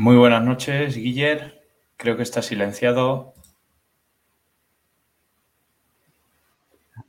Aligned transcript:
Muy 0.00 0.16
buenas 0.16 0.42
noches, 0.42 0.96
Guiller. 0.96 1.62
Creo 1.98 2.16
que 2.16 2.22
está 2.22 2.40
silenciado. 2.40 3.34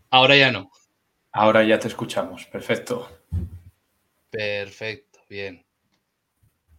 Ahora 0.10 0.36
ya 0.36 0.52
no. 0.52 0.70
Ahora 1.32 1.64
ya 1.64 1.80
te 1.80 1.88
escuchamos. 1.88 2.48
Perfecto. 2.48 3.10
Perfecto, 4.30 5.22
bien. 5.30 5.66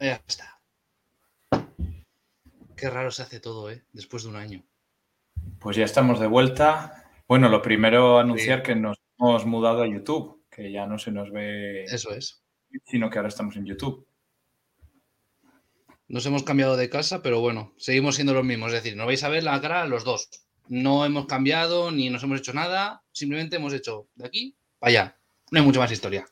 Ya 0.00 0.20
está. 0.28 0.60
Qué 2.76 2.90
raro 2.90 3.10
se 3.10 3.22
hace 3.22 3.40
todo, 3.40 3.70
¿eh? 3.70 3.82
Después 3.94 4.24
de 4.24 4.28
un 4.28 4.36
año. 4.36 4.62
Pues 5.60 5.78
ya 5.78 5.86
estamos 5.86 6.20
de 6.20 6.26
vuelta. 6.26 7.10
Bueno, 7.26 7.48
lo 7.48 7.62
primero 7.62 8.18
anunciar 8.18 8.62
que 8.62 8.74
nos 8.74 8.98
hemos 9.18 9.46
mudado 9.46 9.82
a 9.82 9.88
YouTube, 9.88 10.44
que 10.50 10.70
ya 10.70 10.86
no 10.86 10.98
se 10.98 11.10
nos 11.10 11.30
ve. 11.30 11.84
Eso 11.84 12.10
es. 12.10 12.44
Sino 12.84 13.08
que 13.08 13.16
ahora 13.16 13.30
estamos 13.30 13.56
en 13.56 13.64
YouTube. 13.64 14.06
Nos 16.12 16.26
hemos 16.26 16.42
cambiado 16.42 16.76
de 16.76 16.90
casa, 16.90 17.22
pero 17.22 17.40
bueno, 17.40 17.72
seguimos 17.78 18.16
siendo 18.16 18.34
los 18.34 18.44
mismos. 18.44 18.70
Es 18.74 18.82
decir, 18.82 18.98
no 18.98 19.06
vais 19.06 19.24
a 19.24 19.30
ver 19.30 19.44
la 19.44 19.58
cara 19.62 19.86
los 19.86 20.04
dos. 20.04 20.28
No 20.68 21.06
hemos 21.06 21.24
cambiado 21.24 21.90
ni 21.90 22.10
nos 22.10 22.22
hemos 22.22 22.40
hecho 22.40 22.52
nada. 22.52 23.02
Simplemente 23.12 23.56
hemos 23.56 23.72
hecho 23.72 24.08
de 24.16 24.26
aquí 24.26 24.54
para 24.78 24.90
allá. 24.90 25.16
No 25.50 25.60
hay 25.60 25.64
mucha 25.64 25.80
más 25.80 25.90
historia. 25.90 26.26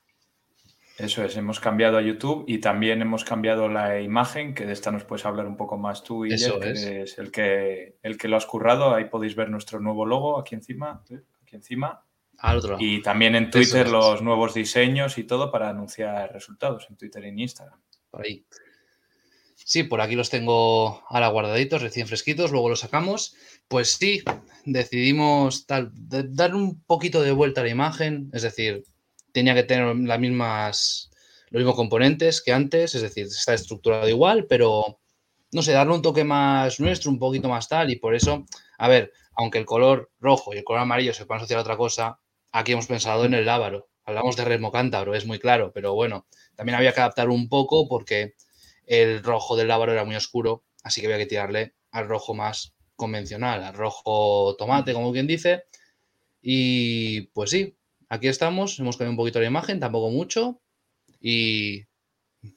Eso 0.99 1.25
es, 1.25 1.35
hemos 1.39 1.61
cambiado 1.61 1.97
a 1.97 2.03
YouTube 2.03 2.45
y 2.47 2.59
también 2.59 3.01
hemos 3.01 3.25
cambiado 3.25 3.71
la 3.71 4.03
imagen, 4.03 4.55
que 4.55 4.67
de 4.67 4.75
esta 4.75 4.91
nos 4.91 5.05
puedes 5.05 5.25
hablar 5.25 5.47
un 5.47 5.57
poco 5.57 5.79
más 5.79 6.05
tú 6.05 6.27
y 6.27 6.35
Eso 6.35 6.61
que 6.61 6.73
es. 6.73 6.85
es 6.85 7.19
el 7.19 7.31
que, 7.33 7.97
el 8.03 8.19
que 8.19 8.29
lo 8.29 8.37
has 8.37 8.45
currado. 8.45 8.95
Ahí 8.95 9.07
podéis 9.07 9.35
ver 9.35 9.49
nuestro 9.49 9.81
nuevo 9.81 10.05
logo 10.05 10.39
aquí 10.39 10.55
encima. 10.57 11.03
¿eh? 11.09 11.23
Aquí 11.43 11.57
encima. 11.57 12.05
Al 12.37 12.59
otro 12.59 12.73
lado. 12.73 12.85
Y 12.85 13.01
también 13.01 13.35
en 13.35 13.51
Twitter 13.51 13.87
es. 13.87 13.93
los 13.93 14.21
nuevos 14.21 14.53
diseños 14.53 15.17
y 15.17 15.25
todo 15.25 15.51
para 15.51 15.71
anunciar 15.71 16.31
resultados 16.35 16.87
en 16.91 16.99
Twitter 16.99 17.25
y 17.25 17.29
en 17.29 17.39
Instagram. 17.39 17.81
Por 18.11 18.27
ahí. 18.27 18.45
Sí, 19.73 19.85
por 19.85 20.01
aquí 20.01 20.17
los 20.17 20.31
tengo 20.31 21.03
ahora 21.09 21.29
guardaditos, 21.29 21.81
recién 21.83 22.09
fresquitos, 22.09 22.51
luego 22.51 22.69
los 22.71 22.81
sacamos. 22.81 23.35
Pues 23.69 23.93
sí, 23.93 24.23
decidimos 24.65 25.67
tal- 25.67 25.91
de- 25.95 26.25
dar 26.29 26.55
un 26.57 26.83
poquito 26.85 27.23
de 27.23 27.31
vuelta 27.33 27.61
a 27.61 27.65
la 27.65 27.71
imagen, 27.71 28.31
es 28.33 28.43
decir, 28.43 28.83
tenía 29.33 29.55
que 29.55 29.63
tener 29.63 29.95
las 29.97 30.19
mismas, 30.19 31.11
los 31.51 31.61
mismos 31.61 31.77
componentes 31.77 32.43
que 32.43 32.53
antes, 32.53 32.95
es 32.97 33.03
decir, 33.03 33.27
está 33.27 33.55
estructurado 33.55 34.09
igual, 34.09 34.47
pero 34.49 34.99
no 35.53 35.63
sé, 35.63 35.73
darle 35.73 35.95
un 35.95 36.03
toque 36.03 36.25
más 36.25 36.81
nuestro, 36.81 37.11
un 37.11 37.19
poquito 37.21 37.49
más 37.49 37.69
tal, 37.69 37.91
y 37.91 37.97
por 37.97 38.15
eso, 38.17 38.47
a 38.79 38.89
ver, 38.89 39.13
aunque 39.37 39.59
el 39.59 39.67
color 39.67 40.11
rojo 40.21 40.53
y 40.55 40.59
el 40.59 40.65
color 40.65 40.83
amarillo 40.83 41.15
se 41.15 41.27
puedan 41.27 41.41
asociar 41.41 41.59
a 41.59 41.63
otra 41.63 41.77
cosa, 41.77 42.19
aquí 42.53 42.73
hemos 42.73 42.87
pensado 42.89 43.25
en 43.25 43.35
el 43.35 43.47
lábaro. 43.47 43.89
Hablamos 44.05 44.37
de 44.37 44.45
resmo 44.45 44.73
cántabro, 44.73 45.15
es 45.15 45.27
muy 45.27 45.39
claro, 45.39 45.71
pero 45.73 45.95
bueno, 45.95 46.27
también 46.57 46.77
había 46.77 46.93
que 46.93 47.01
adaptar 47.01 47.29
un 47.29 47.49
poco 47.49 47.89
porque 47.89 48.35
el 48.91 49.23
rojo 49.23 49.55
del 49.57 49.69
lábaro 49.69 49.93
era 49.93 50.05
muy 50.05 50.17
oscuro, 50.17 50.65
así 50.83 51.01
que 51.01 51.07
había 51.07 51.19
que 51.19 51.27
tirarle 51.27 51.75
al 51.93 52.09
rojo 52.09 52.35
más 52.35 52.75
convencional, 52.97 53.63
al 53.63 53.75
rojo 53.75 54.57
tomate, 54.59 54.93
como 54.93 55.13
quien 55.13 55.29
dice. 55.29 55.63
Y 56.43 57.23
pues 57.29 57.51
sí, 57.51 57.77
aquí 58.09 58.27
estamos, 58.27 58.79
hemos 58.81 58.97
cambiado 58.97 59.13
un 59.13 59.17
poquito 59.17 59.39
la 59.41 59.47
imagen, 59.47 59.79
tampoco 59.79 60.11
mucho. 60.11 60.61
Y 61.21 61.85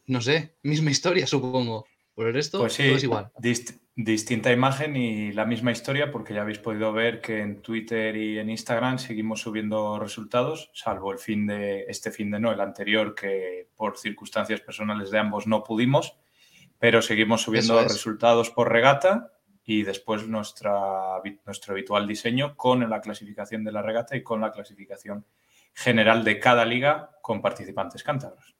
no 0.07 0.21
sé, 0.21 0.55
misma 0.63 0.89
historia, 0.91 1.27
supongo. 1.27 1.85
Por 2.15 2.27
el 2.27 2.33
resto, 2.33 2.59
Pues 2.59 2.73
sí, 2.73 2.83
todo 2.87 2.97
es 2.97 3.03
igual. 3.03 3.31
dist- 3.39 3.79
distinta 3.95 4.51
imagen 4.51 4.95
y 4.95 5.31
la 5.33 5.45
misma 5.45 5.71
historia, 5.71 6.11
porque 6.11 6.33
ya 6.33 6.41
habéis 6.41 6.59
podido 6.59 6.93
ver 6.93 7.21
que 7.21 7.39
en 7.41 7.61
Twitter 7.61 8.15
y 8.15 8.39
en 8.39 8.49
Instagram 8.49 8.97
seguimos 8.99 9.41
subiendo 9.41 9.99
resultados, 9.99 10.71
salvo 10.73 11.11
el 11.11 11.19
fin 11.19 11.45
de 11.47 11.85
este 11.87 12.11
fin 12.11 12.29
de 12.31 12.39
no, 12.39 12.51
el 12.51 12.59
anterior, 12.61 13.13
que 13.15 13.67
por 13.75 13.97
circunstancias 13.99 14.61
personales 14.61 15.09
de 15.11 15.19
ambos 15.19 15.45
no 15.47 15.63
pudimos, 15.63 16.15
pero 16.83 17.01
seguimos 17.01 17.43
subiendo 17.43 17.79
es. 17.79 17.93
resultados 17.93 18.49
por 18.49 18.69
regata 18.69 19.31
y 19.63 19.83
después 19.83 20.27
nuestra, 20.27 21.21
nuestro 21.45 21.71
habitual 21.71 22.05
diseño 22.05 22.57
con 22.57 22.89
la 22.89 22.99
clasificación 22.99 23.63
de 23.63 23.71
la 23.71 23.81
regata 23.81 24.17
y 24.17 24.21
con 24.21 24.41
la 24.41 24.51
clasificación 24.51 25.25
general 25.73 26.25
de 26.25 26.41
cada 26.41 26.65
liga 26.65 27.11
con 27.21 27.41
participantes 27.41 28.03
cántabros. 28.03 28.57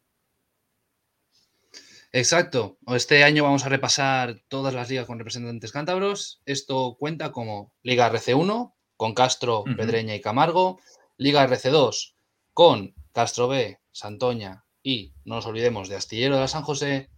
Exacto. 2.14 2.78
Este 2.88 3.26
año 3.26 3.44
vamos 3.44 3.66
a 3.66 3.70
repasar 3.70 4.42
todas 4.48 4.74
las 4.74 4.90
ligas 4.90 5.06
con 5.06 5.20
representantes 5.20 5.74
cántabros. 5.74 6.42
Esto 6.46 6.96
cuenta 6.98 7.34
como 7.34 7.74
Liga 7.84 8.10
RC1 8.10 8.74
con 8.96 9.14
Castro. 9.16 9.66
Pedreña 9.76 10.16
y 10.16 10.22
Camargo. 10.22 10.80
Liga 11.18 11.46
RC2 11.46 12.14
con 12.54 12.96
Castro 13.12 13.50
B, 13.50 13.82
Santoña 13.92 14.64
y, 14.82 15.14
no 15.26 15.36
nos 15.36 15.46
olvidemos, 15.46 15.90
de 15.90 15.98
Astillero 15.98 16.36
de 16.36 16.42
la 16.42 16.48
San 16.48 16.64
José. 16.64 17.10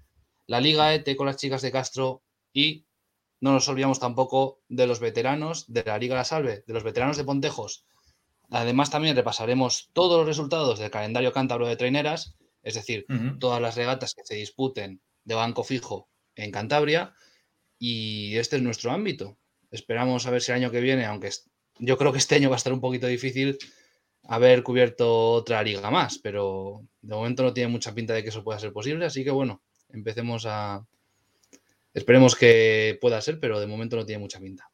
La 0.47 0.61
Liga 0.61 0.93
ET 0.93 1.15
con 1.15 1.25
las 1.25 1.37
chicas 1.37 1.61
de 1.61 1.71
Castro 1.71 2.23
y 2.53 2.85
no 3.41 3.51
nos 3.51 3.67
olvidamos 3.67 3.99
tampoco 3.99 4.61
de 4.69 4.87
los 4.87 4.99
veteranos 4.99 5.65
de 5.71 5.83
la 5.83 5.97
Liga 5.97 6.15
La 6.15 6.23
Salve, 6.23 6.63
de 6.65 6.73
los 6.73 6.83
veteranos 6.83 7.17
de 7.17 7.23
Pontejos. 7.23 7.85
Además, 8.49 8.91
también 8.91 9.15
repasaremos 9.15 9.89
todos 9.93 10.17
los 10.17 10.27
resultados 10.27 10.79
del 10.79 10.91
calendario 10.91 11.33
cántabro 11.33 11.67
de 11.67 11.75
traineras, 11.75 12.35
es 12.63 12.75
decir, 12.75 13.05
todas 13.39 13.61
las 13.61 13.75
regatas 13.75 14.13
que 14.13 14.23
se 14.23 14.35
disputen 14.35 15.01
de 15.23 15.35
banco 15.35 15.63
fijo 15.63 16.09
en 16.35 16.51
Cantabria 16.51 17.13
y 17.79 18.37
este 18.37 18.55
es 18.57 18.61
nuestro 18.61 18.91
ámbito. 18.91 19.37
Esperamos 19.71 20.25
a 20.25 20.31
ver 20.31 20.41
si 20.41 20.51
el 20.51 20.57
año 20.57 20.71
que 20.71 20.79
viene, 20.79 21.05
aunque 21.05 21.31
yo 21.79 21.97
creo 21.97 22.11
que 22.11 22.19
este 22.19 22.35
año 22.35 22.49
va 22.49 22.55
a 22.55 22.57
estar 22.57 22.73
un 22.73 22.81
poquito 22.81 23.07
difícil 23.07 23.57
haber 24.23 24.63
cubierto 24.63 25.31
otra 25.33 25.61
liga 25.63 25.91
más, 25.91 26.19
pero 26.19 26.81
de 27.01 27.15
momento 27.15 27.43
no 27.43 27.53
tiene 27.53 27.71
mucha 27.71 27.93
pinta 27.93 28.13
de 28.13 28.23
que 28.23 28.29
eso 28.29 28.43
pueda 28.43 28.59
ser 28.59 28.73
posible, 28.73 29.05
así 29.05 29.23
que 29.23 29.31
bueno, 29.31 29.61
empecemos 29.89 30.45
a... 30.47 30.85
Esperemos 31.93 32.35
que 32.35 32.97
pueda 32.99 33.21
ser, 33.21 33.39
pero 33.39 33.59
de 33.59 33.67
momento 33.67 33.95
no 33.95 34.05
tiene 34.05 34.19
mucha 34.19 34.39
pinta. 34.39 34.69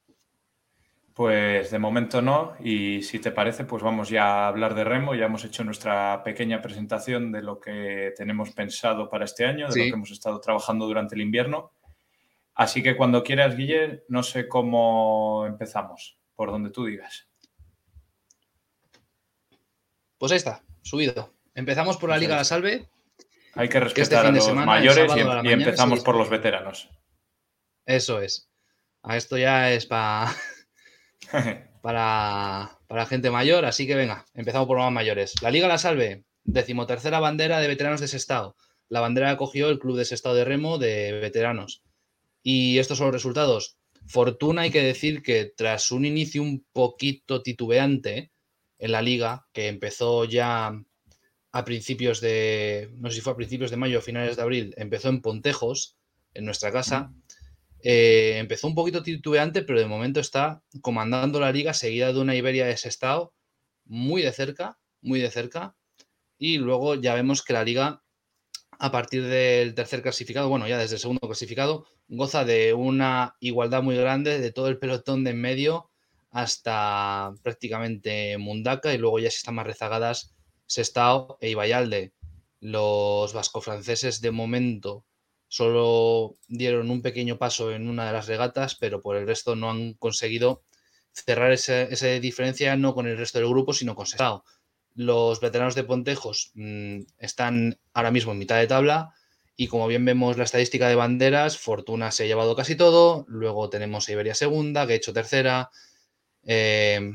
Pues 1.13 1.69
de 1.69 1.77
momento 1.77 2.21
no, 2.21 2.55
y 2.63 3.03
si 3.03 3.19
te 3.19 3.31
parece, 3.31 3.65
pues 3.65 3.83
vamos 3.83 4.09
ya 4.09 4.23
a 4.23 4.47
hablar 4.47 4.73
de 4.73 4.83
remo. 4.85 5.13
Ya 5.13 5.25
hemos 5.25 5.43
hecho 5.43 5.63
nuestra 5.63 6.23
pequeña 6.23 6.61
presentación 6.61 7.31
de 7.31 7.41
lo 7.43 7.59
que 7.59 8.13
tenemos 8.15 8.51
pensado 8.51 9.09
para 9.09 9.25
este 9.25 9.45
año, 9.45 9.67
de 9.67 9.73
Sí. 9.73 9.79
lo 9.79 9.85
que 9.85 9.95
hemos 9.97 10.11
estado 10.11 10.39
trabajando 10.39 10.87
durante 10.87 11.15
el 11.15 11.21
invierno. 11.21 11.73
Así 12.55 12.81
que 12.81 12.95
cuando 12.95 13.23
quieras, 13.23 13.55
Guille, 13.55 14.03
no 14.07 14.23
sé 14.23 14.47
cómo 14.47 15.45
empezamos, 15.45 16.17
por 16.35 16.49
donde 16.49 16.69
tú 16.71 16.85
digas. 16.85 17.27
Pues 20.17 20.31
ahí 20.31 20.37
está, 20.37 20.63
subido. 20.81 21.33
Empezamos 21.55 21.97
por 21.97 22.09
la 22.09 22.17
Liga 22.17 22.35
La. 22.35 22.43
Salve, 22.43 22.87
Hay 23.53 23.69
que 23.69 23.77
este 23.77 24.01
respetar 24.01 24.25
fin 24.25 24.29
a 24.29 24.31
de 24.31 24.37
los 24.37 24.45
semana, 24.45 24.65
mayores 24.65 25.11
y, 25.15 25.23
mañana, 25.23 25.51
empezamos 25.51 25.99
sí. 25.99 26.05
por 26.05 26.15
los 26.15 26.29
veteranos. 26.29 26.89
eso 27.85 28.21
es. 28.21 28.49
A 29.03 29.17
esto 29.17 29.37
ya 29.37 29.71
es 29.71 29.85
para... 29.85 30.33
para, 31.81 32.79
para 32.87 33.05
gente 33.05 33.31
mayor, 33.31 33.65
así 33.65 33.87
que 33.87 33.95
venga, 33.95 34.25
empezamos 34.33 34.67
por 34.67 34.77
los 34.77 34.85
más 34.85 34.93
mayores. 34.93 35.33
La 35.41 35.51
Liga 35.51 35.67
La 35.67 35.77
Salve, 35.77 36.23
decimotercera 36.43 37.19
bandera 37.19 37.59
de 37.59 37.67
veteranos 37.67 38.01
de 38.01 38.07
Sestao. 38.07 38.55
La 38.89 39.01
bandera 39.01 39.37
cogió 39.37 39.69
el 39.69 39.79
Club 39.79 39.97
de 39.97 40.05
Sestao 40.05 40.33
de 40.33 40.45
Remo 40.45 40.77
de 40.77 41.13
veteranos. 41.13 41.83
Y 42.43 42.79
estos 42.79 42.97
son 42.97 43.07
los 43.07 43.13
resultados. 43.13 43.77
Fortuna, 44.07 44.63
hay 44.63 44.71
que 44.71 44.83
decir 44.83 45.21
que 45.21 45.51
tras 45.55 45.91
un 45.91 46.05
inicio 46.05 46.41
un 46.41 46.65
poquito 46.73 47.41
titubeante 47.41 48.31
en 48.79 48.91
la 48.91 49.01
liga, 49.01 49.47
que 49.53 49.67
empezó 49.67 50.25
ya 50.25 50.73
a 51.51 51.65
principios 51.65 52.21
de, 52.21 52.91
no 52.97 53.09
sé 53.09 53.15
si 53.15 53.21
fue 53.21 53.33
a 53.33 53.35
principios 53.35 53.71
de 53.71 53.77
mayo 53.77 53.99
o 53.99 54.01
finales 54.01 54.37
de 54.37 54.41
abril, 54.41 54.73
empezó 54.77 55.09
en 55.09 55.21
Pontejos, 55.21 55.97
en 56.33 56.45
nuestra 56.45 56.71
casa. 56.71 57.13
Eh, 57.83 58.35
empezó 58.37 58.67
un 58.67 58.75
poquito 58.75 59.03
titubeante, 59.03 59.63
pero 59.63 59.79
de 59.79 59.85
momento 59.85 60.19
está 60.19 60.61
comandando 60.81 61.39
la 61.39 61.51
liga, 61.51 61.73
seguida 61.73 62.13
de 62.13 62.19
una 62.19 62.35
Iberia 62.35 62.65
de 62.65 62.77
Sestao, 62.77 63.33
muy 63.85 64.21
de 64.21 64.31
cerca, 64.31 64.79
muy 65.01 65.19
de 65.19 65.29
cerca. 65.29 65.75
Y 66.37 66.57
luego 66.57 66.95
ya 66.95 67.15
vemos 67.15 67.43
que 67.43 67.53
la 67.53 67.63
liga, 67.63 68.01
a 68.79 68.91
partir 68.91 69.25
del 69.25 69.75
tercer 69.75 70.01
clasificado, 70.01 70.47
bueno, 70.47 70.67
ya 70.67 70.77
desde 70.77 70.95
el 70.95 71.01
segundo 71.01 71.21
clasificado, 71.21 71.85
goza 72.07 72.45
de 72.45 72.73
una 72.73 73.35
igualdad 73.41 73.83
muy 73.83 73.97
grande 73.97 74.39
de 74.39 74.51
todo 74.51 74.69
el 74.69 74.79
pelotón 74.79 75.23
de 75.23 75.31
en 75.31 75.41
medio 75.41 75.89
hasta 76.31 77.33
prácticamente 77.43 78.37
Mundaka 78.37 78.93
y 78.93 78.97
luego 78.97 79.19
ya 79.19 79.29
si 79.29 79.37
están 79.37 79.55
más 79.55 79.67
rezagadas 79.67 80.33
Sestao 80.71 81.37
e 81.41 81.49
Ibayalde. 81.49 82.13
Los 82.61 83.33
vasco-franceses 83.33 84.21
de 84.21 84.31
momento 84.31 85.03
solo 85.49 86.35
dieron 86.47 86.89
un 86.89 87.01
pequeño 87.01 87.37
paso 87.37 87.73
en 87.73 87.89
una 87.89 88.07
de 88.07 88.13
las 88.13 88.27
regatas, 88.27 88.75
pero 88.75 89.01
por 89.01 89.17
el 89.17 89.27
resto 89.27 89.57
no 89.57 89.69
han 89.69 89.95
conseguido 89.95 90.63
cerrar 91.11 91.51
esa 91.51 92.07
diferencia 92.21 92.77
no 92.77 92.93
con 92.93 93.05
el 93.05 93.17
resto 93.17 93.39
del 93.39 93.49
grupo, 93.49 93.73
sino 93.73 93.95
con 93.95 94.05
Sestao. 94.05 94.45
Los 94.95 95.41
veteranos 95.41 95.75
de 95.75 95.83
Pontejos 95.83 96.51
mm, 96.53 97.01
están 97.17 97.77
ahora 97.93 98.11
mismo 98.11 98.31
en 98.31 98.37
mitad 98.37 98.57
de 98.57 98.67
tabla 98.67 99.13
y 99.57 99.67
como 99.67 99.87
bien 99.87 100.05
vemos 100.05 100.37
la 100.37 100.45
estadística 100.45 100.87
de 100.87 100.95
banderas, 100.95 101.57
Fortuna 101.57 102.11
se 102.11 102.23
ha 102.23 102.27
llevado 102.27 102.55
casi 102.55 102.77
todo, 102.77 103.25
luego 103.27 103.69
tenemos 103.69 104.07
a 104.07 104.11
Iberia 104.13 104.35
segunda, 104.35 104.85
hecho 104.89 105.11
tercera, 105.11 105.69
eh, 106.43 107.11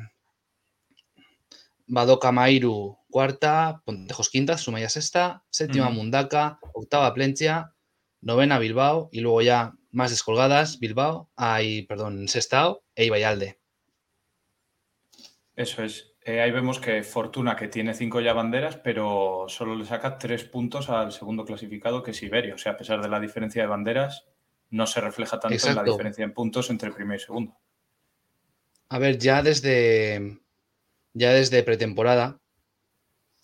cuarta, 3.11 3.83
Pontejos 3.85 4.31
quinta, 4.31 4.59
Sumaya 4.59 4.89
sexta, 4.89 5.45
séptima 5.51 5.89
Ujú. 5.89 5.97
Mundaka, 5.97 6.59
octava 6.75 7.13
Plencia, 7.15 7.73
novena 8.21 8.59
Bilbao 8.59 9.09
y 9.13 9.21
luego 9.21 9.43
ya 9.43 9.75
más 9.91 10.11
descolgadas 10.11 10.79
Bilbao, 10.79 11.31
hay, 11.37 11.83
perdón, 11.87 12.29
Sestao 12.29 12.83
e 12.95 13.05
Ibayalde. 13.05 13.59
Eso 15.55 15.83
es. 15.83 16.13
Eh, 16.23 16.41
ahí 16.41 16.51
vemos 16.51 16.81
que 16.81 17.03
Fortuna, 17.03 17.55
que 17.55 17.69
tiene 17.69 17.95
cinco 17.95 18.21
ya 18.21 18.33
banderas, 18.33 18.77
pero 18.77 19.47
solo 19.49 19.77
le 19.77 19.85
saca 19.85 20.19
tres 20.19 20.45
puntos 20.45 20.91
al 20.91 21.13
segundo 21.13 21.45
clasificado, 21.45 22.03
que 22.03 22.11
es 22.11 22.23
Iberia. 22.23 22.55
O 22.55 22.59
sea, 22.59 22.73
a 22.73 22.77
pesar 22.77 23.01
de 23.01 23.09
la 23.09 23.21
diferencia 23.21 23.63
de 23.63 23.69
banderas, 23.69 24.27
no 24.71 24.87
se 24.87 25.01
refleja 25.01 25.39
tanto 25.39 25.69
en 25.69 25.77
la 25.77 25.85
diferencia 25.85 26.25
en 26.25 26.35
puntos 26.35 26.69
entre 26.69 26.91
primero 26.91 27.17
y 27.17 27.25
segundo. 27.25 27.57
A 28.89 28.99
ver, 28.99 29.19
ya 29.19 29.43
desde, 29.43 30.41
ya 31.13 31.33
desde 31.33 31.63
pretemporada 31.63 32.41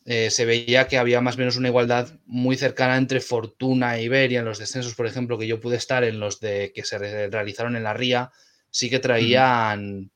eh, 0.05 0.31
se 0.31 0.45
veía 0.45 0.89
que 0.89 0.99
había 0.99 1.21
más 1.21 1.37
o 1.37 1.39
menos 1.39 1.57
una 1.57 1.69
igualdad 1.69 2.09
muy 2.27 2.57
cercana 2.57 2.97
entre 2.97 3.21
Fortuna 3.21 3.97
e 3.97 4.03
Iberia. 4.03 4.41
En 4.41 4.45
los 4.45 4.59
descensos, 4.59 4.95
por 4.95 5.07
ejemplo, 5.07 5.39
que 5.39 5.47
yo 5.47 5.61
pude 5.61 5.77
estar 5.77 6.03
en 6.05 6.19
los 6.19 6.41
de 6.41 6.73
que 6.75 6.85
se 6.85 6.99
realizaron 7.29 7.77
en 7.77 7.85
la 7.85 7.95
Ría, 7.95 8.33
sí 8.71 8.91
que 8.91 8.99
traían 8.99 10.11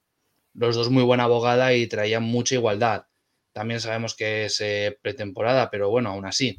los 0.54 0.74
dos 0.74 0.90
muy 0.90 1.04
buena 1.04 1.24
abogada 1.24 1.74
y 1.74 1.86
traían 1.86 2.24
mucha 2.24 2.56
igualdad. 2.56 3.06
También 3.52 3.80
sabemos 3.80 4.14
que 4.14 4.46
es 4.46 4.60
eh, 4.60 4.98
pretemporada, 5.00 5.70
pero 5.70 5.88
bueno, 5.88 6.10
aún 6.10 6.26
así 6.26 6.58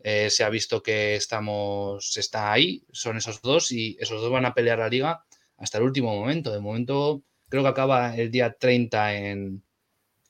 eh, 0.00 0.30
se 0.30 0.44
ha 0.44 0.48
visto 0.48 0.82
que 0.82 1.16
estamos, 1.16 2.16
está 2.16 2.52
ahí, 2.52 2.84
son 2.92 3.16
esos 3.16 3.42
dos 3.42 3.72
y 3.72 3.96
esos 4.00 4.20
dos 4.22 4.30
van 4.30 4.46
a 4.46 4.54
pelear 4.54 4.78
la 4.78 4.88
liga 4.88 5.24
hasta 5.56 5.78
el 5.78 5.84
último 5.84 6.14
momento. 6.14 6.52
De 6.52 6.60
momento 6.60 7.22
creo 7.48 7.62
que 7.62 7.68
acaba 7.68 8.16
el 8.16 8.30
día 8.30 8.52
30 8.52 9.14
en, 9.14 9.62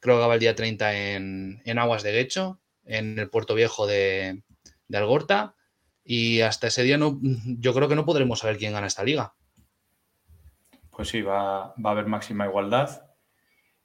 creo 0.00 0.16
que 0.16 0.20
acaba 0.22 0.34
el 0.34 0.40
día 0.40 0.54
30 0.54 0.94
en, 1.14 1.78
Aguas 1.78 2.02
de 2.02 2.12
Guecho, 2.12 2.60
en 2.84 3.18
el 3.18 3.30
puerto 3.30 3.54
viejo 3.54 3.86
de, 3.86 4.42
de 4.88 4.98
Algorta. 4.98 5.54
Y 6.04 6.40
hasta 6.40 6.68
ese 6.68 6.82
día 6.82 6.96
no, 6.96 7.18
yo 7.22 7.74
creo 7.74 7.88
que 7.88 7.94
no 7.94 8.06
podremos 8.06 8.38
saber 8.38 8.56
quién 8.56 8.72
gana 8.72 8.86
esta 8.86 9.04
liga. 9.04 9.34
Pues 10.90 11.08
sí, 11.08 11.22
va, 11.22 11.74
va 11.74 11.90
a 11.90 11.92
haber 11.92 12.06
máxima 12.06 12.46
igualdad 12.46 13.02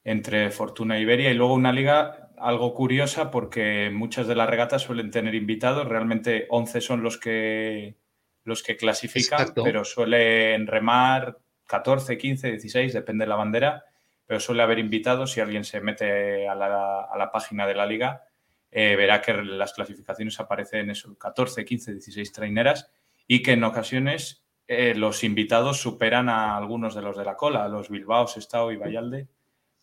entre 0.04 0.50
Fortuna 0.50 0.96
e 0.96 1.02
Iberia. 1.02 1.30
Y 1.30 1.34
luego 1.34 1.54
una 1.54 1.72
liga 1.72 2.24
algo 2.38 2.74
curiosa 2.74 3.30
porque 3.30 3.90
muchas 3.92 4.26
de 4.26 4.34
las 4.34 4.48
regatas 4.48 4.82
suelen 4.82 5.10
tener 5.10 5.34
invitados, 5.34 5.88
realmente 5.88 6.46
11 6.50 6.80
son 6.80 7.02
los 7.02 7.18
que, 7.18 7.96
los 8.44 8.62
que 8.62 8.76
clasifican, 8.76 9.48
pero 9.54 9.84
suelen 9.84 10.66
remar 10.66 11.38
14, 11.66 12.18
15, 12.18 12.50
16, 12.52 12.92
depende 12.92 13.24
de 13.24 13.28
la 13.28 13.36
bandera, 13.36 13.84
pero 14.26 14.40
suele 14.40 14.62
haber 14.62 14.78
invitados, 14.78 15.32
si 15.32 15.40
alguien 15.40 15.64
se 15.64 15.80
mete 15.80 16.48
a 16.48 16.54
la, 16.54 17.30
página 17.32 17.66
de 17.66 17.74
la 17.74 17.86
liga, 17.86 18.24
eh, 18.70 18.96
verá 18.96 19.20
que 19.20 19.32
las 19.34 19.72
clasificaciones 19.72 20.38
aparecen 20.40 20.90
eso, 20.90 21.16
14, 21.16 21.64
15, 21.64 21.92
16 21.92 22.32
traineras 22.32 22.90
y 23.26 23.42
que 23.42 23.52
en 23.52 23.64
ocasiones 23.64 24.44
eh, 24.66 24.94
los 24.94 25.24
invitados 25.24 25.80
superan 25.80 26.28
a 26.28 26.56
algunos 26.56 26.94
de 26.94 27.02
los 27.02 27.16
de 27.16 27.24
la 27.24 27.36
cola, 27.36 27.64
a 27.64 27.68
los 27.68 27.90
Bilbao, 27.90 28.26
Sestao 28.26 28.72
y 28.72 28.76
Vallalde 28.76 29.28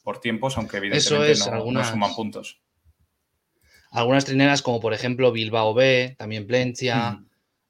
por 0.03 0.19
tiempos, 0.19 0.57
aunque 0.57 0.77
evidentemente 0.77 1.39
no, 1.51 1.83
suman 1.83 2.15
puntos. 2.15 2.59
Algunas 3.91 4.25
trineras, 4.25 4.61
como 4.61 4.79
por 4.79 4.93
ejemplo 4.93 5.31
Bilbao 5.31 5.73
B, 5.73 6.15
también 6.17 6.47
Plencia, 6.47 7.23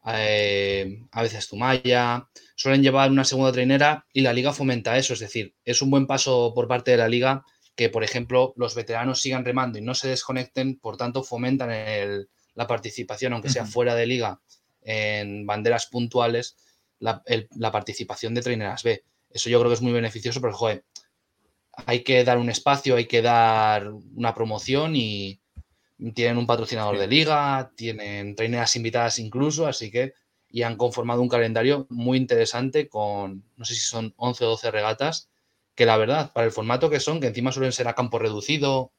eh, 0.07 1.05
a 1.11 1.21
veces 1.21 1.47
Zumaya, 1.47 2.27
suelen 2.55 2.81
llevar 2.81 3.11
una 3.11 3.23
segunda 3.23 3.51
trinera 3.51 4.05
y 4.13 4.21
la 4.21 4.33
liga 4.33 4.53
fomenta 4.53 4.97
eso. 4.97 5.13
Es 5.13 5.19
decir, 5.19 5.55
es 5.63 5.81
un 5.81 5.91
buen 5.91 6.07
paso 6.07 6.53
por 6.55 6.67
parte 6.67 6.91
de 6.91 6.97
la 6.97 7.07
liga 7.07 7.43
que, 7.75 7.89
por 7.89 8.03
ejemplo, 8.03 8.53
los 8.57 8.75
veteranos 8.75 9.21
sigan 9.21 9.45
remando 9.45 9.77
y 9.77 9.81
no 9.81 9.93
se 9.93 10.09
desconecten, 10.09 10.79
por 10.79 10.97
tanto, 10.97 11.23
fomentan 11.23 11.69
la 12.53 12.67
participación, 12.67 13.33
aunque 13.33 13.49
sea 13.49 13.65
fuera 13.65 13.95
de 13.95 14.05
liga, 14.05 14.41
en 14.81 15.45
banderas 15.45 15.87
puntuales, 15.87 16.57
la, 16.99 17.23
la, 17.55 17.71
participación 17.71 18.33
de 18.33 18.41
trineras 18.41 18.83
B. 18.83 19.03
Eso 19.29 19.49
yo 19.49 19.59
creo 19.59 19.69
que 19.69 19.75
es 19.75 19.81
muy 19.81 19.93
beneficioso 19.93 20.41
porque, 20.41 20.57
joder, 20.57 20.85
hay 21.85 22.03
que 22.03 22.23
dar 22.23 22.37
un 22.37 22.49
espacio, 22.49 22.95
hay 22.95 23.07
que 23.07 23.21
dar 23.21 23.91
una 24.15 24.35
promoción 24.35 24.95
y 24.95 25.40
tienen 26.13 26.37
un 26.37 26.47
patrocinador 26.47 26.97
de 26.97 27.07
liga, 27.07 27.71
tienen 27.75 28.35
traineras 28.35 28.75
invitadas 28.75 29.19
incluso, 29.19 29.67
así 29.67 29.91
que 29.91 30.13
y 30.51 30.63
han 30.63 30.75
conformado 30.75 31.21
un 31.21 31.29
calendario 31.29 31.87
muy 31.89 32.17
interesante 32.17 32.89
con, 32.89 33.45
no 33.55 33.65
sé 33.65 33.73
si 33.73 33.81
son 33.81 34.13
11 34.17 34.45
o 34.45 34.49
12 34.49 34.71
regatas, 34.71 35.29
que 35.75 35.85
la 35.85 35.97
verdad, 35.97 36.33
para 36.33 36.45
el 36.45 36.51
formato 36.51 36.89
que 36.89 36.99
son, 36.99 37.21
que 37.21 37.27
encima 37.27 37.51
suelen 37.51 37.71
ser 37.71 37.87
a 37.87 37.95
campo 37.95 38.19
reducido, 38.19 38.91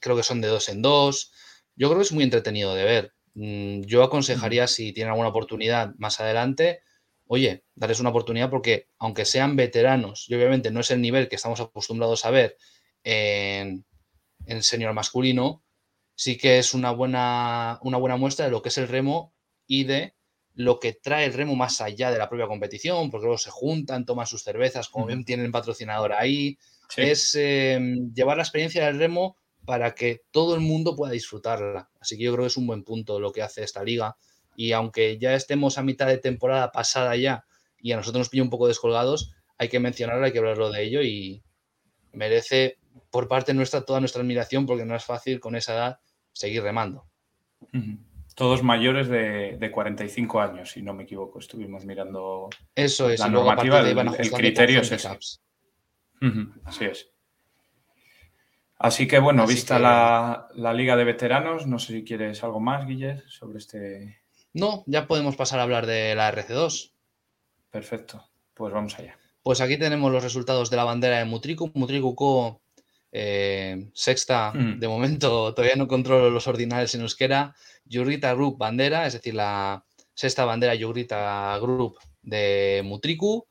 creo 0.00 0.16
que 0.16 0.22
son 0.22 0.40
de 0.40 0.48
dos 0.48 0.68
en 0.68 0.80
dos, 0.80 1.32
yo 1.76 1.88
creo 1.88 1.98
que 1.98 2.04
es 2.04 2.12
muy 2.12 2.24
entretenido 2.24 2.74
de 2.74 2.84
ver. 2.84 3.14
Mm, 3.34 3.82
yo 3.82 4.02
aconsejaría, 4.02 4.66
si 4.66 4.92
tienen 4.92 5.10
alguna 5.10 5.28
oportunidad 5.28 5.94
más 5.98 6.20
adelante, 6.20 6.80
oye, 7.26 7.64
darles 7.74 8.00
una 8.00 8.10
oportunidad 8.10 8.50
porque 8.50 8.88
aunque 8.98 9.24
sean 9.24 9.56
veteranos, 9.56 10.26
y 10.28 10.34
obviamente 10.34 10.70
no 10.70 10.80
es 10.80 10.90
el 10.90 11.00
nivel 11.02 11.28
que 11.28 11.36
estamos 11.36 11.60
acostumbrados 11.60 12.24
a 12.24 12.30
ver 12.30 12.56
en, 13.04 13.84
en 14.46 14.62
senior 14.62 14.94
masculino, 14.94 15.62
sí 16.14 16.36
que 16.36 16.58
es 16.58 16.74
una 16.74 16.90
buena, 16.90 17.78
una 17.82 17.98
buena 17.98 18.16
muestra 18.16 18.44
de 18.44 18.50
lo 18.50 18.62
que 18.62 18.68
es 18.68 18.78
el 18.78 18.88
remo 18.88 19.34
y 19.66 19.84
de 19.84 20.14
lo 20.54 20.78
que 20.78 20.92
trae 20.92 21.24
el 21.24 21.32
remo 21.32 21.56
más 21.56 21.80
allá 21.80 22.10
de 22.10 22.18
la 22.18 22.28
propia 22.28 22.46
competición, 22.46 23.10
porque 23.10 23.24
luego 23.24 23.38
se 23.38 23.50
juntan, 23.50 24.04
toman 24.04 24.26
sus 24.26 24.42
cervezas, 24.42 24.88
como 24.88 25.06
bien 25.06 25.24
tienen 25.24 25.50
patrocinador 25.50 26.12
ahí. 26.12 26.58
Es 26.96 27.34
em, 27.34 28.12
llevar 28.12 28.36
la 28.36 28.42
experiencia 28.42 28.84
del 28.84 28.98
remo 28.98 29.36
para 29.64 29.94
que 29.94 30.22
todo 30.30 30.54
el 30.54 30.60
mundo 30.60 30.94
pueda 30.94 31.12
disfrutarla. 31.12 31.88
Así 32.00 32.18
que 32.18 32.24
yo 32.24 32.32
creo 32.32 32.44
que 32.44 32.48
es 32.48 32.56
un 32.56 32.66
buen 32.66 32.84
punto 32.84 33.18
lo 33.18 33.32
que 33.32 33.42
hace 33.42 33.62
esta 33.62 33.82
liga 33.82 34.16
y 34.56 34.72
aunque 34.72 35.18
ya 35.18 35.34
estemos 35.34 35.78
a 35.78 35.82
mitad 35.82 36.06
de 36.06 36.18
temporada 36.18 36.72
pasada 36.72 37.16
ya 37.16 37.46
y 37.80 37.92
a 37.92 37.96
nosotros 37.96 38.20
nos 38.20 38.28
pilla 38.28 38.42
un 38.42 38.50
poco 38.50 38.68
descolgados, 38.68 39.32
hay 39.58 39.68
que 39.68 39.80
mencionarlo, 39.80 40.24
hay 40.24 40.32
que 40.32 40.38
hablarlo 40.38 40.70
de 40.70 40.82
ello 40.82 41.02
y 41.02 41.42
merece 42.12 42.78
por 43.10 43.28
parte 43.28 43.54
nuestra 43.54 43.82
toda 43.82 44.00
nuestra 44.00 44.22
admiración 44.22 44.66
porque 44.66 44.84
no 44.84 44.94
es 44.94 45.04
fácil 45.04 45.40
con 45.40 45.56
esa 45.56 45.74
edad 45.74 46.00
seguir 46.32 46.62
remando. 46.62 47.06
Todos 48.34 48.62
mayores 48.62 49.08
de, 49.08 49.70
45 49.72 50.40
años, 50.40 50.70
si 50.70 50.82
no 50.82 50.94
me 50.94 51.04
equivoco, 51.04 51.38
estuvimos 51.38 51.84
mirando 51.84 52.48
Eso 52.74 53.10
es, 53.10 53.20
la 53.20 53.28
normativa, 53.28 53.80
el, 53.80 54.30
criterio 54.32 54.80
es 54.80 54.92
ese. 54.92 55.08
Así 56.64 56.84
es. 56.84 57.10
Así 58.78 59.06
que 59.06 59.20
bueno, 59.20 59.46
vista 59.46 59.78
La, 59.78 60.48
la, 60.54 60.72
Liga 60.72 60.96
de 60.96 61.04
Veteranos, 61.04 61.68
no 61.68 61.78
sé 61.78 61.92
si 61.92 62.04
quieres 62.04 62.42
algo 62.42 62.58
más, 62.58 62.84
Guillermo, 62.84 63.22
sobre 63.28 63.58
este 63.58 64.22
no, 64.54 64.84
ya 64.86 65.06
podemos 65.06 65.36
pasar 65.36 65.60
a 65.60 65.62
hablar 65.62 65.86
de 65.86 66.14
la 66.14 66.30
RC2. 66.32 66.92
Perfecto, 67.70 68.28
pues 68.54 68.72
vamos 68.72 68.98
allá. 68.98 69.18
Pues 69.42 69.60
aquí 69.60 69.78
tenemos 69.78 70.12
los 70.12 70.22
resultados 70.22 70.70
de 70.70 70.76
la 70.76 70.84
bandera 70.84 71.18
de 71.18 71.24
Mutriku. 71.24 71.70
Mutriku 71.74 72.14
eh, 73.12 73.90
sexta, 73.92 74.52
mm. 74.52 74.80
de 74.80 74.88
momento 74.88 75.54
todavía 75.54 75.76
no 75.76 75.86
controlo 75.86 76.30
los 76.30 76.48
ordinales 76.48 76.94
en 76.94 77.02
euskera. 77.02 77.54
Yurrita 77.84 78.32
Group 78.34 78.58
bandera, 78.58 79.06
es 79.06 79.12
decir, 79.12 79.34
la 79.34 79.84
sexta 80.14 80.44
bandera 80.44 80.74
Yurrita 80.74 81.58
Group 81.58 81.98
de 82.22 82.82
Mutriku. 82.84 83.46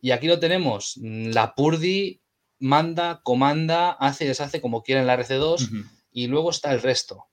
Y 0.00 0.12
aquí 0.12 0.28
lo 0.28 0.38
tenemos, 0.38 0.96
la 0.96 1.54
Purdi 1.54 2.22
manda, 2.58 3.20
comanda, 3.22 3.90
hace 3.90 4.24
y 4.24 4.28
deshace 4.28 4.60
como 4.60 4.82
quiera 4.82 5.00
en 5.02 5.06
la 5.06 5.18
RC2 5.18 5.88
y 6.12 6.26
luego 6.28 6.50
está 6.50 6.72
el 6.72 6.80
resto. 6.80 7.26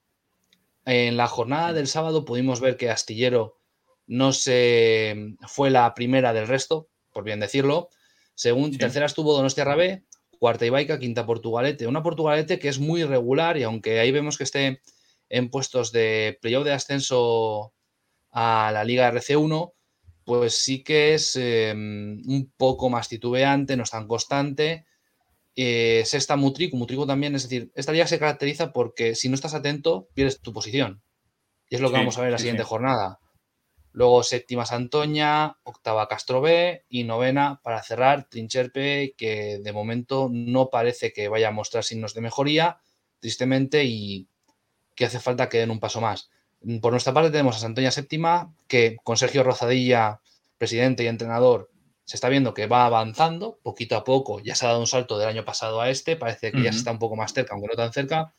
En 0.84 1.16
la 1.16 1.28
jornada 1.28 1.74
del 1.74 1.88
sábado 1.88 2.26
pudimos 2.26 2.60
ver 2.60 2.76
que 2.76 2.90
Astillero 2.90 3.58
no 4.06 4.34
se 4.34 5.36
fue 5.48 5.70
la 5.70 5.94
primera 5.94 6.34
del 6.34 6.48
resto, 6.48 6.90
por 7.14 7.24
bien 7.24 7.40
decirlo. 7.40 7.90
Según 8.36 8.78
tercera 8.78 9.06
estuvo 9.06 9.34
Donostia 9.34 9.66
Rabé, 9.66 10.06
cuarta 10.40 10.66
Ibaica, 10.66 11.00
quinta 11.00 11.26
Portugalete. 11.26 11.88
Una 11.88 12.04
Portugalete 12.04 12.60
que 12.60 12.70
es 12.70 12.80
muy 12.80 13.02
irregular 13.02 13.58
y 13.58 13.64
aunque 13.64 14.00
ahí 14.00 14.12
vemos 14.12 14.38
que 14.38 14.44
esté 14.44 14.82
en 15.30 15.50
puestos 15.50 15.92
de 15.92 16.38
playoff 16.42 16.66
de 16.66 16.74
ascenso 16.74 17.74
a 18.32 18.72
la 18.74 18.84
Liga 18.84 19.12
RC1, 19.12 19.74
pues 20.24 20.54
sí 20.54 20.84
que 20.84 21.14
es 21.14 21.36
em, 21.36 22.22
un 22.28 22.52
poco 22.58 22.90
más 22.90 23.10
titubeante, 23.10 23.78
no 23.78 23.84
es 23.84 23.92
tan 23.92 24.08
constante 24.08 24.86
eh, 25.60 26.04
sexta 26.06 26.36
Mutrico, 26.36 26.78
Mutrico 26.78 27.08
también, 27.08 27.34
es 27.34 27.42
decir, 27.42 27.72
esta 27.74 27.92
liga 27.92 28.06
se 28.06 28.20
caracteriza 28.20 28.72
porque 28.72 29.16
si 29.16 29.28
no 29.28 29.34
estás 29.34 29.56
atento, 29.56 30.08
pierdes 30.14 30.40
tu 30.40 30.54
posición. 30.54 31.02
Y 31.68 31.76
es 31.76 31.82
lo 31.82 31.90
que 31.90 31.98
vamos 31.98 32.16
a 32.18 32.22
ver 32.22 32.28
en 32.28 32.34
la 32.34 32.38
siguiente 32.38 32.64
jornada. 32.64 33.20
Luego 33.98 34.22
séptima 34.22 34.64
Santoña, 34.64 35.58
octava 35.64 36.08
Castro 36.08 36.40
B 36.40 36.86
y 36.88 37.04
novena 37.04 37.62
para 37.64 37.82
cerrar 37.82 38.30
Trincherpe, 38.30 39.16
que 39.18 39.58
de 39.58 39.74
momento 39.74 40.30
no 40.32 40.70
parece 40.70 41.12
que 41.14 41.30
vaya 41.30 41.48
a 41.48 41.52
mostrar 41.52 41.84
signos 41.84 42.14
de 42.14 42.22
mejoría, 42.22 42.78
tristemente, 43.20 43.86
y 43.86 44.28
que 44.94 45.06
hace 45.06 45.20
falta 45.20 45.50
que 45.50 45.58
den 45.58 45.72
un 45.72 45.80
paso 45.80 46.00
más. 46.00 46.30
Por 46.80 46.92
nuestra 46.92 47.12
parte 47.12 47.32
tenemos 47.32 47.56
a 47.56 47.60
Santoña 47.60 47.90
séptima, 47.90 48.54
que 48.68 48.98
con 49.04 49.18
Sergio 49.18 49.42
Rozadilla, 49.42 50.22
presidente 50.60 51.02
y 51.02 51.08
entrenador, 51.08 51.72
se 52.06 52.18
está 52.18 52.30
viendo 52.30 52.54
que 52.54 52.68
va 52.68 52.86
avanzando 52.86 53.58
poquito 53.64 53.96
a 53.96 54.04
poco. 54.04 54.40
Ya 54.42 54.54
se 54.54 54.68
ha 54.68 54.70
dado 54.70 54.80
un 54.80 54.86
salto 54.86 55.18
del 55.18 55.30
año 55.30 55.44
pasado 55.44 55.82
a 55.82 55.90
este. 55.90 56.16
Parece 56.16 56.52
que 56.52 56.62
ya 56.62 56.72
se 56.72 56.78
está 56.78 56.92
un 56.92 57.00
poco 57.00 57.16
más 57.16 57.34
cerca, 57.34 57.56
aunque 57.56 57.70
no 57.70 57.74
tan 57.74 57.92
cerca. 57.92 58.36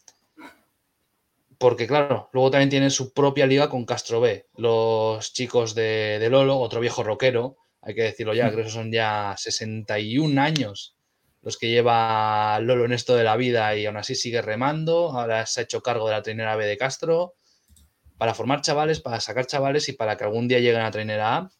Porque 1.59 1.87
claro, 1.87 2.31
luego 2.33 2.51
también 2.51 2.71
tiene 2.71 2.91
su 2.91 3.13
propia 3.13 3.47
liga 3.47 3.69
con 3.69 3.85
Castro 3.85 4.21
B. 4.21 4.47
Los 4.57 5.33
chicos 5.33 5.75
de, 5.75 6.19
de 6.19 6.31
Lolo, 6.31 6.59
otro 6.59 6.81
viejo 6.81 7.03
rockero, 7.03 7.57
hay 7.83 7.95
que 7.95 8.03
decirlo 8.03 8.35
ya, 8.35 8.51
creo 8.51 8.65
que 8.65 8.71
son 8.71 8.93
ya 8.93 9.35
61 9.37 10.41
años 10.41 10.99
los 11.43 11.57
que 11.57 11.71
lleva 11.71 12.59
Lolo 12.61 12.85
en 12.85 12.93
esto 12.93 13.17
de 13.17 13.25
la 13.25 13.37
vida 13.37 13.75
y 13.77 13.87
aún 13.87 13.97
así 13.97 14.15
sigue 14.15 14.43
remando. 14.43 15.13
Ahora 15.13 15.47
se 15.47 15.61
ha 15.61 15.65
hecho 15.65 15.83
cargo 15.83 16.07
de 16.07 16.13
la 16.13 16.23
trainera 16.23 16.57
B 16.57 16.67
de 16.67 16.77
Castro 16.77 17.35
para 18.17 18.35
formar 18.35 18.61
chavales, 18.61 19.01
para 19.01 19.21
sacar 19.21 19.47
chavales 19.47 19.89
y 19.89 19.93
para 19.93 20.17
que 20.17 20.25
algún 20.25 20.49
día 20.49 20.59
lleguen 20.59 20.83
a 20.83 20.91
trainera 20.91 21.37
A. 21.37 21.51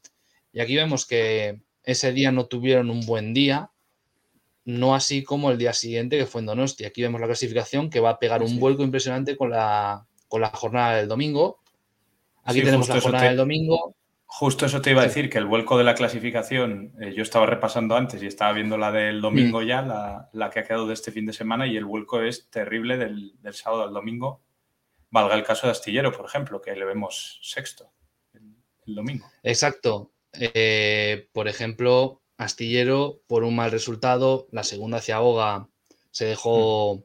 Y 0.53 0.61
aquí 0.61 0.75
vemos 0.75 1.07
que 1.07 1.63
ese 1.85 2.13
día 2.13 2.33
no 2.33 2.47
tuvieron 2.47 2.91
un 2.91 3.07
buen 3.07 3.33
día, 3.33 3.71
no 4.69 4.95
así 4.95 5.25
como 5.25 5.51
el 5.51 5.57
día 5.57 5.73
siguiente 5.73 6.19
que 6.19 6.27
fue 6.27 6.43
en 6.43 6.47
Donosti. 6.47 6.85
Aquí 6.85 7.01
vemos 7.01 7.23
la 7.23 7.27
clasificación 7.27 7.89
que 7.89 8.01
va 8.01 8.11
a 8.11 8.19
pegar 8.19 8.43
un 8.43 8.61
vuelco 8.61 8.83
impresionante 8.83 9.35
con 9.35 9.49
la, 9.49 10.07
con 10.29 10.43
la 10.43 10.51
jornada 10.51 10.97
del 10.97 11.09
domingo. 11.09 11.63
Aquí 12.45 12.61
tenemos 12.61 12.87
la 12.87 13.01
jornada 13.01 13.29
del 13.29 13.39
domingo. 13.39 13.97
Justo 14.27 14.67
eso 14.67 14.83
te 14.83 14.91
iba 14.91 15.01
a 15.01 15.07
decir, 15.07 15.31
que 15.31 15.39
el 15.39 15.47
vuelco 15.47 15.79
de 15.79 15.85
la 15.85 15.95
clasificación, 15.95 16.93
eh, 17.01 17.15
yo 17.17 17.23
estaba 17.23 17.47
repasando 17.47 17.97
antes 17.97 18.23
y 18.23 18.27
estaba 18.27 18.53
viendo 18.53 18.77
la 18.77 18.93
del 18.93 19.23
domingo 19.23 19.63
mm. 19.63 19.65
ya, 19.65 20.29
la, 20.35 20.51
que 20.51 20.61
ha 20.61 20.65
quedado 20.65 20.87
de 20.87 20.93
este 20.93 21.13
fin 21.13 21.25
de 21.25 21.33
semana, 21.33 21.67
y 21.67 21.75
el 21.79 21.87
vuelco 21.87 22.21
es 22.21 22.51
terrible 22.51 22.99
del, 22.99 23.33
sábado 23.53 23.85
al 23.85 23.95
domingo. 23.95 24.43
Valga 25.09 25.35
el 25.35 25.45
caso 25.45 25.67
de 25.67 25.71
Astillero, 25.71 26.13
por 26.13 26.27
ejemplo, 26.27 26.61
que 26.61 26.77
le 26.77 26.85
vemos 26.85 27.41
sexto 27.43 27.91
el, 28.35 28.95
domingo. 28.95 29.27
Exacto. 29.43 30.13
Eh, 30.35 31.27
por 31.33 31.49
ejemplo, 31.49 32.21
Astillero, 32.39 33.21
por 33.27 33.45
un 33.45 33.55
mal 33.55 33.71
resultado, 33.71 34.49
la 34.51 34.65
segunda 34.65 34.99
hacia 34.99 35.19
Boga 35.19 35.69
se 36.11 36.25
dejó 36.25 36.97
mm. 36.97 37.03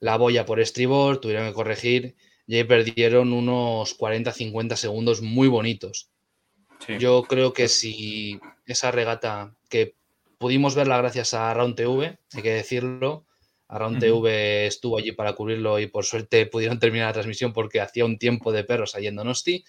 la 0.00 0.16
boya 0.16 0.46
por 0.46 0.60
estribor, 0.60 1.20
tuvieron 1.20 1.46
que 1.46 1.52
corregir 1.52 2.16
y 2.46 2.56
ahí 2.56 2.64
perdieron 2.64 3.34
unos 3.34 3.98
40-50 3.98 4.76
segundos 4.76 5.20
muy 5.20 5.48
bonitos 5.48 6.10
yo 6.98 7.22
creo 7.24 7.52
que 7.52 7.68
si 7.68 8.40
esa 8.66 8.90
regata 8.90 9.54
que 9.68 9.94
pudimos 10.38 10.74
verla 10.74 10.98
gracias 10.98 11.34
a 11.34 11.52
Round 11.52 11.74
TV, 11.74 12.18
hay 12.32 12.42
que 12.42 12.52
decirlo, 12.52 13.26
a 13.66 13.78
Round 13.78 13.98
TV 13.98 14.66
estuvo 14.66 14.98
allí 14.98 15.12
para 15.12 15.34
cubrirlo 15.34 15.78
y 15.78 15.88
por 15.88 16.04
suerte 16.04 16.46
pudieron 16.46 16.78
terminar 16.78 17.08
la 17.08 17.12
transmisión 17.14 17.52
porque 17.52 17.80
hacía 17.80 18.04
un 18.04 18.18
tiempo 18.18 18.52
de 18.52 18.64
perros 18.64 18.94
allí 18.94 19.08
en 19.08 19.16
Donosti. 19.16 19.64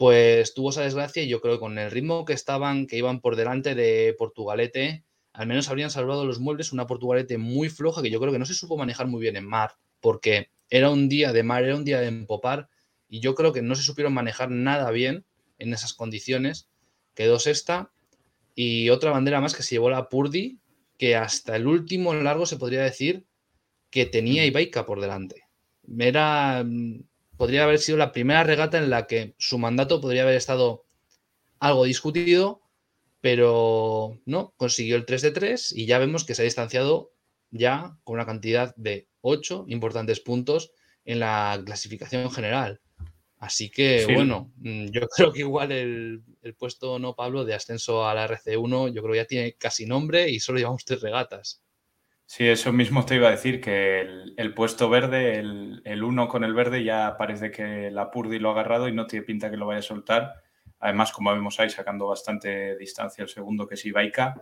Pues 0.00 0.54
tuvo 0.54 0.70
esa 0.70 0.80
desgracia 0.80 1.22
y 1.22 1.28
yo 1.28 1.42
creo 1.42 1.56
que 1.56 1.60
con 1.60 1.76
el 1.76 1.90
ritmo 1.90 2.24
que 2.24 2.32
estaban, 2.32 2.86
que 2.86 2.96
iban 2.96 3.20
por 3.20 3.36
delante 3.36 3.74
de 3.74 4.14
Portugalete, 4.16 5.04
al 5.34 5.46
menos 5.46 5.68
habrían 5.68 5.90
salvado 5.90 6.24
los 6.24 6.40
muebles 6.40 6.72
una 6.72 6.86
Portugalete 6.86 7.36
muy 7.36 7.68
floja 7.68 8.00
que 8.00 8.08
yo 8.08 8.18
creo 8.18 8.32
que 8.32 8.38
no 8.38 8.46
se 8.46 8.54
supo 8.54 8.78
manejar 8.78 9.08
muy 9.08 9.20
bien 9.20 9.36
en 9.36 9.44
mar, 9.44 9.76
porque 10.00 10.48
era 10.70 10.88
un 10.88 11.10
día 11.10 11.34
de 11.34 11.42
mar, 11.42 11.64
era 11.64 11.76
un 11.76 11.84
día 11.84 12.00
de 12.00 12.06
empopar 12.06 12.70
y 13.10 13.20
yo 13.20 13.34
creo 13.34 13.52
que 13.52 13.60
no 13.60 13.74
se 13.74 13.82
supieron 13.82 14.14
manejar 14.14 14.50
nada 14.50 14.90
bien 14.90 15.26
en 15.58 15.74
esas 15.74 15.92
condiciones. 15.92 16.70
Quedó 17.12 17.38
sexta. 17.38 17.92
Y 18.54 18.88
otra 18.88 19.10
bandera 19.10 19.42
más 19.42 19.54
que 19.54 19.62
se 19.62 19.74
llevó 19.74 19.90
la 19.90 20.08
Purdi, 20.08 20.60
que 20.96 21.14
hasta 21.14 21.56
el 21.56 21.66
último 21.66 22.14
largo 22.14 22.46
se 22.46 22.56
podría 22.56 22.82
decir 22.82 23.26
que 23.90 24.06
tenía 24.06 24.46
Ibaica 24.46 24.86
por 24.86 25.02
delante. 25.02 25.44
Era, 25.98 26.64
mm, 26.64 27.02
podría 27.40 27.64
haber 27.64 27.78
sido 27.78 27.96
la 27.96 28.12
primera 28.12 28.44
regata 28.44 28.76
en 28.76 28.90
la 28.90 29.06
que 29.06 29.34
su 29.38 29.56
mandato 29.56 30.02
podría 30.02 30.24
haber 30.24 30.34
estado 30.34 30.84
algo 31.58 31.84
discutido, 31.84 32.60
pero 33.22 34.20
no, 34.26 34.52
consiguió 34.58 34.96
el 34.96 35.06
3 35.06 35.22
de 35.22 35.30
3 35.30 35.72
y 35.72 35.86
ya 35.86 35.98
vemos 35.98 36.24
que 36.24 36.34
se 36.34 36.42
ha 36.42 36.44
distanciado 36.44 37.12
ya 37.50 37.96
con 38.04 38.16
una 38.16 38.26
cantidad 38.26 38.76
de 38.76 39.08
8 39.22 39.64
importantes 39.68 40.20
puntos 40.20 40.72
en 41.06 41.20
la 41.20 41.58
clasificación 41.64 42.30
general. 42.30 42.82
Así 43.38 43.70
que, 43.70 44.06
bueno, 44.12 44.52
mm, 44.58 44.88
yo 44.90 45.00
creo 45.16 45.32
que 45.32 45.40
igual 45.40 45.72
el, 45.72 46.22
puesto, 46.58 46.98
no, 46.98 47.14
Pablo, 47.16 47.46
de 47.46 47.54
ascenso 47.54 48.06
a 48.06 48.12
la 48.12 48.28
RC1, 48.28 48.92
yo 48.92 49.00
creo 49.02 49.12
que 49.12 49.20
ya 49.20 49.24
tiene 49.24 49.54
casi 49.54 49.86
nombre 49.86 50.28
y 50.28 50.40
solo 50.40 50.58
llevamos 50.58 50.84
tres 50.84 51.00
regatas. 51.00 51.62
Sí, 52.32 52.46
eso 52.46 52.72
mismo 52.72 53.04
te 53.04 53.16
iba 53.16 53.26
a 53.26 53.32
decir, 53.32 53.60
que 53.60 54.02
el, 54.36 54.54
puesto 54.54 54.88
verde, 54.88 55.40
el, 55.40 56.04
uno 56.04 56.28
con 56.28 56.44
el 56.44 56.54
verde, 56.54 56.84
ya 56.84 57.16
parece 57.18 57.50
que 57.50 57.90
la 57.90 58.12
Purdi 58.12 58.38
lo 58.38 58.50
ha 58.50 58.52
agarrado 58.52 58.86
y 58.86 58.92
no 58.92 59.08
tiene 59.08 59.26
pinta 59.26 59.50
que 59.50 59.56
lo 59.56 59.66
vaya 59.66 59.80
a 59.80 59.82
soltar. 59.82 60.34
Además, 60.78 61.10
como 61.10 61.32
vemos 61.32 61.58
ahí, 61.58 61.70
sacando 61.70 62.06
bastante 62.06 62.76
distancia 62.76 63.22
el 63.22 63.28
segundo, 63.28 63.66
que 63.66 63.74
es 63.74 63.84
Ibaica. 63.84 64.40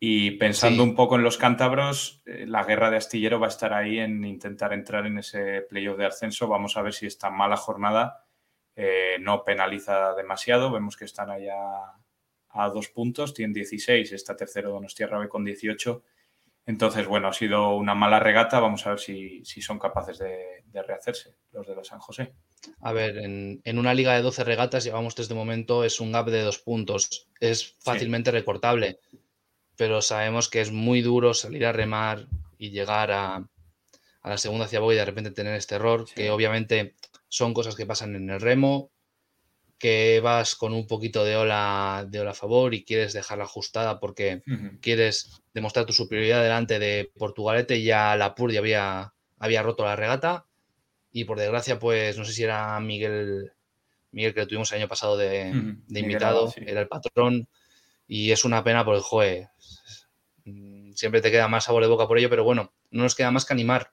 Y 0.00 0.32
pensando 0.32 0.82
un 0.82 0.96
poco 0.96 1.14
en 1.14 1.22
los 1.22 1.38
cántabros, 1.38 2.20
eh, 2.26 2.46
la 2.48 2.64
guerra 2.64 2.90
de 2.90 2.96
astillero 2.96 3.38
va 3.38 3.46
a 3.46 3.50
estar 3.50 3.72
ahí 3.74 4.00
en 4.00 4.24
intentar 4.24 4.72
entrar 4.72 5.06
en 5.06 5.18
ese 5.18 5.60
playoff 5.60 5.96
de 5.96 6.06
ascenso. 6.06 6.48
Vamos 6.48 6.76
a 6.76 6.82
ver 6.82 6.94
si 6.94 7.06
esta 7.06 7.30
mala 7.30 7.56
jornada 7.56 8.24
eh, 8.74 9.18
no 9.20 9.44
penaliza 9.44 10.14
demasiado. 10.16 10.72
Vemos 10.72 10.96
que 10.96 11.04
están 11.04 11.30
allá 11.30 11.54
a 12.48 12.68
dos 12.70 12.88
puntos, 12.88 13.34
tienen 13.34 13.54
16, 13.54 14.10
está 14.10 14.34
tercero 14.34 14.72
Donostia 14.72 15.06
Rabe 15.06 15.28
con 15.28 15.44
18. 15.44 16.02
Entonces, 16.66 17.06
bueno, 17.06 17.28
ha 17.28 17.32
sido 17.32 17.76
una 17.76 17.94
mala 17.94 18.20
regata. 18.20 18.60
Vamos 18.60 18.86
a 18.86 18.90
ver 18.90 18.98
si, 18.98 19.44
son 19.44 19.78
capaces 19.78 20.18
de, 20.18 20.62
rehacerse 20.86 21.36
los 21.52 21.66
de 21.66 21.76
la 21.76 21.84
San 21.84 21.98
José. 21.98 22.34
A 22.80 22.92
ver, 22.92 23.18
en, 23.18 23.78
una 23.78 23.94
liga 23.94 24.14
de 24.14 24.22
12 24.22 24.44
regatas 24.44 24.84
llevamos 24.84 25.14
desde 25.14 25.34
momento, 25.34 25.84
es 25.84 26.00
un 26.00 26.12
gap 26.12 26.28
de 26.28 26.42
dos 26.42 26.58
puntos. 26.58 27.28
Es 27.38 27.76
fácilmente 27.80 28.30
recortable 28.30 29.00
pero 29.76 30.02
sabemos 30.02 30.48
que 30.48 30.60
es 30.60 30.70
muy 30.70 31.00
duro 31.02 31.34
salir 31.34 31.66
a 31.66 31.72
remar 31.72 32.26
y 32.58 32.70
llegar 32.70 33.10
a, 33.10 33.48
la 34.22 34.38
segunda 34.38 34.66
ciaboga 34.66 34.94
y 34.94 34.96
de 34.96 35.04
repente 35.04 35.30
tener 35.30 35.54
este 35.54 35.74
error, 35.74 36.06
que 36.14 36.30
obviamente 36.30 36.94
son 37.28 37.52
cosas 37.52 37.74
que 37.74 37.86
pasan 37.86 38.16
en 38.16 38.30
el 38.30 38.40
remo, 38.40 38.90
que 39.78 40.20
vas 40.20 40.54
con 40.54 40.72
un 40.72 40.86
poquito 40.86 41.24
de 41.24 41.36
ola, 41.36 42.06
de 42.08 42.20
ola 42.20 42.30
a 42.30 42.34
favor 42.34 42.74
y 42.74 42.84
quieres 42.84 43.12
dejarla 43.12 43.44
ajustada 43.44 44.00
porque 44.00 44.42
quieres 44.80 45.42
demostrar 45.52 45.86
tu 45.86 45.92
superioridad 45.92 46.42
delante 46.42 46.78
de 46.78 47.10
Portugalete 47.18 47.82
ya 47.82 48.16
la 48.16 48.34
Purdi 48.34 48.56
había, 48.56 49.14
había 49.38 49.62
roto 49.62 49.84
la 49.84 49.96
regata. 49.96 50.46
Y 51.12 51.24
por 51.24 51.38
desgracia 51.38 51.78
pues 51.78 52.18
no 52.18 52.24
sé 52.24 52.32
si 52.32 52.42
era 52.42 52.78
Miguel 52.80 53.52
Miguel 54.14 54.32
que 54.32 54.40
lo 54.40 54.46
tuvimos 54.46 54.72
el 54.72 54.78
año 54.78 54.88
pasado 54.88 55.16
de, 55.16 55.76
invitado, 55.88 56.52
era 56.56 56.80
el 56.80 56.88
patrón. 56.88 57.48
Y 58.06 58.30
es 58.30 58.44
una 58.44 58.62
pena 58.62 58.84
porque, 58.84 59.00
joder, 59.02 59.48
mm, 60.44 60.92
siempre 60.92 61.20
te 61.20 61.30
queda 61.30 61.48
más 61.48 61.64
sabor 61.64 61.82
de 61.82 61.88
boca 61.88 62.06
por 62.06 62.18
ello, 62.18 62.30
pero 62.30 62.44
bueno, 62.44 62.72
no 62.90 63.02
nos 63.02 63.14
queda 63.14 63.30
más 63.30 63.44
que 63.44 63.54
animar, 63.54 63.92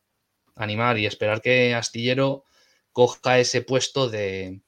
animar 0.56 0.98
y 1.00 1.06
esperar 1.06 1.42
que 1.42 1.74
Astillero 1.74 2.44
coja 2.92 3.40
ese 3.40 3.62
puesto 3.62 4.10
de, 4.10 4.62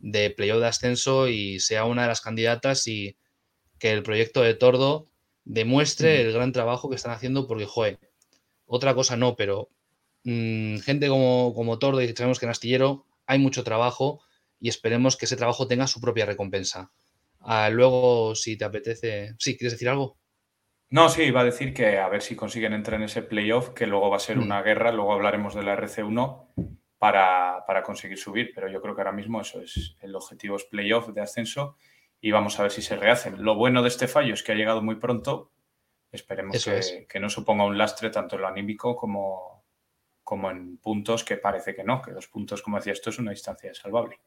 de 0.00 0.30
playoff 0.30 0.60
de 0.60 0.66
ascenso 0.66 1.28
y 1.28 1.60
sea 1.60 1.84
una 1.84 2.02
de 2.02 2.08
las 2.08 2.20
candidatas 2.20 2.86
y 2.86 3.16
que 3.78 3.92
el 3.92 4.02
proyecto 4.02 4.42
de 4.42 4.54
Tordo 4.54 5.08
demuestre 5.44 6.18
mm. 6.18 6.26
el 6.26 6.32
gran 6.32 6.52
trabajo 6.52 6.88
que 6.88 6.96
están 6.96 7.12
haciendo 7.12 7.46
porque, 7.46 7.66
joder, 7.66 7.98
otra 8.66 8.94
cosa 8.94 9.16
no, 9.16 9.36
pero 9.36 9.68
mm, 10.24 10.78
gente 10.78 11.08
como, 11.08 11.52
como 11.54 11.78
Tordo 11.78 12.00
y 12.02 12.08
sabemos 12.14 12.38
que 12.38 12.46
en 12.46 12.50
Astillero 12.50 13.06
hay 13.26 13.38
mucho 13.38 13.64
trabajo 13.64 14.20
y 14.58 14.68
esperemos 14.68 15.16
que 15.16 15.24
ese 15.24 15.36
trabajo 15.36 15.66
tenga 15.66 15.86
su 15.86 16.00
propia 16.00 16.26
recompensa. 16.26 16.90
Ah, 17.40 17.70
luego, 17.70 18.34
si 18.34 18.58
te 18.58 18.66
apetece. 18.66 19.34
Sí, 19.38 19.56
¿quieres 19.56 19.72
decir 19.72 19.88
algo? 19.88 20.18
No, 20.90 21.08
sí, 21.08 21.22
iba 21.22 21.40
a 21.40 21.44
decir 21.44 21.72
que 21.72 21.98
a 21.98 22.08
ver 22.08 22.20
si 22.20 22.36
consiguen 22.36 22.74
entrar 22.74 23.00
en 23.00 23.06
ese 23.06 23.22
playoff, 23.22 23.70
que 23.70 23.86
luego 23.86 24.10
va 24.10 24.16
a 24.16 24.20
ser 24.20 24.36
mm. 24.36 24.42
una 24.42 24.62
guerra, 24.62 24.92
luego 24.92 25.12
hablaremos 25.12 25.54
de 25.54 25.62
la 25.62 25.76
RC1 25.76 26.79
para, 27.00 27.82
conseguir 27.82 28.18
subir, 28.18 28.52
pero 28.54 28.68
yo 28.68 28.82
creo 28.82 28.94
que 28.94 29.00
ahora 29.00 29.10
mismo 29.10 29.40
eso 29.40 29.62
es 29.62 29.96
el 30.02 30.14
objetivo 30.14 30.56
es 30.56 30.64
playoff 30.64 31.08
de 31.08 31.22
ascenso 31.22 31.78
y 32.20 32.30
vamos 32.30 32.60
a 32.60 32.64
ver 32.64 32.70
si 32.70 32.82
se 32.82 32.94
rehacen. 32.94 33.42
Lo 33.42 33.54
bueno 33.54 33.80
de 33.80 33.88
este 33.88 34.06
fallo 34.06 34.34
es 34.34 34.42
que 34.42 34.52
ha 34.52 34.54
llegado 34.54 34.82
muy 34.82 34.96
pronto, 34.96 35.50
esperemos 36.12 36.62
que, 36.62 37.06
que, 37.08 37.18
no 37.18 37.30
suponga 37.30 37.64
un 37.64 37.78
lastre 37.78 38.10
tanto 38.10 38.36
en 38.36 38.42
lo 38.42 38.48
anímico 38.48 38.96
como, 38.96 39.64
como 40.22 40.50
en 40.50 40.76
puntos, 40.76 41.24
que 41.24 41.38
parece 41.38 41.74
que 41.74 41.84
no, 41.84 42.02
que 42.02 42.10
los 42.10 42.28
puntos, 42.28 42.60
como 42.60 42.76
decía, 42.76 42.92
esto 42.92 43.08
es 43.08 43.18
una 43.18 43.30
distancia 43.30 43.72
salvable. 43.72 44.20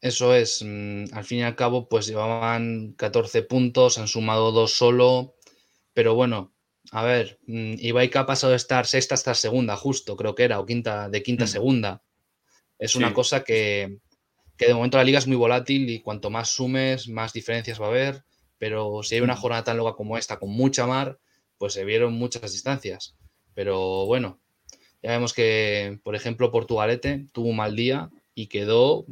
Eso 0.00 0.36
es, 0.36 0.62
mm, 0.64 1.06
al 1.14 1.24
fin 1.24 1.38
y 1.40 1.42
al 1.42 1.56
cabo, 1.56 1.88
pues 1.88 2.06
llevaban 2.06 2.92
14 2.92 3.42
puntos, 3.42 3.98
han 3.98 4.06
sumado 4.06 4.52
dos 4.52 4.78
solo, 4.78 5.34
pero 5.94 6.14
bueno, 6.14 6.53
a 6.92 7.02
ver, 7.02 7.38
mm, 7.46 7.74
Ibaika 7.78 8.20
ha 8.20 8.26
pasado 8.26 8.50
de 8.50 8.56
estar 8.56 8.86
sexta 8.86 9.14
hasta 9.14 9.34
segunda, 9.34 9.76
justo, 9.76 10.16
creo 10.16 10.34
que 10.34 10.44
era, 10.44 10.60
o 10.60 10.66
quinta, 10.66 11.08
de 11.08 11.22
quinta 11.22 11.44
a 11.44 11.46
mm. 11.46 11.50
segunda. 11.50 12.02
Es 12.78 12.96
una 12.96 13.14
cosa 13.14 13.44
que, 13.44 13.98
de 14.58 14.74
momento 14.74 14.98
la 14.98 15.04
liga 15.04 15.18
es 15.18 15.26
muy 15.26 15.36
volátil 15.36 15.88
y 15.88 16.00
cuanto 16.00 16.30
más 16.30 16.50
sumes, 16.50 17.08
más 17.08 17.32
diferencias 17.32 17.80
va 17.80 17.86
a 17.86 17.90
haber, 17.90 18.24
pero 18.58 19.02
si 19.02 19.14
hay 19.14 19.20
una 19.20 19.36
jornada 19.36 19.64
tan 19.64 19.76
larga 19.76 19.94
como 19.94 20.18
esta, 20.18 20.38
con 20.38 20.50
mucha 20.50 20.86
mar, 20.86 21.18
pues 21.58 21.72
se 21.72 21.84
vieron 21.84 22.12
muchas 22.14 22.52
distancias. 22.52 23.16
Pero 23.54 24.06
bueno, 24.06 24.40
ya 25.02 25.10
vemos 25.12 25.32
que, 25.32 26.00
por 26.02 26.14
ejemplo, 26.14 26.50
Portugalete 26.50 27.26
tuvo 27.32 27.48
un 27.48 27.56
mal 27.56 27.76
día 27.76 28.10
y 28.34 28.48
quedó 28.48 29.06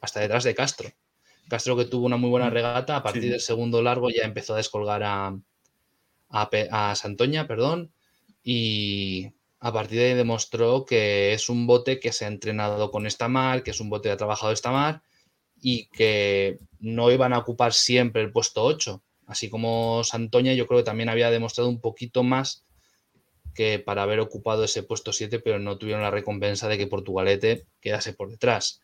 hasta 0.00 0.20
detrás 0.20 0.44
de 0.44 0.54
Castro. 0.54 0.90
Castro 1.48 1.76
que 1.76 1.84
tuvo 1.84 2.06
una 2.06 2.16
muy 2.16 2.30
buena 2.30 2.48
mm. 2.48 2.52
regata, 2.52 2.96
a 2.96 3.02
partir 3.02 3.30
del 3.30 3.40
segundo 3.40 3.82
largo 3.82 4.10
ya 4.10 4.24
empezó 4.24 4.54
a 4.54 4.58
descolgar 4.58 5.02
a, 5.02 5.36
a, 6.32 6.94
Santoña, 6.96 7.46
perdón, 7.46 7.92
y 8.42 9.32
a 9.60 9.72
partir 9.72 9.98
de 9.98 10.06
ahí 10.10 10.14
demostró 10.14 10.84
que 10.84 11.32
es 11.34 11.48
un 11.48 11.66
bote 11.66 12.00
que 12.00 12.12
se 12.12 12.24
ha 12.24 12.28
entrenado 12.28 12.90
con 12.90 13.06
esta 13.06 13.28
mar, 13.28 13.62
que 13.62 13.70
es 13.70 13.80
un 13.80 13.90
bote 13.90 14.08
que 14.08 14.14
ha 14.14 14.16
trabajado 14.16 14.52
esta 14.52 14.72
mar 14.72 15.02
y 15.60 15.86
que 15.86 16.58
no 16.80 17.12
iban 17.12 17.32
a 17.32 17.38
ocupar 17.38 17.72
siempre 17.72 18.22
el 18.22 18.32
puesto 18.32 18.64
8. 18.64 19.02
Así 19.26 19.48
como 19.48 20.02
Santoña, 20.02 20.54
yo 20.54 20.66
creo 20.66 20.80
que 20.80 20.84
también 20.84 21.08
había 21.08 21.30
demostrado 21.30 21.68
un 21.68 21.80
poquito 21.80 22.22
más 22.22 22.64
que 23.54 23.78
para 23.78 24.02
haber 24.02 24.18
ocupado 24.18 24.64
ese 24.64 24.82
puesto 24.82 25.12
7, 25.12 25.38
pero 25.38 25.58
no 25.58 25.78
tuvieron 25.78 26.02
la 26.02 26.10
recompensa 26.10 26.68
de 26.68 26.78
que 26.78 26.86
Portugalete 26.86 27.66
quedase 27.80 28.14
por 28.14 28.30
detrás. 28.30 28.80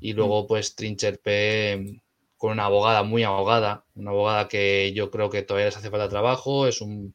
Y 0.00 0.12
luego, 0.12 0.46
pues, 0.46 0.76
Trincherpe 0.76 2.02
con 2.44 2.52
una 2.52 2.66
abogada 2.66 3.02
muy 3.04 3.22
ahogada, 3.22 3.86
una 3.94 4.10
abogada 4.10 4.48
que 4.48 4.92
yo 4.92 5.10
creo 5.10 5.30
que 5.30 5.40
todavía 5.40 5.64
les 5.64 5.78
hace 5.78 5.88
falta 5.88 6.10
trabajo, 6.10 6.66
es 6.66 6.82
un, 6.82 7.14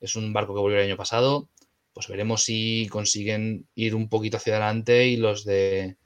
es 0.00 0.16
un 0.16 0.34
barco 0.34 0.52
que 0.52 0.60
volvió 0.60 0.76
el 0.76 0.84
año 0.84 0.98
pasado, 0.98 1.48
pues 1.94 2.08
veremos 2.08 2.44
si 2.44 2.86
consiguen 2.90 3.66
ir 3.74 3.94
un 3.94 4.10
poquito 4.10 4.36
hacia 4.36 4.52
adelante 4.52 5.06
y 5.06 5.16
los 5.16 5.46
de 5.46 5.96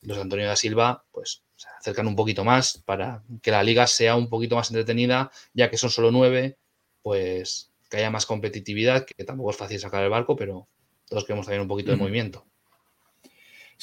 los 0.00 0.16
de 0.16 0.22
Antonio 0.22 0.46
da 0.46 0.56
Silva, 0.56 1.04
pues 1.12 1.42
se 1.54 1.68
acercan 1.78 2.06
un 2.06 2.16
poquito 2.16 2.44
más 2.44 2.82
para 2.86 3.22
que 3.42 3.50
la 3.50 3.62
liga 3.62 3.86
sea 3.86 4.16
un 4.16 4.30
poquito 4.30 4.56
más 4.56 4.70
entretenida, 4.70 5.30
ya 5.52 5.68
que 5.68 5.76
son 5.76 5.90
solo 5.90 6.10
nueve, 6.10 6.56
pues 7.02 7.72
que 7.90 7.98
haya 7.98 8.10
más 8.10 8.24
competitividad, 8.24 9.04
que 9.04 9.24
tampoco 9.24 9.50
es 9.50 9.56
fácil 9.58 9.80
sacar 9.80 10.02
el 10.02 10.08
barco, 10.08 10.34
pero 10.34 10.66
todos 11.04 11.26
queremos 11.26 11.44
también 11.44 11.60
un 11.60 11.68
poquito 11.68 11.90
de 11.90 11.98
movimiento. 11.98 12.46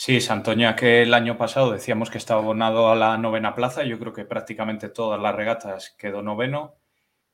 Sí, 0.03 0.19
Santoña, 0.19 0.75
que 0.75 1.03
el 1.03 1.13
año 1.13 1.37
pasado 1.37 1.71
decíamos 1.71 2.09
que 2.09 2.17
estaba 2.17 2.41
abonado 2.41 2.89
a 2.89 2.95
la 2.95 3.19
novena 3.19 3.53
plaza. 3.53 3.83
Yo 3.83 3.99
creo 3.99 4.11
que 4.11 4.25
prácticamente 4.25 4.89
todas 4.89 5.21
las 5.21 5.35
regatas 5.35 5.91
quedó 5.91 6.23
noveno, 6.23 6.73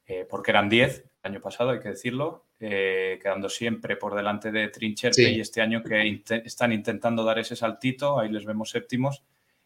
eh, 0.06 0.28
porque 0.30 0.52
eran 0.52 0.68
diez 0.68 1.06
el 1.24 1.32
año 1.32 1.40
pasado, 1.40 1.70
hay 1.70 1.80
que 1.80 1.88
decirlo, 1.88 2.48
eh, 2.60 3.20
quedando 3.22 3.48
siempre 3.48 3.96
por 3.96 4.16
delante 4.16 4.52
de 4.52 4.68
Trincherpe 4.68 5.32
y 5.32 5.40
este 5.40 5.62
año 5.62 5.82
que 5.82 6.22
están 6.44 6.74
intentando 6.74 7.24
dar 7.24 7.40
ese 7.40 7.56
saltito, 7.56 8.20
ahí 8.20 8.28
les 8.30 8.44
vemos 8.44 8.72
séptimos. 8.72 9.24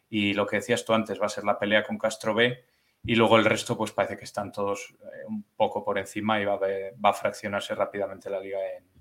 Y 0.08 0.36
lo 0.36 0.46
que 0.46 0.58
decías 0.58 0.86
tú 0.86 0.94
antes, 0.94 1.20
va 1.20 1.26
a 1.26 1.30
ser 1.30 1.44
la 1.44 1.58
pelea 1.58 1.84
con 1.84 1.98
Castro 1.98 2.36
B. 2.36 2.64
Y 3.04 3.16
luego 3.16 3.36
el 3.40 3.46
resto, 3.46 3.76
pues 3.76 3.94
parece 3.94 4.16
que 4.16 4.26
están 4.26 4.52
todos 4.52 4.94
eh, 5.02 5.26
un 5.28 5.44
poco 5.56 5.84
por 5.84 5.98
encima 5.98 6.40
y 6.40 6.46
va 6.46 6.60
a, 7.02 7.14
fraccionarse 7.14 7.74
rápidamente 7.74 8.30
la 8.30 8.40
liga 8.40 8.60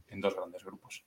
en 0.08 0.20
dos 0.22 0.34
grandes 0.34 0.64
grupos. 0.64 1.04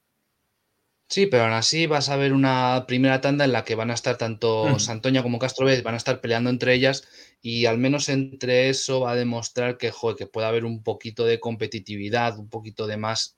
Sí, 1.08 1.28
pero 1.28 1.44
aún 1.44 1.54
así 1.54 1.86
vas 1.86 2.10
a 2.10 2.16
ver 2.16 2.34
una 2.34 2.86
primera 2.88 3.22
tanda 3.22 3.46
en 3.46 3.52
la 3.52 3.63
que 3.63 3.76
van 3.76 3.92
a 3.92 3.94
estar 3.94 4.18
tanto 4.18 4.80
Santoña 4.80 5.22
como 5.22 5.38
Castro 5.38 5.66
Vez, 5.66 5.84
van 5.84 5.94
a 5.94 5.98
estar 5.98 6.22
peleando 6.22 6.50
entre 6.50 6.74
ellas 6.74 7.08
y 7.42 7.66
al 7.66 7.78
menos 7.78 8.10
entre 8.10 8.70
eso 8.70 9.02
va 9.02 9.12
a 9.12 9.16
demostrar 9.16 9.78
que, 9.78 9.92
joder, 9.92 10.18
que 10.18 10.26
puede 10.26 10.48
haber 10.48 10.66
un 10.66 10.82
poquito 10.82 11.26
de 11.26 11.39
competitividad, 11.39 12.39
un 12.39 12.50
poquito 12.50 12.88
de 12.88 12.98
más, 12.98 13.38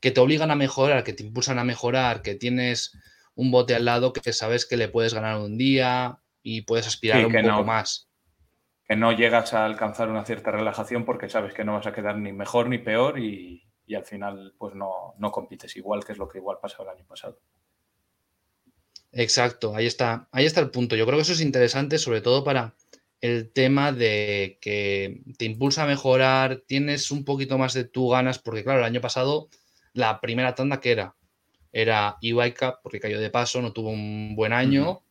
que 0.00 0.10
te 0.10 0.20
obligan 0.20 0.50
a 0.50 0.56
mejorar, 0.56 1.04
que 1.04 1.12
te 1.12 1.22
impulsan 1.22 1.58
a 1.58 1.64
mejorar, 1.64 2.22
que 2.22 2.34
tienes 2.34 2.92
un 3.34 3.50
bote 3.50 3.74
al 3.74 3.84
lado 3.84 4.12
que 4.12 4.32
sabes 4.32 4.66
que 4.66 4.76
le 4.76 4.88
puedes 4.88 5.14
ganar 5.14 5.38
un 5.38 5.58
día 5.58 6.18
y 6.42 6.62
puedes 6.62 6.86
aspirar 6.86 7.24
un 7.24 7.32
poco 7.32 7.64
más. 7.64 8.08
Que 8.88 8.96
no 8.96 9.12
llegas 9.12 9.52
a 9.52 9.64
alcanzar 9.64 10.08
una 10.08 10.24
cierta 10.24 10.50
relajación 10.50 11.04
porque 11.04 11.28
sabes 11.28 11.52
que 11.54 11.64
no 11.64 11.74
vas 11.74 11.86
a 11.86 11.92
quedar 11.92 12.16
ni 12.18 12.32
mejor 12.32 12.68
ni 12.68 12.78
peor 12.78 13.18
y, 13.18 13.65
y 13.86 13.94
al 13.94 14.04
final 14.04 14.54
pues 14.58 14.74
no, 14.74 15.14
no 15.18 15.30
compites 15.30 15.76
igual, 15.76 16.04
que 16.04 16.12
es 16.12 16.18
lo 16.18 16.28
que 16.28 16.38
igual 16.38 16.58
pasó 16.60 16.82
el 16.82 16.88
año 16.88 17.04
pasado. 17.06 17.40
Exacto, 19.12 19.74
ahí 19.74 19.86
está, 19.86 20.28
ahí 20.32 20.44
está 20.44 20.60
el 20.60 20.70
punto. 20.70 20.96
Yo 20.96 21.06
creo 21.06 21.16
que 21.18 21.22
eso 21.22 21.32
es 21.32 21.40
interesante, 21.40 21.98
sobre 21.98 22.20
todo 22.20 22.44
para 22.44 22.74
el 23.20 23.50
tema 23.52 23.92
de 23.92 24.58
que 24.60 25.22
te 25.38 25.46
impulsa 25.46 25.84
a 25.84 25.86
mejorar, 25.86 26.62
tienes 26.66 27.10
un 27.10 27.24
poquito 27.24 27.56
más 27.56 27.72
de 27.72 27.84
tu 27.84 28.10
ganas, 28.10 28.38
porque 28.38 28.62
claro, 28.62 28.80
el 28.80 28.84
año 28.84 29.00
pasado 29.00 29.48
la 29.94 30.20
primera 30.20 30.54
tanda 30.54 30.80
que 30.80 30.92
era, 30.92 31.16
era 31.72 32.16
Iwaika, 32.20 32.80
porque 32.82 33.00
cayó 33.00 33.18
de 33.18 33.30
paso, 33.30 33.62
no 33.62 33.72
tuvo 33.72 33.90
un 33.90 34.36
buen 34.36 34.52
año. 34.52 35.02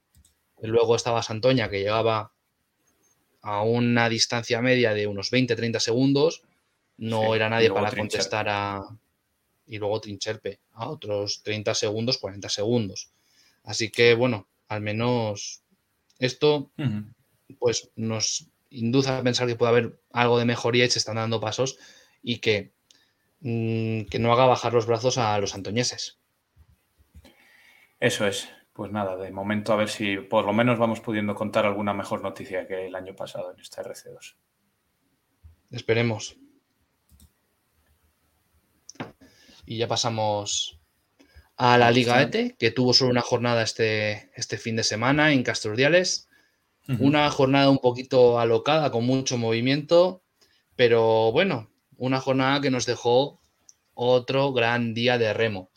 Luego 0.62 0.96
estaba 0.96 1.24
Santoña, 1.24 1.70
que 1.70 1.80
llegaba 1.80 2.32
a 3.42 3.64
una 3.64 4.10
distancia 4.10 4.62
media 4.62 4.94
de 4.94 5.08
unos 5.08 5.32
20-30 5.32 5.80
segundos 5.80 6.44
no 6.97 7.36
era 7.36 7.49
nadie 7.49 7.71
para 7.71 7.91
contestar 7.91 8.47
a. 8.49 8.81
Y 9.67 9.79
luego 9.79 9.99
Trincherpe 9.99 10.60
a 10.73 10.89
otros 10.89 11.41
30 11.43 11.73
segundos, 11.73 12.17
40 12.19 12.49
segundos. 12.49 13.12
Así 13.63 13.89
que, 13.89 14.13
bueno, 14.13 14.47
al 14.67 14.81
menos 14.81 15.63
esto, 16.19 16.71
pues 17.60 17.89
nos 17.95 18.47
induce 18.69 19.10
a 19.10 19.23
pensar 19.23 19.47
que 19.47 19.55
puede 19.55 19.71
haber 19.71 19.99
algo 20.12 20.38
de 20.38 20.45
mejoría 20.45 20.86
y 20.86 20.89
se 20.89 20.99
están 20.99 21.15
dando 21.15 21.39
pasos 21.39 21.77
y 22.21 22.39
que, 22.39 22.73
mm, 23.39 24.03
que 24.03 24.19
no 24.19 24.31
haga 24.34 24.45
bajar 24.45 24.73
los 24.73 24.86
brazos 24.86 25.17
a 25.17 25.38
los 25.39 25.55
antoñeses. 25.55 26.19
Eso 27.99 28.27
es. 28.27 28.49
Pues 28.73 28.91
nada, 28.91 29.15
de 29.15 29.31
momento 29.31 29.71
a 29.71 29.77
ver 29.77 29.88
si 29.88 30.17
por 30.17 30.45
lo 30.45 30.51
menos 30.51 30.77
vamos 30.77 30.99
pudiendo 30.99 31.34
contar 31.34 31.65
alguna 31.65 31.93
mejor 31.93 32.21
noticia 32.21 32.67
que 32.67 32.88
el 32.88 32.95
año 32.95 33.15
pasado 33.15 33.53
en 33.53 33.60
esta 33.62 33.81
RC2. 33.81 34.36
Esperemos. 35.71 36.38
Y 39.65 39.78
ya 39.78 39.88
pasamos 39.88 40.80
a 41.58 41.78
la 41.78 41.91
Liga 41.91 42.21
ETE, 42.21 42.56
que 42.58 42.71
tuvo 42.71 42.93
solo 42.93 43.12
una 43.12 43.21
jornada 43.21 43.63
este, 43.63 44.32
este 44.36 44.58
fin 44.58 44.75
de 44.75 44.84
semana 44.84 45.34
en 45.34 45.43
Casturdiales. 45.43 46.28
Una 46.99 47.32
jornada 47.32 47.71
un 47.71 47.80
poquito 47.80 48.39
alocada, 48.39 48.91
con 48.91 49.06
mucho 49.06 49.39
movimiento, 49.39 50.21
pero 50.75 51.32
bueno, 51.32 51.71
una 51.97 52.21
jornada 52.21 52.62
que 52.62 52.69
nos 52.69 52.86
dejó 52.86 53.41
otro 53.95 54.54
gran 54.54 54.93
día 54.93 55.17
de 55.17 55.34
remo. 55.34 55.71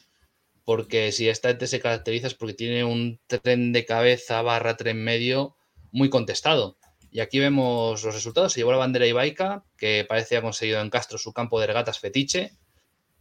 Porque 0.64 1.11
si 1.12 1.31
esta 1.31 1.48
ETE 1.48 1.66
se 1.66 1.81
caracteriza 1.81 2.27
es 2.27 2.35
porque 2.35 2.53
tiene 2.53 2.85
un 2.85 3.20
tren 3.27 3.72
de 3.72 3.87
cabeza 3.87 4.42
barra 4.42 4.77
tren 4.77 5.03
medio 5.03 5.57
muy 5.92 6.11
contestado. 6.11 6.77
Y 7.11 7.20
aquí 7.20 7.38
vemos 7.38 8.05
los 8.05 8.14
resultados. 8.14 8.53
Se 8.53 8.61
llevó 8.61 8.72
la 8.72 8.79
bandera 8.79 9.07
Ibaica, 9.07 9.64
que 9.79 10.05
parece 10.07 10.37
ha 10.37 10.42
conseguido 10.42 10.83
en 10.83 10.90
Castro 10.90 11.16
su 11.16 11.33
campo 11.33 11.59
de 11.59 11.68
regatas 11.68 11.98
fetiche, 12.01 12.53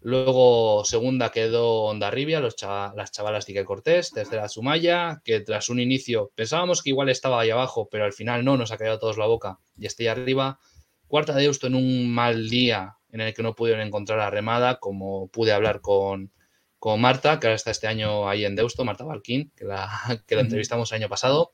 Luego, 0.01 0.85
segunda 0.85 1.31
quedó 1.31 1.85
Ondarribia, 1.85 2.39
los 2.39 2.55
las 2.61 3.11
chavalas 3.11 3.45
de 3.45 3.65
Cortés. 3.65 4.11
Tercera, 4.11 4.47
Sumaya, 4.47 5.21
que 5.25 5.39
tras 5.41 5.69
un 5.69 5.79
inicio 5.79 6.31
pensábamos 6.35 6.83
que 6.83 6.91
igual 6.91 7.09
estaba 7.09 7.41
ahí 7.41 7.49
abajo, 7.49 7.89
pero 7.89 8.05
al 8.05 8.13
final 8.13 8.45
no, 8.45 8.57
nos 8.57 8.71
ha 8.71 8.77
quedado 8.77 8.99
todos 8.99 9.17
la 9.17 9.25
boca 9.25 9.59
y 9.77 9.85
está 9.85 10.03
ahí 10.03 10.07
arriba. 10.07 10.59
Cuarta, 11.07 11.35
Deusto 11.35 11.67
en 11.67 11.75
un 11.75 12.13
mal 12.13 12.49
día 12.49 12.97
en 13.11 13.21
el 13.21 13.33
que 13.33 13.43
no 13.43 13.55
pudieron 13.55 13.85
encontrar 13.85 14.19
la 14.19 14.29
remada, 14.29 14.79
como 14.79 15.29
pude 15.29 15.51
hablar 15.51 15.81
con, 15.81 16.31
con 16.79 17.01
Marta, 17.01 17.39
que 17.39 17.47
ahora 17.47 17.55
está 17.55 17.71
este 17.71 17.87
año 17.87 18.29
ahí 18.29 18.45
en 18.45 18.55
Deusto, 18.55 18.85
Marta 18.85 19.03
Balquín, 19.03 19.51
que 19.55 19.65
la, 19.65 19.89
que 20.27 20.35
la 20.35 20.41
entrevistamos 20.41 20.91
el 20.91 20.97
año 20.97 21.09
pasado. 21.09 21.51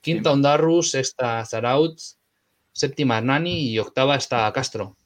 Quinta, 0.00 0.32
Ondarru. 0.32 0.82
Sexta, 0.82 1.44
Zaraut. 1.44 1.98
Séptima, 2.72 3.18
Hernani. 3.18 3.70
Y 3.70 3.78
octava 3.78 4.16
está 4.16 4.52
Castro. 4.52 4.96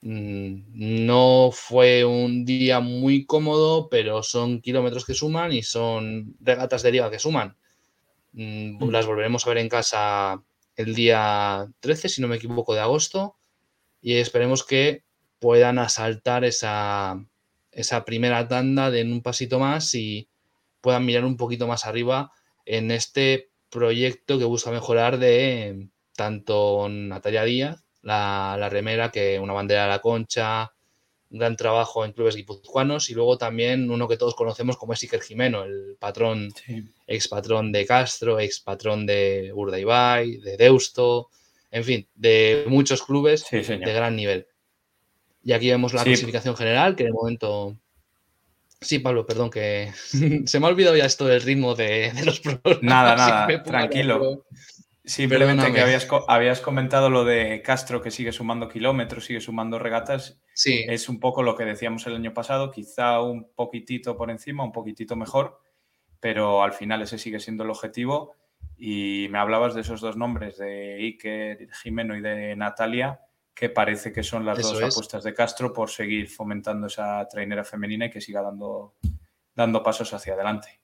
Mm, 0.00 1.06
no 1.06 1.50
fue 1.52 2.04
un 2.04 2.44
día 2.44 2.80
muy 2.80 3.26
cómodo, 3.26 3.88
pero 3.88 4.22
son 4.22 4.60
kilómetros 4.60 5.04
que 5.04 5.14
suman 5.14 5.52
y 5.52 5.62
son 5.62 6.36
regatas 6.40 6.82
de 6.82 6.92
liga 6.92 7.10
que 7.10 7.18
suman. 7.18 7.56
Mm, 8.32 8.84
mm. 8.84 8.90
Las 8.90 9.06
volveremos 9.06 9.46
a 9.46 9.50
ver 9.50 9.58
en 9.58 9.68
casa 9.68 10.42
el 10.76 10.94
día 10.94 11.68
13, 11.80 12.08
si 12.08 12.22
no 12.22 12.28
me 12.28 12.36
equivoco, 12.36 12.74
de 12.74 12.80
agosto. 12.80 13.36
Y 14.00 14.14
esperemos 14.14 14.64
que 14.64 15.04
puedan 15.40 15.78
asaltar 15.78 16.44
esa, 16.44 17.24
esa 17.72 18.04
primera 18.04 18.46
tanda 18.48 18.90
de 18.90 19.02
un 19.02 19.22
pasito 19.22 19.58
más 19.58 19.94
y 19.94 20.28
puedan 20.80 21.04
mirar 21.04 21.24
un 21.24 21.36
poquito 21.36 21.66
más 21.66 21.86
arriba 21.86 22.30
en 22.64 22.90
este 22.92 23.50
proyecto 23.70 24.38
que 24.38 24.44
busca 24.44 24.70
mejorar 24.70 25.18
de 25.18 25.88
tanto 26.14 26.88
Natalia 26.88 27.44
Díaz 27.44 27.87
la, 28.02 28.68
remera, 28.70 29.10
que 29.10 29.38
una 29.38 29.52
bandera 29.52 29.84
de 29.84 29.88
la 29.88 29.98
concha, 30.00 30.72
un 31.30 31.38
gran 31.38 31.56
trabajo 31.56 32.04
en 32.04 32.12
clubes 32.12 32.36
guipuzcoanos 32.36 33.10
y 33.10 33.14
luego 33.14 33.36
también 33.36 33.90
uno 33.90 34.08
que 34.08 34.16
todos 34.16 34.34
conocemos 34.34 34.76
como 34.76 34.94
es 34.94 35.02
Iker 35.02 35.20
Jimeno, 35.20 35.64
el 35.64 35.96
patrón, 35.98 36.52
ex 37.06 37.28
patrón 37.28 37.72
de 37.72 37.86
Castro, 37.86 38.40
ex 38.40 38.60
patrón 38.60 39.04
de 39.06 39.52
Urdaibai, 39.54 40.38
de 40.38 40.56
Deusto, 40.56 41.28
en 41.70 41.84
fin, 41.84 42.08
de 42.14 42.64
muchos 42.66 43.02
clubes 43.02 43.46
de 43.50 43.78
gran 43.78 44.16
nivel. 44.16 44.46
Y 45.44 45.52
aquí 45.52 45.68
vemos 45.70 45.94
la 45.94 46.04
clasificación 46.04 46.56
general, 46.56 46.96
que 46.96 47.04
de 47.04 47.12
momento... 47.12 47.76
Sí, 48.80 49.00
Pablo, 49.00 49.26
perdón, 49.26 49.50
que 49.50 49.92
se 50.46 50.60
me 50.60 50.66
ha 50.66 50.70
olvidado 50.70 50.96
ya 50.96 51.04
esto 51.04 51.26
del 51.26 51.42
ritmo 51.42 51.74
de, 51.74 52.12
los 52.24 52.40
programas. 52.40 52.82
Nada, 52.82 53.16
nada, 53.48 53.62
tranquilo. 53.62 54.44
Simplemente 55.08 55.72
que 55.72 55.80
habías, 55.80 56.06
habías, 56.28 56.60
comentado 56.60 57.08
lo 57.08 57.24
de 57.24 57.62
Castro 57.62 58.02
que 58.02 58.10
sigue 58.10 58.30
sumando 58.30 58.68
kilómetros, 58.68 59.24
sigue 59.24 59.40
sumando 59.40 59.78
regatas. 59.78 60.42
Sí. 60.52 60.84
Es 60.86 61.08
un 61.08 61.18
poco 61.18 61.42
lo 61.42 61.56
que 61.56 61.64
decíamos 61.64 62.06
el 62.06 62.14
año 62.14 62.34
pasado, 62.34 62.70
quizá 62.70 63.22
un 63.22 63.50
poquitito 63.54 64.18
por 64.18 64.30
encima, 64.30 64.64
un 64.64 64.72
poquitito 64.72 65.16
mejor, 65.16 65.62
pero 66.20 66.62
al 66.62 66.74
final 66.74 67.00
ese 67.00 67.16
sigue 67.16 67.40
siendo 67.40 67.64
el 67.64 67.70
objetivo. 67.70 68.34
Y 68.76 69.28
me 69.30 69.38
hablabas 69.38 69.74
de 69.74 69.80
esos 69.80 70.02
dos 70.02 70.18
nombres, 70.18 70.58
de 70.58 70.96
Iker 70.96 71.70
Jimeno 71.82 72.14
y 72.14 72.20
de 72.20 72.54
Natalia, 72.54 73.20
que 73.54 73.70
parece 73.70 74.12
que 74.12 74.22
son 74.22 74.44
las 74.44 74.60
dos 74.60 74.76
apuestas 74.82 75.24
de 75.24 75.32
Castro 75.32 75.72
por 75.72 75.88
seguir 75.88 76.28
fomentando 76.28 76.86
esa 76.86 77.26
trainera 77.28 77.64
femenina 77.64 78.06
y 78.06 78.10
que 78.10 78.20
siga 78.20 78.42
dando 78.42 78.94
dando 79.54 79.82
pasos 79.82 80.12
hacia 80.12 80.34
adelante. 80.34 80.80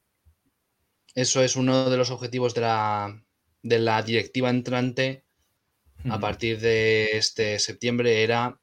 Eso 1.14 1.42
es 1.42 1.56
uno 1.56 1.90
de 1.90 1.96
los 1.96 2.10
objetivos 2.10 2.54
de 2.54 2.62
la, 2.62 3.23
de 3.64 3.78
la 3.78 4.02
directiva 4.02 4.50
entrante 4.50 5.24
a 6.10 6.20
partir 6.20 6.60
de 6.60 7.16
este 7.16 7.58
septiembre, 7.58 8.22
era 8.22 8.60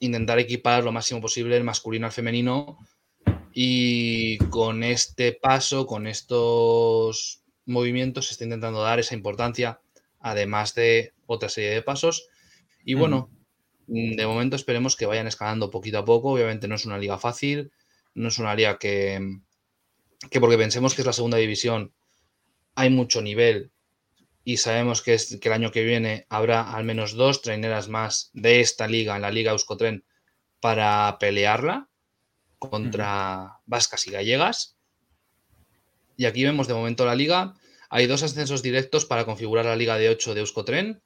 intentar 0.00 0.38
equipar 0.38 0.82
lo 0.82 0.90
máximo 0.90 1.20
posible 1.20 1.56
el 1.56 1.64
masculino 1.64 2.06
al 2.06 2.12
femenino 2.12 2.78
y 3.52 4.38
con 4.48 4.82
este 4.82 5.32
paso, 5.34 5.86
con 5.86 6.06
estos 6.06 7.42
movimientos, 7.66 8.26
se 8.26 8.32
está 8.32 8.44
intentando 8.44 8.80
dar 8.80 8.98
esa 8.98 9.14
importancia, 9.14 9.80
además 10.18 10.74
de 10.74 11.12
otra 11.26 11.50
serie 11.50 11.70
de 11.70 11.82
pasos. 11.82 12.28
Y 12.84 12.94
bueno, 12.94 13.30
de 13.86 14.26
momento 14.26 14.56
esperemos 14.56 14.96
que 14.96 15.04
vayan 15.04 15.26
escalando 15.26 15.70
poquito 15.70 15.98
a 15.98 16.06
poco. 16.06 16.32
Obviamente 16.32 16.68
no 16.68 16.76
es 16.76 16.86
una 16.86 16.96
liga 16.96 17.18
fácil, 17.18 17.70
no 18.14 18.28
es 18.28 18.38
una 18.38 18.54
liga 18.54 18.78
que, 18.78 19.40
que 20.30 20.40
porque 20.40 20.56
pensemos 20.56 20.94
que 20.94 21.02
es 21.02 21.06
la 21.06 21.12
segunda 21.12 21.36
división, 21.36 21.92
hay 22.74 22.88
mucho 22.88 23.20
nivel 23.20 23.72
y 24.44 24.56
sabemos 24.58 25.02
que, 25.02 25.14
es, 25.14 25.38
que 25.40 25.48
el 25.48 25.54
año 25.54 25.70
que 25.70 25.84
viene 25.84 26.26
habrá 26.28 26.72
al 26.72 26.84
menos 26.84 27.14
dos 27.14 27.42
traineras 27.42 27.88
más 27.88 28.30
de 28.32 28.60
esta 28.60 28.86
liga, 28.86 29.16
en 29.16 29.22
la 29.22 29.30
Liga 29.30 29.52
Euskotren, 29.52 30.04
para 30.60 31.16
pelearla 31.20 31.88
contra 32.58 33.60
vascas 33.66 34.06
y 34.06 34.10
gallegas. 34.10 34.76
Y 36.16 36.26
aquí 36.26 36.44
vemos 36.44 36.66
de 36.66 36.74
momento 36.74 37.04
la 37.06 37.14
liga. 37.14 37.54
Hay 37.90 38.06
dos 38.06 38.22
ascensos 38.22 38.62
directos 38.62 39.04
para 39.04 39.24
configurar 39.24 39.64
la 39.64 39.76
liga 39.76 39.96
de 39.96 40.08
8 40.08 40.34
de 40.34 40.40
Euskotren. 40.40 41.02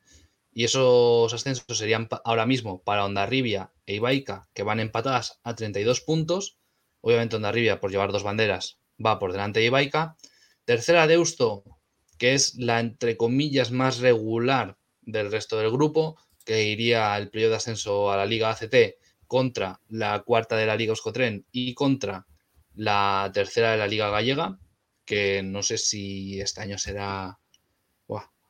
Y 0.55 0.65
esos 0.65 1.33
ascensos 1.33 1.79
serían 1.79 2.09
ahora 2.25 2.47
mismo 2.47 2.83
para 2.83 3.05
Ondarribia 3.05 3.73
e 3.87 3.95
Ibaica, 3.95 4.49
que 4.53 4.63
van 4.63 4.81
empatadas 4.81 5.41
a 5.45 5.55
32 5.55 6.01
puntos. 6.01 6.59
Obviamente 7.01 7.37
Ondarribia, 7.37 7.81
por 7.81 7.91
llevar 7.91 8.13
dos 8.13 8.23
banderas, 8.23 8.79
va 9.05 9.19
por 9.19 9.33
delante 9.33 9.61
de 9.61 9.67
Ibaica. 9.67 10.17
Tercera 10.65 11.07
Deusto, 11.07 11.65
que 12.19 12.35
es 12.35 12.55
la 12.57 12.81
entre 12.81 13.17
comillas 13.17 13.71
más 13.71 13.99
regular 13.99 14.77
del 15.03 15.31
resto 15.31 15.59
del 15.59 15.71
grupo, 15.71 16.17
que 16.45 16.65
iría 16.65 17.17
el 17.17 17.31
periodo 17.31 17.53
de 17.53 17.57
ascenso 17.57 18.11
a 18.11 18.17
la 18.17 18.27
Liga 18.27 18.51
ACT 18.51 18.75
contra 19.27 19.81
la 19.89 20.21
cuarta 20.21 20.57
de 20.57 20.67
la 20.67 20.77
Liga 20.77 20.91
Euskotren 20.91 21.47
y 21.53 21.75
contra 21.75 22.27
la 22.75 23.31
tercera 23.33 23.73
de 23.73 23.79
la 23.79 23.87
Liga 23.87 24.11
Gallega, 24.11 24.59
que 25.05 25.43
no 25.43 25.63
sé 25.63 25.79
si 25.79 26.41
este 26.41 26.61
año 26.61 26.79
será... 26.79 27.39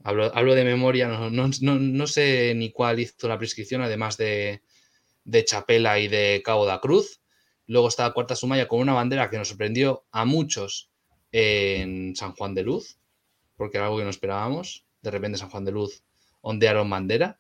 hablo, 0.04 0.54
de 0.54 0.64
memoria, 0.64 1.08
no, 1.08 2.06
sé 2.06 2.54
ni 2.56 2.72
cuál 2.72 3.00
hizo 3.00 3.28
la 3.28 3.38
prescripción, 3.38 3.82
además 3.82 4.16
de, 4.16 4.62
de 5.24 5.44
Chapela 5.44 5.98
y 5.98 6.08
de 6.08 6.42
Cabo 6.44 6.66
da 6.66 6.80
Cruz. 6.80 7.20
Luego 7.66 7.88
está 7.88 8.12
cuarta 8.12 8.36
Sumaya 8.36 8.68
con 8.68 8.80
una 8.80 8.92
bandera 8.92 9.30
que 9.30 9.38
nos 9.38 9.48
sorprendió 9.48 10.04
a 10.10 10.24
muchos 10.24 10.90
en 11.30 12.14
San 12.16 12.32
Juan 12.32 12.54
de 12.54 12.62
Luz, 12.64 12.98
porque 13.62 13.76
era 13.76 13.86
algo 13.86 13.98
que 13.98 14.02
no 14.02 14.10
esperábamos. 14.10 14.86
De 15.02 15.12
repente 15.12 15.38
San 15.38 15.48
Juan 15.48 15.64
de 15.64 15.70
Luz 15.70 16.02
ondearon 16.40 16.90
bandera. 16.90 17.38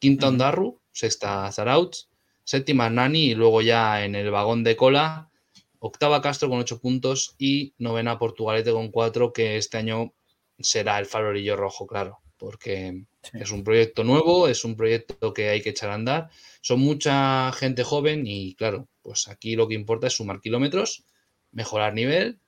Quinta 0.00 0.26
Ondarru, 0.26 0.80
sexta 0.90 1.52
Zarauts, 1.52 2.10
séptima 2.42 2.90
Nani 2.90 3.26
y 3.26 3.34
luego 3.36 3.62
ya 3.62 4.04
en 4.04 4.16
el 4.16 4.32
vagón 4.32 4.64
de 4.64 4.74
cola, 4.74 5.30
octava 5.78 6.20
Castro 6.20 6.48
con 6.48 6.58
ocho 6.58 6.80
puntos 6.80 7.36
y 7.38 7.74
novena 7.78 8.18
Portugalete 8.18 8.72
con 8.72 8.90
cuatro, 8.90 9.32
que 9.32 9.56
este 9.56 9.78
año 9.78 10.14
será 10.58 10.98
el 10.98 11.06
farorillo 11.06 11.54
rojo, 11.54 11.86
claro, 11.86 12.18
porque 12.38 13.04
es 13.32 13.52
un 13.52 13.62
proyecto 13.62 14.02
nuevo, 14.02 14.48
es 14.48 14.64
un 14.64 14.74
proyecto 14.74 15.32
que 15.32 15.48
hay 15.48 15.62
que 15.62 15.70
echar 15.70 15.90
a 15.90 15.94
andar. 15.94 16.28
Son 16.60 16.80
mucha 16.80 17.52
gente 17.52 17.84
joven 17.84 18.26
y 18.26 18.56
claro, 18.56 18.88
pues 19.00 19.28
aquí 19.28 19.54
lo 19.54 19.68
que 19.68 19.74
importa 19.74 20.08
es 20.08 20.14
sumar 20.14 20.40
kilómetros, 20.40 21.04
mejorar 21.52 21.94
nivel 21.94 22.40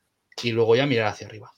y 0.43 0.51
luego 0.51 0.75
ya 0.75 0.87
mirar 0.87 1.07
hacia 1.07 1.29
arriba. 1.29 1.54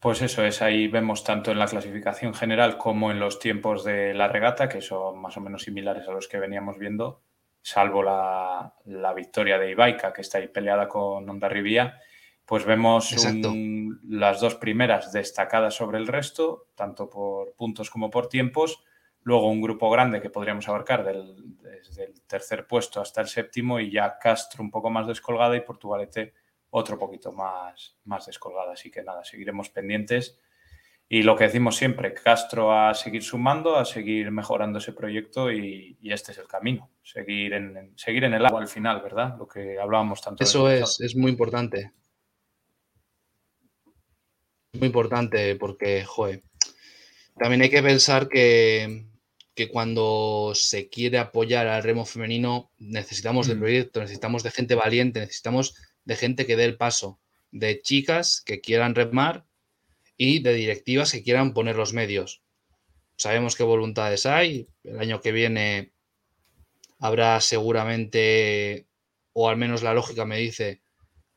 Pues 0.00 0.22
eso 0.22 0.44
es, 0.44 0.62
ahí 0.62 0.86
vemos 0.86 1.24
tanto 1.24 1.50
en 1.50 1.58
la 1.58 1.66
clasificación 1.66 2.32
general 2.32 2.78
como 2.78 3.10
en 3.10 3.18
los 3.18 3.40
tiempos 3.40 3.82
de 3.82 4.14
la 4.14 4.28
regata, 4.28 4.68
que 4.68 4.80
son 4.80 5.20
más 5.20 5.36
o 5.36 5.40
menos 5.40 5.62
similares 5.64 6.06
a 6.06 6.12
los 6.12 6.28
que 6.28 6.38
veníamos 6.38 6.78
viendo, 6.78 7.20
salvo 7.62 8.04
la, 8.04 8.72
victoria 9.16 9.58
de 9.58 9.70
Ibaica, 9.70 10.12
que 10.12 10.20
está 10.20 10.38
ahí 10.38 10.46
peleada 10.46 10.86
con 10.86 11.28
Onda 11.28 11.48
Rivía, 11.48 11.98
pues 12.46 12.64
vemos 12.64 13.12
las 14.08 14.40
dos 14.40 14.54
primeras 14.54 15.12
destacadas 15.12 15.74
sobre 15.74 15.98
el 15.98 16.06
resto, 16.06 16.68
tanto 16.76 17.10
por 17.10 17.54
puntos 17.54 17.90
como 17.90 18.08
por 18.08 18.28
tiempos, 18.28 18.84
luego 19.22 19.50
un 19.50 19.60
grupo 19.60 19.90
grande 19.90 20.22
que 20.22 20.30
podríamos 20.30 20.68
abarcar 20.68 21.04
desde 21.04 22.04
el 22.04 22.22
tercer 22.22 22.66
puesto 22.68 23.00
hasta 23.00 23.20
el 23.20 23.26
séptimo 23.26 23.80
y 23.80 23.90
ya 23.90 24.18
Castro 24.18 24.62
un 24.62 24.70
poco 24.70 24.90
más 24.90 25.08
descolgada 25.08 25.56
y 25.56 25.60
Portugalete 25.60 26.32
otro 26.70 26.98
poquito 26.98 27.32
más, 27.32 27.96
más 28.04 28.26
descolgada. 28.26 28.72
Así 28.72 28.90
que 28.90 29.02
nada, 29.02 29.24
seguiremos 29.24 29.70
pendientes. 29.70 30.38
Y 31.10 31.22
lo 31.22 31.36
que 31.36 31.44
decimos 31.44 31.76
siempre, 31.76 32.12
Castro 32.12 32.70
a 32.70 32.92
seguir 32.92 33.22
sumando, 33.22 33.76
a 33.76 33.86
seguir 33.86 34.30
mejorando 34.30 34.78
ese 34.78 34.92
proyecto 34.92 35.50
y, 35.50 35.96
este 36.02 36.32
es 36.32 36.38
el 36.38 36.46
camino, 36.46 36.90
seguir 37.02 37.54
en, 37.54 37.92
seguir 37.96 38.24
en 38.24 38.34
el 38.34 38.44
agua 38.44 38.60
al 38.60 38.68
final, 38.68 39.00
¿verdad? 39.00 39.36
Lo 39.38 39.48
que 39.48 39.78
hablábamos 39.80 40.20
tanto. 40.20 40.44
Eso 40.44 40.70
es, 40.70 41.00
es 41.00 41.16
muy 41.16 41.30
importante. 41.30 41.92
Muy 44.74 44.88
importante 44.88 45.56
porque, 45.56 46.04
joder, 46.04 46.42
también 47.38 47.62
hay 47.62 47.70
que 47.70 47.82
pensar 47.82 48.28
que, 48.28 49.06
que 49.58 49.68
cuando 49.68 50.52
se 50.54 50.88
quiere 50.88 51.18
apoyar 51.18 51.66
al 51.66 51.82
remo 51.82 52.04
femenino 52.04 52.70
necesitamos 52.78 53.48
del 53.48 53.56
mm. 53.56 53.60
proyecto, 53.60 54.00
necesitamos 54.00 54.44
de 54.44 54.52
gente 54.52 54.76
valiente, 54.76 55.18
necesitamos 55.18 55.74
de 56.08 56.16
gente 56.16 56.46
que 56.46 56.56
dé 56.56 56.64
el 56.64 56.78
paso, 56.78 57.20
de 57.50 57.82
chicas 57.82 58.40
que 58.40 58.62
quieran 58.62 58.94
remar 58.94 59.44
y 60.16 60.38
de 60.38 60.54
directivas 60.54 61.12
que 61.12 61.22
quieran 61.22 61.52
poner 61.52 61.76
los 61.76 61.92
medios. 61.92 62.40
Sabemos 63.16 63.56
qué 63.56 63.62
voluntades 63.62 64.24
hay. 64.24 64.68
El 64.84 65.00
año 65.00 65.20
que 65.20 65.32
viene 65.32 65.92
habrá 66.98 67.38
seguramente, 67.42 68.86
o 69.34 69.50
al 69.50 69.58
menos 69.58 69.82
la 69.82 69.92
lógica 69.92 70.24
me 70.24 70.38
dice 70.38 70.80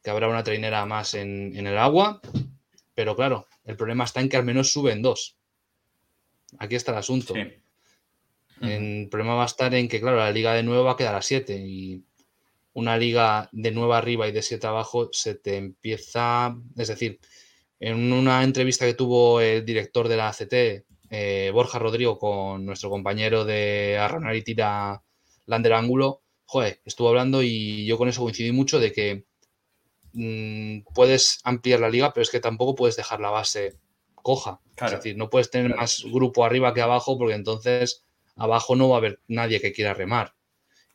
que 0.02 0.10
habrá 0.10 0.30
una 0.30 0.46
trainera 0.46 0.86
más 0.86 1.16
en, 1.16 1.54
el 1.54 1.78
agua. 1.78 2.22
Pero 2.96 3.18
claro, 3.18 3.48
el 3.66 3.76
problema 3.76 4.06
está 4.06 4.22
en 4.22 4.30
que 4.30 4.38
al 4.38 4.46
menos 4.46 4.72
suben 4.72 5.02
dos. 5.02 5.38
Aquí 6.60 6.76
está 6.76 6.94
el 6.94 7.00
asunto. 7.00 7.34
El 8.62 9.10
problema 9.10 9.36
va 9.36 9.44
a 9.44 9.48
estar 9.48 9.76
en 9.76 9.90
que, 9.90 10.00
claro, 10.00 10.16
la 10.16 10.32
liga 10.32 10.54
de 10.54 10.64
nuevo 10.64 10.86
va 10.86 10.94
a 10.94 10.98
quedar 10.98 11.16
a 11.16 11.22
siete 11.22 11.58
y 11.58 12.06
una 12.74 12.98
liga 12.98 13.50
de 13.52 13.72
nueva 13.72 13.98
arriba 13.98 14.28
y 14.28 14.32
de 14.32 14.42
siete 14.42 14.68
abajo, 14.68 15.10
se 15.12 15.36
te 15.36 15.58
empieza, 15.58 16.56
es 16.78 16.88
decir, 16.88 17.20
en 17.80 18.14
una 18.14 18.44
entrevista 18.44 18.86
que 18.86 18.94
tuvo 18.94 19.42
el 19.42 19.66
director 19.66 20.08
de 20.08 20.18
la 20.18 20.30
ACT, 20.30 20.86
eh, 21.10 21.52
Borja 21.54 21.80
Rodrigo, 21.80 22.18
con 22.18 22.66
nuestro 22.66 22.90
compañero 22.90 23.44
de 23.44 23.98
Arranar 24.00 24.36
y 24.36 24.44
Tira 24.44 25.04
Lander 25.46 25.74
Ángulo, 25.74 26.22
joder, 26.46 26.82
estuvo 26.86 27.10
hablando 27.10 27.44
y 27.44 27.86
yo 27.86 27.98
con 27.98 28.08
eso 28.08 28.22
coincidí 28.22 28.52
mucho 28.52 28.80
de 28.80 28.92
que 28.92 29.26
mm, 30.14 30.94
puedes 30.94 31.40
ampliar 31.44 31.80
la 31.80 31.90
liga, 31.90 32.14
pero 32.14 32.22
es 32.22 32.30
que 32.30 32.40
tampoco 32.40 32.76
puedes 32.76 32.96
dejar 32.96 33.20
la 33.20 33.30
base 33.30 33.78
coja. 34.16 34.60
es 34.86 34.92
decir, 34.92 35.18
no 35.18 35.30
puedes 35.30 35.50
tener 35.50 35.76
más 35.76 36.04
grupo 36.04 36.46
arriba 36.46 36.74
que 36.74 36.82
abajo 36.82 37.18
porque 37.18 37.36
entonces 37.36 38.04
abajo 38.36 38.76
no 38.76 38.90
va 38.90 38.96
a 38.96 39.00
haber 39.00 39.20
nadie 39.28 39.60
que 39.60 39.74
quiera 39.74 39.94
remar. 39.94 40.36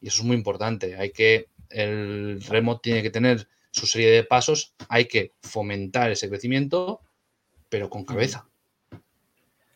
Y 0.00 0.08
eso 0.08 0.22
es 0.22 0.26
muy 0.26 0.36
importante. 0.36 0.96
Hay 0.96 1.10
que 1.10 1.48
el 1.70 2.42
remo 2.42 2.80
tiene 2.80 3.02
que 3.02 3.10
tener 3.10 3.48
su 3.70 3.86
serie 3.86 4.10
de 4.10 4.24
pasos, 4.24 4.74
hay 4.88 5.06
que 5.06 5.32
fomentar 5.42 6.10
ese 6.10 6.28
crecimiento, 6.28 7.02
pero 7.68 7.90
con 7.90 8.04
cabeza. 8.04 8.48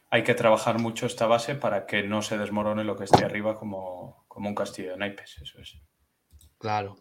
Hay 0.09 0.24
que 0.24 0.35
trabajar 0.35 0.81
mucho 0.81 1.07
esta 1.07 1.26
base 1.26 1.55
para 1.55 1.87
que 1.87 2.03
no 2.03 2.22
se 2.22 2.38
desmorone 2.38 2.83
lo 2.83 2.96
que 2.96 3.05
esté 3.05 3.24
arriba 3.24 3.57
como, 3.57 4.24
un 4.35 4.55
castillo 4.55 4.92
de 4.92 4.96
naipes, 4.96 5.37
eso 5.42 5.61
es. 5.61 5.76
Claro. 6.59 6.96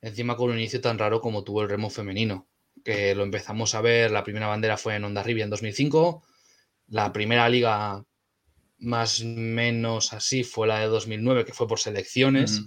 Encima 0.00 0.36
con 0.36 0.50
un 0.50 0.58
inicio 0.58 0.80
tan 0.80 0.98
raro 0.98 1.20
como 1.20 1.44
tuvo 1.44 1.62
el 1.62 1.68
remo 1.68 1.90
femenino, 1.90 2.48
que 2.82 3.14
lo 3.14 3.22
empezamos 3.22 3.74
a 3.74 3.80
ver, 3.80 4.10
la 4.10 4.24
primera 4.24 4.46
bandera 4.46 4.76
fue 4.76 4.96
en 4.96 5.24
Rivia 5.24 5.44
en 5.44 5.50
2005, 5.50 6.22
la 6.88 7.12
primera 7.12 7.48
liga 7.48 8.04
más 8.78 9.20
o 9.20 9.26
menos 9.26 10.12
así 10.12 10.42
fue 10.42 10.66
la 10.66 10.80
de 10.80 10.86
2009, 10.86 11.44
que 11.44 11.52
fue 11.52 11.68
por 11.68 11.78
selecciones 11.78 12.62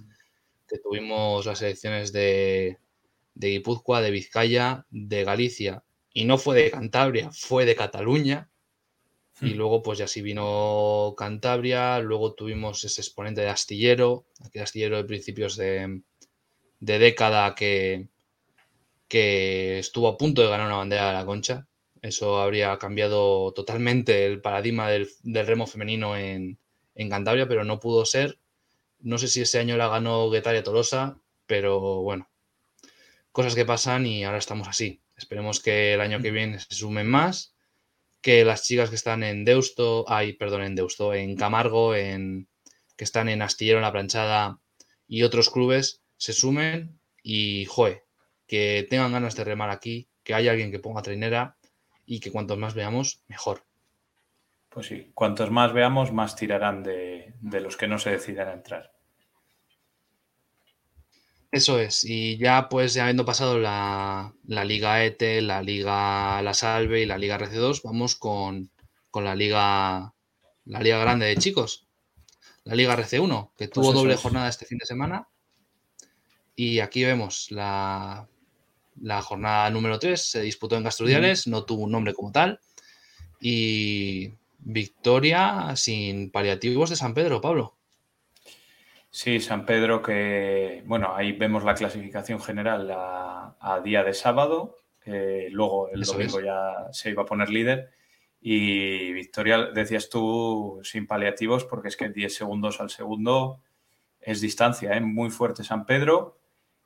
que 0.67 0.79
tuvimos 0.79 1.45
las 1.45 1.61
elecciones 1.61 2.11
de, 2.11 2.77
de 3.35 3.49
Guipúzcoa, 3.49 4.01
de 4.01 4.11
Vizcaya, 4.11 4.85
de 4.89 5.23
Galicia, 5.23 5.83
y 6.11 6.25
no 6.25 6.37
fue 6.37 6.63
de 6.63 6.71
Cantabria, 6.71 7.29
fue 7.31 7.65
de 7.65 7.75
Cataluña. 7.75 8.49
Y 9.39 9.53
hmm. 9.53 9.57
luego, 9.57 9.83
pues 9.83 9.99
ya 9.99 10.07
sí 10.07 10.23
vino 10.23 11.13
Cantabria, 11.15 11.99
luego 11.99 12.33
tuvimos 12.33 12.83
ese 12.83 13.01
exponente 13.01 13.41
de 13.41 13.49
Astillero, 13.49 14.25
aquel 14.43 14.63
Astillero 14.63 14.97
de 14.97 15.03
principios 15.03 15.55
de, 15.55 16.01
década 16.79 17.53
que, 17.53 18.09
que 19.07 19.77
estuvo 19.77 20.07
a 20.07 20.17
punto 20.17 20.41
de 20.41 20.49
ganar 20.49 20.65
una 20.65 20.77
bandera 20.77 21.09
de 21.09 21.13
la 21.13 21.25
concha. 21.25 21.67
Eso 22.01 22.41
habría 22.41 22.77
cambiado 22.79 23.53
totalmente 23.53 24.25
el 24.25 24.41
paradigma 24.41 24.89
del, 24.89 25.07
remo 25.23 25.67
femenino 25.67 26.17
en, 26.17 26.57
en, 26.95 27.09
Cantabria, 27.09 27.47
pero 27.47 27.63
no 27.63 27.79
pudo 27.79 28.05
ser. 28.05 28.39
No 29.07 29.17
sé 29.17 29.29
si 29.29 29.39
ese 29.39 29.57
año 29.57 29.77
la 29.77 29.87
ganó 29.87 30.29
Guetaria 30.29 30.63
Tolosa, 30.63 31.17
pero 31.45 32.01
bueno, 32.01 32.29
cosas 33.31 33.55
que 33.55 33.63
pasan 33.63 34.05
y 34.05 34.25
ahora 34.25 34.37
estamos 34.37 34.67
así. 34.67 35.01
Esperemos 35.15 35.61
que 35.61 35.93
el 35.93 36.01
año 36.01 36.21
que 36.21 36.29
viene 36.29 36.59
se 36.59 36.75
sumen 36.75 37.07
más, 37.07 37.55
que 38.19 38.43
las 38.43 38.63
chicas 38.65 38.89
que 38.89 38.97
están 38.97 39.23
en 39.23 39.45
Deusto, 39.45 40.03
ay, 40.09 40.33
perdón, 40.33 40.63
en 40.63 40.75
Deusto, 40.75 41.13
en 41.13 41.37
Camargo, 41.37 41.95
en, 41.95 42.49
que 42.97 43.05
están 43.05 43.29
en 43.29 43.41
Astillero, 43.41 43.77
en 43.77 43.83
La 43.83 43.93
Planchada 43.93 44.59
y 45.07 45.23
otros 45.23 45.51
clubes 45.51 46.03
se 46.17 46.33
sumen 46.33 46.99
y, 47.23 47.63
joe, 47.63 48.03
que 48.45 48.85
tengan 48.89 49.13
ganas 49.13 49.37
de 49.37 49.45
remar 49.45 49.69
aquí, 49.69 50.09
que 50.21 50.33
haya 50.33 50.51
alguien 50.51 50.69
que 50.69 50.79
ponga 50.79 51.01
trainera 51.01 51.55
y 52.05 52.19
que 52.19 52.29
cuantos 52.29 52.57
más 52.57 52.73
veamos, 52.73 53.23
mejor. 53.29 53.63
Pues 54.67 54.87
sí, 54.87 55.11
cuantos 55.15 55.49
más 55.49 55.71
veamos, 55.71 56.11
más 56.11 56.35
tirarán 56.35 56.83
de, 56.83 57.33
los 57.41 57.77
que 57.77 57.87
no 57.87 57.97
se 57.99 58.11
decidan 58.11 58.49
a 58.49 58.53
entrar. 58.53 58.96
Eso 61.51 61.79
es, 61.79 62.03
y 62.03 62.37
ya 62.37 62.67
pues 62.67 62.93
ya 62.93 63.03
habiendo 63.03 63.23
pasado 63.23 63.57
la, 63.57 64.33
Liga 64.45 65.05
ETE, 65.05 65.41
la 65.41 65.61
Liga 65.61 66.41
La 66.41 66.53
Salve 66.53 67.01
y 67.01 67.05
la 67.05 67.17
Liga 67.17 67.39
RC2, 67.39 67.81
vamos 67.83 68.15
con, 68.15 68.69
la 69.13 69.33
Liga 69.33 70.13
la 70.65 70.79
Liga 70.81 70.99
Grande 70.99 71.25
de 71.25 71.37
chicos, 71.37 71.87
la 72.65 72.75
Liga 72.75 72.97
RC1, 72.97 73.51
que 73.57 73.69
tuvo 73.69 73.85
pues 73.85 73.95
doble 73.95 74.15
jornada 74.17 74.49
este 74.49 74.65
fin 74.65 74.77
de 74.77 74.85
semana. 74.85 75.27
Y 76.55 76.79
aquí 76.79 77.03
vemos 77.03 77.49
la, 77.51 78.27
la 79.01 79.21
jornada 79.21 79.69
número 79.69 79.99
3, 79.99 80.21
se 80.21 80.41
disputó 80.41 80.75
en 80.75 80.83
Gastrudiales, 80.83 81.47
no 81.47 81.63
tuvo 81.63 81.83
un 81.83 81.91
nombre 81.91 82.13
como 82.13 82.31
tal. 82.31 82.59
Y 83.39 84.33
victoria 84.59 85.75
sin 85.75 86.29
paliativos 86.29 86.89
de 86.89 86.95
San 86.97 87.13
Pedro, 87.13 87.39
Pablo. 87.39 87.76
Sí, 89.09 89.39
San 89.39 89.65
Pedro 89.65 90.01
que, 90.01 90.83
bueno, 90.85 91.15
ahí 91.15 91.31
vemos 91.31 91.63
la 91.63 91.73
clasificación 91.73 92.39
general 92.39 92.89
a, 92.91 93.81
día 93.83 94.03
de 94.03 94.13
sábado, 94.13 94.75
luego 95.05 95.89
el 95.89 96.01
domingo 96.01 96.41
ya 96.41 96.87
se 96.91 97.09
iba 97.11 97.23
a 97.23 97.25
poner 97.25 97.49
líder. 97.49 97.89
Y 98.39 99.13
victoria, 99.13 99.65
decías 99.73 100.09
tú, 100.09 100.79
sin 100.83 101.07
paliativos 101.07 101.65
porque 101.65 101.87
es 101.87 101.97
que 101.97 102.09
10 102.09 102.33
segundos 102.33 102.79
al 102.79 102.89
segundo 102.89 103.61
es 104.19 104.41
distancia, 104.41 104.93
¿eh? 104.95 105.01
muy 105.01 105.29
fuerte 105.29 105.63
San 105.63 105.85
Pedro. 105.85 106.37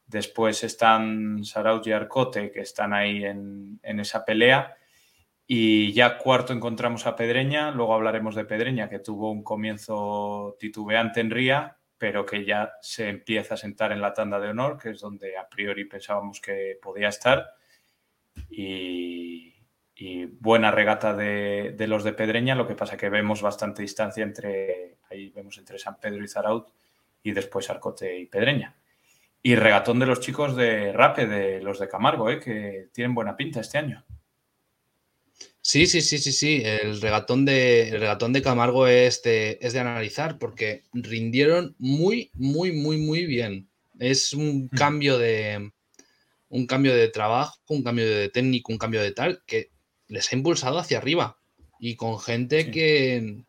Después 0.05 0.63
están 0.63 1.43
Saraut 1.43 1.85
y 1.87 1.91
Arcote 1.91 2.51
que 2.51 2.61
están 2.61 2.93
ahí 2.93 3.25
en, 3.25 3.79
en 3.83 3.99
esa 3.99 4.25
pelea. 4.25 4.75
Y 5.47 5.91
ya 5.93 6.17
cuarto 6.17 6.53
encontramos 6.53 7.05
a 7.07 7.15
Pedreña, 7.15 7.71
luego 7.71 7.93
hablaremos 7.93 8.35
de 8.35 8.45
Pedreña, 8.45 8.89
que 8.89 8.99
tuvo 8.99 9.31
un 9.31 9.43
comienzo 9.43 10.55
titubeante 10.59 11.19
en 11.19 11.29
Ría, 11.29 11.77
pero 12.01 12.25
que 12.25 12.43
ya 12.43 12.79
se 12.81 13.09
empieza 13.09 13.53
a 13.53 13.57
sentar 13.57 13.91
en 13.91 14.01
la 14.01 14.11
tanda 14.11 14.39
de 14.39 14.49
honor, 14.49 14.75
que 14.75 14.89
es 14.89 15.01
donde 15.01 15.37
a 15.37 15.47
priori 15.47 15.85
pensábamos 15.85 16.41
que 16.41 16.79
podía 16.81 17.09
estar. 17.09 17.53
Y, 18.49 19.53
buena 20.39 20.71
regata 20.71 21.13
de, 21.13 21.75
los 21.87 22.03
de 22.03 22.13
Pedreña, 22.13 22.55
lo 22.55 22.67
que 22.67 22.73
pasa 22.73 22.97
que 22.97 23.09
vemos 23.09 23.43
bastante 23.43 23.83
distancia 23.83 24.23
entre, 24.23 24.97
ahí 25.11 25.29
vemos 25.29 25.59
entre 25.59 25.77
San 25.77 25.99
Pedro 25.99 26.23
y 26.23 26.27
Zaraut, 26.27 26.73
y 27.21 27.33
después 27.33 27.69
Arcote 27.69 28.17
y 28.17 28.25
Pedreña. 28.25 28.75
Y 29.43 29.53
regatón 29.53 29.99
de 29.99 30.07
los 30.07 30.21
chicos 30.21 30.55
de 30.55 30.93
Rape, 30.93 31.27
de 31.27 31.61
los 31.61 31.77
de 31.77 31.87
Camargo, 31.87 32.31
¿eh? 32.31 32.39
que 32.39 32.89
tienen 32.91 33.13
buena 33.13 33.37
pinta 33.37 33.59
este 33.59 33.77
año. 33.77 34.03
Sí, 35.63 35.85
sí, 35.85 36.01
sí, 36.01 36.17
sí, 36.17 36.31
sí. 36.31 36.63
El 36.65 36.99
regatón 37.01 37.45
de, 37.45 37.89
el 37.89 37.99
regatón 37.99 38.33
de 38.33 38.41
Camargo 38.41 38.87
es 38.87 39.21
de, 39.21 39.59
es 39.61 39.73
de 39.73 39.79
analizar 39.79 40.39
porque 40.39 40.83
rindieron 40.91 41.75
muy, 41.77 42.31
muy, 42.33 42.71
muy, 42.71 42.97
muy 42.97 43.25
bien. 43.25 43.69
Es 43.99 44.33
un 44.33 44.67
cambio 44.69 45.19
de 45.19 45.71
un 46.49 46.65
cambio 46.67 46.95
de 46.95 47.07
trabajo, 47.09 47.59
un 47.69 47.83
cambio 47.83 48.05
de 48.09 48.29
técnico, 48.29 48.71
un 48.71 48.79
cambio 48.79 49.01
de 49.01 49.11
tal, 49.11 49.43
que 49.45 49.71
les 50.07 50.31
ha 50.31 50.35
impulsado 50.35 50.79
hacia 50.79 50.97
arriba. 50.97 51.37
Y 51.79 51.95
con 51.95 52.19
gente 52.19 52.71
que, 52.71 53.43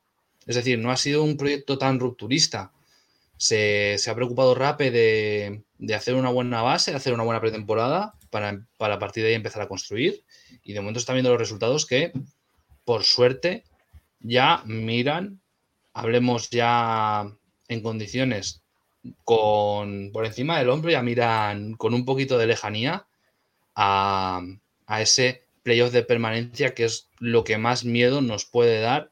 es 0.46 0.57
decir, 0.57 0.79
no 0.79 0.90
ha 0.90 0.96
sido 0.96 1.25
un 1.25 1.37
proyecto 1.37 1.79
tan 1.79 1.98
rupturista. 1.98 2.72
Se, 3.38 3.96
ha 4.07 4.14
preocupado 4.14 4.55
Rape 4.55 4.90
de, 4.90 5.64
de, 5.79 5.94
hacer 5.94 6.14
una 6.14 6.31
buena 6.31 6.62
base, 6.62 6.94
hacer 6.94 7.12
una 7.12 7.25
buena 7.25 7.40
pretemporada 7.40 8.14
para, 8.31 8.64
para 8.79 8.94
a 8.94 8.98
partir 8.98 9.25
de 9.25 9.31
ahí 9.31 9.35
empezar 9.35 9.62
a 9.62 9.68
construir 9.68 10.21
y 10.62 10.72
de 10.72 10.80
momento 10.80 11.00
están 11.00 11.14
viendo 11.14 11.30
los 11.30 11.38
resultados 11.38 11.86
que, 11.86 12.12
por 12.84 13.04
suerte, 13.04 13.64
ya 14.20 14.62
miran, 14.66 15.40
hablemos 15.92 16.50
ya 16.50 17.26
en 17.68 17.82
condiciones 17.82 18.62
con 19.24 20.10
por 20.12 20.26
encima 20.26 20.58
del 20.58 20.70
hombro, 20.70 20.90
ya 20.90 21.02
miran 21.02 21.74
con 21.74 21.94
un 21.94 22.04
poquito 22.04 22.38
de 22.38 22.46
lejanía 22.46 23.06
a, 23.74 24.42
a 24.86 25.02
ese 25.02 25.44
playoff 25.62 25.92
de 25.92 26.02
permanencia 26.02 26.74
que 26.74 26.84
es 26.84 27.08
lo 27.18 27.44
que 27.44 27.58
más 27.58 27.84
miedo 27.84 28.20
nos 28.20 28.44
puede 28.44 28.80
dar 28.80 29.10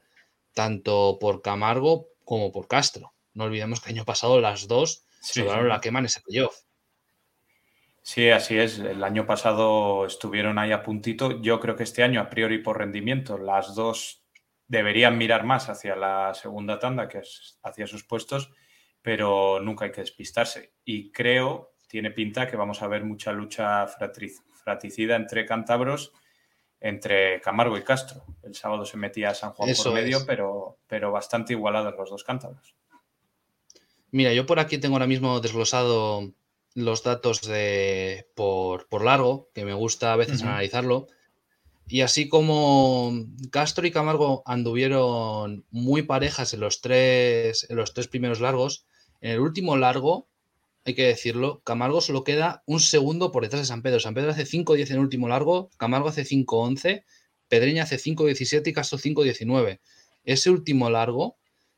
tanto 0.53 1.17
por 1.19 1.41
Camargo 1.41 2.07
como 2.25 2.51
por 2.51 2.67
Castro. 2.67 3.13
No 3.33 3.45
olvidemos 3.45 3.81
que 3.81 3.89
el 3.89 3.97
año 3.97 4.05
pasado 4.05 4.39
las 4.41 4.67
dos 4.67 5.03
se 5.21 5.41
lograron 5.41 5.69
la 5.69 5.81
quema 5.81 5.99
en 5.99 6.05
ese 6.05 6.21
playoff. 6.21 6.55
Sí, 8.03 8.29
así 8.29 8.57
es. 8.57 8.79
El 8.79 9.03
año 9.03 9.25
pasado 9.25 10.05
estuvieron 10.05 10.57
ahí 10.57 10.71
a 10.71 10.83
puntito. 10.83 11.41
Yo 11.41 11.59
creo 11.59 11.75
que 11.75 11.83
este 11.83 12.03
año, 12.03 12.19
a 12.19 12.29
priori 12.29 12.57
por 12.57 12.79
rendimiento, 12.79 13.37
las 13.37 13.75
dos 13.75 14.23
deberían 14.67 15.17
mirar 15.17 15.43
más 15.43 15.69
hacia 15.69 15.95
la 15.95 16.33
segunda 16.33 16.79
tanda 16.79 17.07
que 17.07 17.21
hacia 17.63 17.87
sus 17.87 18.03
puestos, 18.03 18.51
pero 19.01 19.59
nunca 19.59 19.85
hay 19.85 19.91
que 19.91 20.01
despistarse. 20.01 20.73
Y 20.83 21.11
creo, 21.11 21.73
tiene 21.87 22.11
pinta 22.11 22.47
que 22.47 22.55
vamos 22.55 22.81
a 22.81 22.87
ver 22.87 23.03
mucha 23.03 23.31
lucha 23.33 23.85
fratricida 23.85 25.15
entre 25.15 25.45
cántabros, 25.45 26.13
entre 26.79 27.39
Camargo 27.41 27.77
y 27.77 27.83
Castro. 27.83 28.23
El 28.41 28.55
sábado 28.55 28.85
se 28.85 28.97
metía 28.97 29.35
San 29.35 29.51
Juan 29.51 29.69
por 29.75 29.93
medio, 29.93 30.25
pero, 30.25 30.79
pero 30.87 31.11
bastante 31.11 31.53
igualados 31.53 31.93
los 31.95 32.09
dos 32.09 32.23
cántabros. 32.23 32.75
Mira, 34.09 34.33
yo 34.33 34.45
por 34.45 34.59
aquí 34.59 34.77
tengo 34.77 34.95
ahora 34.95 35.07
mismo 35.07 35.39
desglosado 35.39 36.33
los 36.73 37.03
datos 37.03 37.41
de 37.41 38.27
por, 38.35 39.03
largo, 39.03 39.49
que 39.53 39.65
me 39.65 39.73
gusta 39.73 40.13
a 40.13 40.15
veces 40.15 40.43
analizarlo. 40.43 41.07
Y 41.87 42.01
así 42.01 42.29
como 42.29 43.11
Castro 43.51 43.85
y 43.85 43.91
Camargo 43.91 44.43
anduvieron 44.45 45.65
muy 45.71 46.03
parejas 46.03 46.53
en 46.53 46.61
los 46.61 46.81
tres, 46.81 47.67
en 47.69 47.75
los 47.75 47.93
tres 47.93 48.07
primeros 48.07 48.39
largos, 48.39 48.85
en 49.19 49.31
el 49.31 49.39
último 49.39 49.75
largo, 49.75 50.29
hay 50.83 50.95
que 50.95 51.05
decirlo, 51.05 51.61
Camargo 51.63 52.01
solo 52.01 52.23
queda 52.23 52.63
un 52.65 52.79
segundo 52.79 53.31
por 53.31 53.43
detrás 53.43 53.61
de 53.61 53.67
San 53.67 53.81
Pedro. 53.81 53.99
San 53.99 54.13
Pedro 54.13 54.31
hace 54.31 54.45
5-10 54.45 54.87
en 54.87 54.95
el 54.95 54.99
último 54.99 55.27
largo, 55.27 55.69
Camargo 55.77 56.09
hace 56.09 56.25
5-11, 56.25 57.03
Pedreña 57.47 57.83
hace 57.83 57.97
5-17 57.97 58.67
y 58.67 58.73
Castro 58.73 58.97
5-19. 58.97 59.79
Ese 60.23 60.49
último 60.49 60.89
largo 60.89 61.37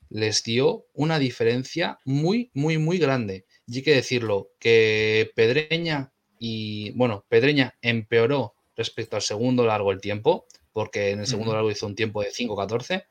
les 0.09 0.43
dio 0.43 0.85
una 0.93 1.19
diferencia 1.19 1.97
muy, 2.05 2.51
muy, 2.53 2.77
muy 2.77 2.97
grande. 2.97 3.45
Y 3.67 3.77
hay 3.77 3.83
que 3.83 3.95
decirlo, 3.95 4.49
que 4.59 5.31
Pedreña 5.35 6.11
y, 6.37 6.91
bueno, 6.91 7.25
Pedreña 7.29 7.75
empeoró 7.81 8.55
respecto 8.75 9.15
al 9.15 9.21
segundo 9.21 9.65
largo 9.65 9.91
el 9.91 10.01
tiempo, 10.01 10.45
porque 10.73 11.11
en 11.11 11.21
el 11.21 11.27
segundo 11.27 11.53
largo 11.53 11.71
hizo 11.71 11.85
un 11.85 11.95
tiempo 11.95 12.21
de 12.21 12.31
5-14 12.31 13.05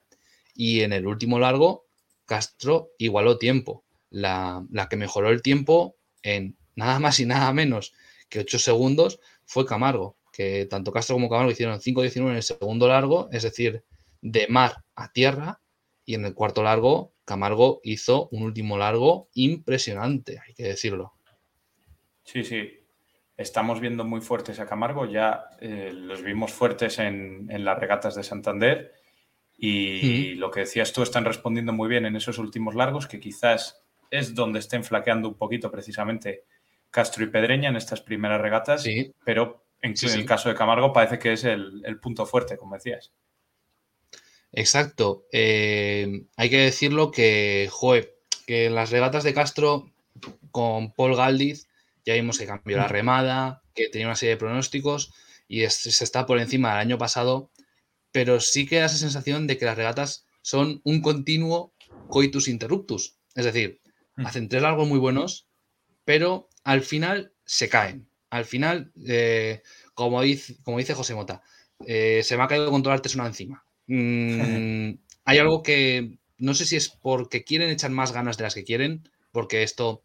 y 0.55 0.81
en 0.81 0.93
el 0.93 1.07
último 1.07 1.39
largo 1.39 1.87
Castro 2.27 2.91
igualó 2.99 3.39
tiempo. 3.39 3.85
La, 4.11 4.67
que 4.91 4.97
mejoró 4.97 5.31
el 5.31 5.41
tiempo 5.41 5.97
en 6.23 6.59
nada 6.77 6.99
más 6.99 7.19
y 7.21 7.25
nada 7.25 7.51
menos 7.55 7.95
que 8.29 8.41
8 8.41 8.59
segundos 8.59 9.21
fue 9.47 9.65
Camargo, 9.65 10.19
que 10.33 10.67
tanto 10.67 10.93
Castro 10.93 11.17
como 11.17 11.31
Camargo 11.31 11.51
hicieron 11.51 11.81
5-19 11.81 12.31
en 12.31 12.37
el 12.37 12.43
segundo 12.43 12.89
largo, 12.89 13.31
es 13.33 13.45
decir, 13.45 13.85
de 14.21 14.47
mar 14.49 14.85
a 14.95 15.11
tierra, 15.13 15.62
y 16.05 16.15
en 16.15 16.25
el 16.25 16.35
cuarto 16.35 16.63
largo 16.63 17.13
Camargo 17.25 17.81
hizo 17.85 18.29
un 18.31 18.43
último 18.43 18.77
largo 18.77 19.29
impresionante, 19.35 20.41
hay 20.45 20.55
que 20.55 20.65
decirlo. 20.65 21.15
Sí, 22.25 22.45
sí. 22.45 22.79
Estamos 23.37 23.81
viendo 23.81 24.05
muy 24.05 24.21
fuertes 24.21 24.61
a 24.61 24.67
Camargo. 24.67 25.07
Ya 25.07 25.45
eh, 25.61 25.91
los 25.93 26.23
vimos 26.23 26.53
fuertes 26.53 26.99
en, 26.99 27.47
las 27.65 27.79
regatas 27.79 28.15
de 28.15 28.23
Santander. 28.23 28.93
Y 29.57 30.35
lo 30.35 30.51
que 30.51 30.61
decías 30.61 30.93
tú, 30.93 31.03
están 31.03 31.25
respondiendo 31.25 31.73
muy 31.73 31.89
bien 31.89 32.05
en 32.05 32.17
esos 32.17 32.39
últimos 32.39 32.75
largos, 32.75 33.07
que 33.07 33.21
quizás 33.21 33.85
es 34.11 34.35
donde 34.35 34.59
estén 34.59 34.83
flaqueando 34.83 35.29
un 35.29 35.37
poquito 35.37 35.71
precisamente 35.71 36.45
Castro 36.91 37.23
y 37.23 37.29
Pedreña 37.29 37.69
en 37.69 37.77
estas 37.77 38.01
primeras 38.01 38.41
regatas. 38.41 38.83
Sí. 38.83 39.15
Pero 39.25 39.65
en, 39.81 39.95
el 40.03 40.27
caso 40.27 40.49
de 40.49 40.57
Camargo 40.57 40.93
parece 40.93 41.19
que 41.21 41.33
es 41.33 41.45
el, 41.45 41.81
el 41.85 42.01
punto 42.01 42.27
fuerte, 42.27 42.57
como 42.57 42.75
decías. 42.75 43.13
Exacto. 44.53 45.27
Eh, 45.33 46.27
hay 46.37 46.51
que 46.51 46.59
decirlo 46.59 47.11
que, 47.11 47.69
joe, 47.71 48.15
que 48.47 48.67
en 48.67 48.75
las 48.75 48.91
regatas 48.91 49.25
de 49.25 49.35
Castro 49.35 49.91
con 50.51 50.93
Paul 50.93 51.17
Galdiz 51.17 51.69
ya 52.05 52.15
vimos 52.15 52.39
que 52.39 52.47
cambió 52.47 52.77
la 52.77 52.87
mm. 52.87 52.91
remada, 52.91 53.63
que 53.75 53.89
tenía 53.89 54.07
una 54.07 54.17
serie 54.17 54.35
de 54.35 54.39
pronósticos 54.39 55.13
y 55.49 55.67
se 55.69 56.05
está 56.05 56.27
por 56.27 56.39
encima 56.39 56.71
del 56.71 56.79
año 56.79 56.99
pasado, 56.99 57.51
pero 58.11 58.41
sí 58.41 58.67
que 58.67 58.79
da 58.79 58.87
esa 58.87 58.97
sensación 58.97 59.47
de 59.47 59.59
que 59.59 59.65
las 59.65 59.77
regatas 59.77 60.27
son 60.43 60.81
un 60.85 61.01
continuo 61.01 61.73
coitus 62.09 62.49
interruptus. 62.49 63.17
Es 63.35 63.45
decir, 63.45 63.81
mm. 64.17 64.27
hacen 64.27 64.49
tres 64.49 64.63
largos 64.63 64.89
muy 64.89 64.99
buenos, 64.99 65.47
pero 66.05 66.49
al 66.65 66.83
final 66.83 67.33
se 67.45 67.69
caen. 67.69 68.09
al 68.31 68.47
final, 68.47 68.93
eh, 69.07 69.63
como, 69.95 70.23
dice, 70.23 70.57
como 70.63 70.79
dice 70.79 70.95
José 70.95 71.15
Mota, 71.15 71.43
eh, 71.87 72.23
se 72.25 72.37
me 72.37 72.43
ha 72.43 72.49
caído 72.49 72.71
control 72.71 72.95
artesano 72.95 73.27
encima. 73.27 73.65
Mm, 73.87 74.95
hay 75.25 75.39
algo 75.39 75.63
que 75.63 76.19
no 76.39 76.55
sé 76.55 76.65
si 76.65 76.77
es 76.77 76.89
porque 76.89 77.45
quieren 77.45 77.71
echar 77.71 77.91
más 77.91 78.13
ganas 78.13 78.37
de 78.37 78.45
las 78.45 78.55
que 78.55 78.65
quieren, 78.65 79.09
porque 79.31 79.63
esto 79.63 80.03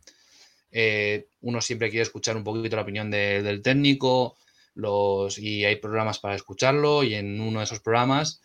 eh, 0.72 1.28
uno 1.42 1.62
siempre 1.62 1.90
quiere 1.90 2.04
escuchar 2.04 2.38
un 2.38 2.44
poquito 2.44 2.76
la 2.76 2.84
opinión 2.84 3.10
del 3.10 3.62
técnico 3.62 4.38
los, 4.76 5.40
y 5.40 5.66
hay 5.66 5.78
programas 5.78 6.20
para 6.20 6.36
escucharlo 6.36 7.04
y 7.04 7.16
en 7.16 7.42
uno 7.42 7.60
de 7.60 7.66
esos 7.66 7.80
programas 7.80 8.42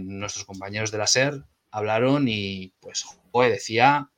nuestros 0.00 0.44
compañeros 0.44 0.90
de 0.90 0.98
la 0.98 1.06
SER 1.06 1.44
hablaron 1.70 2.26
y 2.28 2.72
pues 2.80 3.04
decía 3.34 4.10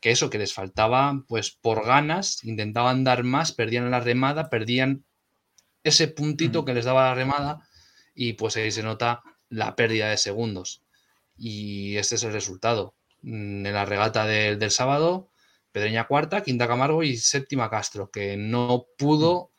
que 0.00 0.10
eso 0.10 0.30
que 0.30 0.38
les 0.38 0.54
faltaba 0.54 1.24
pues 1.28 1.50
por 1.50 1.84
ganas 1.84 2.42
intentaban 2.44 3.04
dar 3.04 3.24
más, 3.24 3.52
perdían 3.52 3.90
la 3.90 4.00
remada, 4.00 4.48
perdían 4.48 5.04
ese 5.84 6.08
puntito 6.08 6.64
que 6.64 6.74
les 6.74 6.84
daba 6.84 7.08
la 7.08 7.14
remada 7.14 7.68
y 8.14 8.34
pues 8.34 8.56
ahí 8.56 8.70
se 8.70 8.82
nota 8.82 9.22
la 9.50 9.76
pérdida 9.76 10.08
de 10.08 10.16
segundos. 10.16 10.82
Y 11.36 11.96
este 11.98 12.14
es 12.14 12.22
el 12.22 12.32
resultado. 12.32 12.94
Mm, 13.22 13.66
en 13.66 13.74
la 13.74 13.84
regata 13.84 14.26
del 14.26 14.70
sábado, 14.70 15.30
Pedreña 15.72 16.06
cuarta, 16.06 16.42
quinta 16.42 16.66
Camargo 16.66 17.02
y 17.02 17.16
séptima 17.16 17.70
Castro, 17.70 18.10
que 18.10 18.36
no 18.36 18.86
pudo 18.98 19.52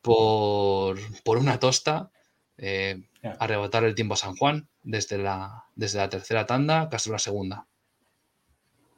por, 0.00 0.98
una 1.26 1.60
tosta 1.60 2.10
eh, 2.56 3.08
arrebatar 3.38 3.84
el 3.84 3.94
tiempo 3.94 4.14
a 4.14 4.16
San 4.16 4.34
Juan 4.34 4.68
desde 4.82 5.18
la, 5.18 5.66
desde 5.76 5.98
la 5.98 6.08
tercera 6.08 6.46
tanda, 6.46 6.88
Castro 6.88 7.12
la 7.12 7.18
segunda. 7.20 7.66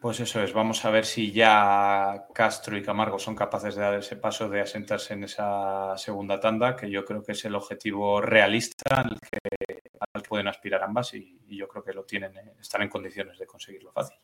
Pues 0.04 0.20
eso 0.20 0.42
es, 0.42 0.52
vamos 0.52 0.84
a 0.84 0.90
ver 0.90 1.06
si 1.06 1.32
ya 1.32 2.26
Castro 2.34 2.76
y 2.76 2.82
Camargo 2.82 3.18
son 3.18 3.34
capaces 3.34 3.74
de 3.74 3.80
dar 3.80 3.94
ese 3.94 4.16
paso 4.16 4.50
de 4.50 4.60
asentarse 4.60 5.14
en 5.14 5.24
esa 5.24 5.96
segunda 5.96 6.38
tanda, 6.38 6.76
que 6.76 6.90
yo 6.90 7.06
creo 7.06 7.22
que 7.22 7.32
es 7.32 7.42
el 7.46 7.54
objetivo 7.54 8.20
realista 8.20 8.96
al 8.96 9.18
que, 9.18 9.80
pueden 10.28 10.46
aspirar 10.48 10.82
ambas 10.82 11.14
y, 11.14 11.40
yo 11.48 11.66
creo 11.68 11.82
que 11.82 11.94
lo 11.94 12.04
tienen, 12.04 12.36
eh, 12.36 12.52
están 12.60 12.82
en 12.82 12.90
condiciones 12.90 13.38
de 13.38 13.46
conseguirlo 13.46 13.92
fácil. 13.92 14.18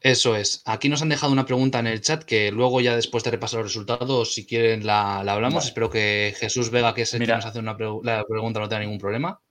Eso 0.00 0.34
es. 0.34 0.62
Aquí 0.64 0.88
nos 0.88 1.02
han 1.02 1.10
dejado 1.10 1.30
una 1.30 1.44
pregunta 1.44 1.80
en 1.80 1.86
el 1.86 2.00
chat 2.00 2.24
que 2.24 2.50
luego 2.50 2.80
ya 2.80 2.96
después 2.96 3.22
de 3.24 3.32
repasar 3.32 3.58
los 3.58 3.68
resultados, 3.68 4.32
si 4.32 4.46
quieren 4.46 4.86
la, 4.86 5.18
hablamos. 5.18 5.66
Espero 5.66 5.90
que 5.90 6.34
Jesús 6.38 6.70
Vega, 6.70 6.94
que 6.94 7.02
es 7.02 7.12
el 7.12 7.26
que 7.26 7.34
nos 7.34 7.44
hace 7.44 7.58
una 7.58 7.76
la 8.02 8.24
pregunta, 8.24 8.60
no 8.60 8.68
tenga 8.70 8.80
ningún 8.80 8.98
problema. 8.98 9.42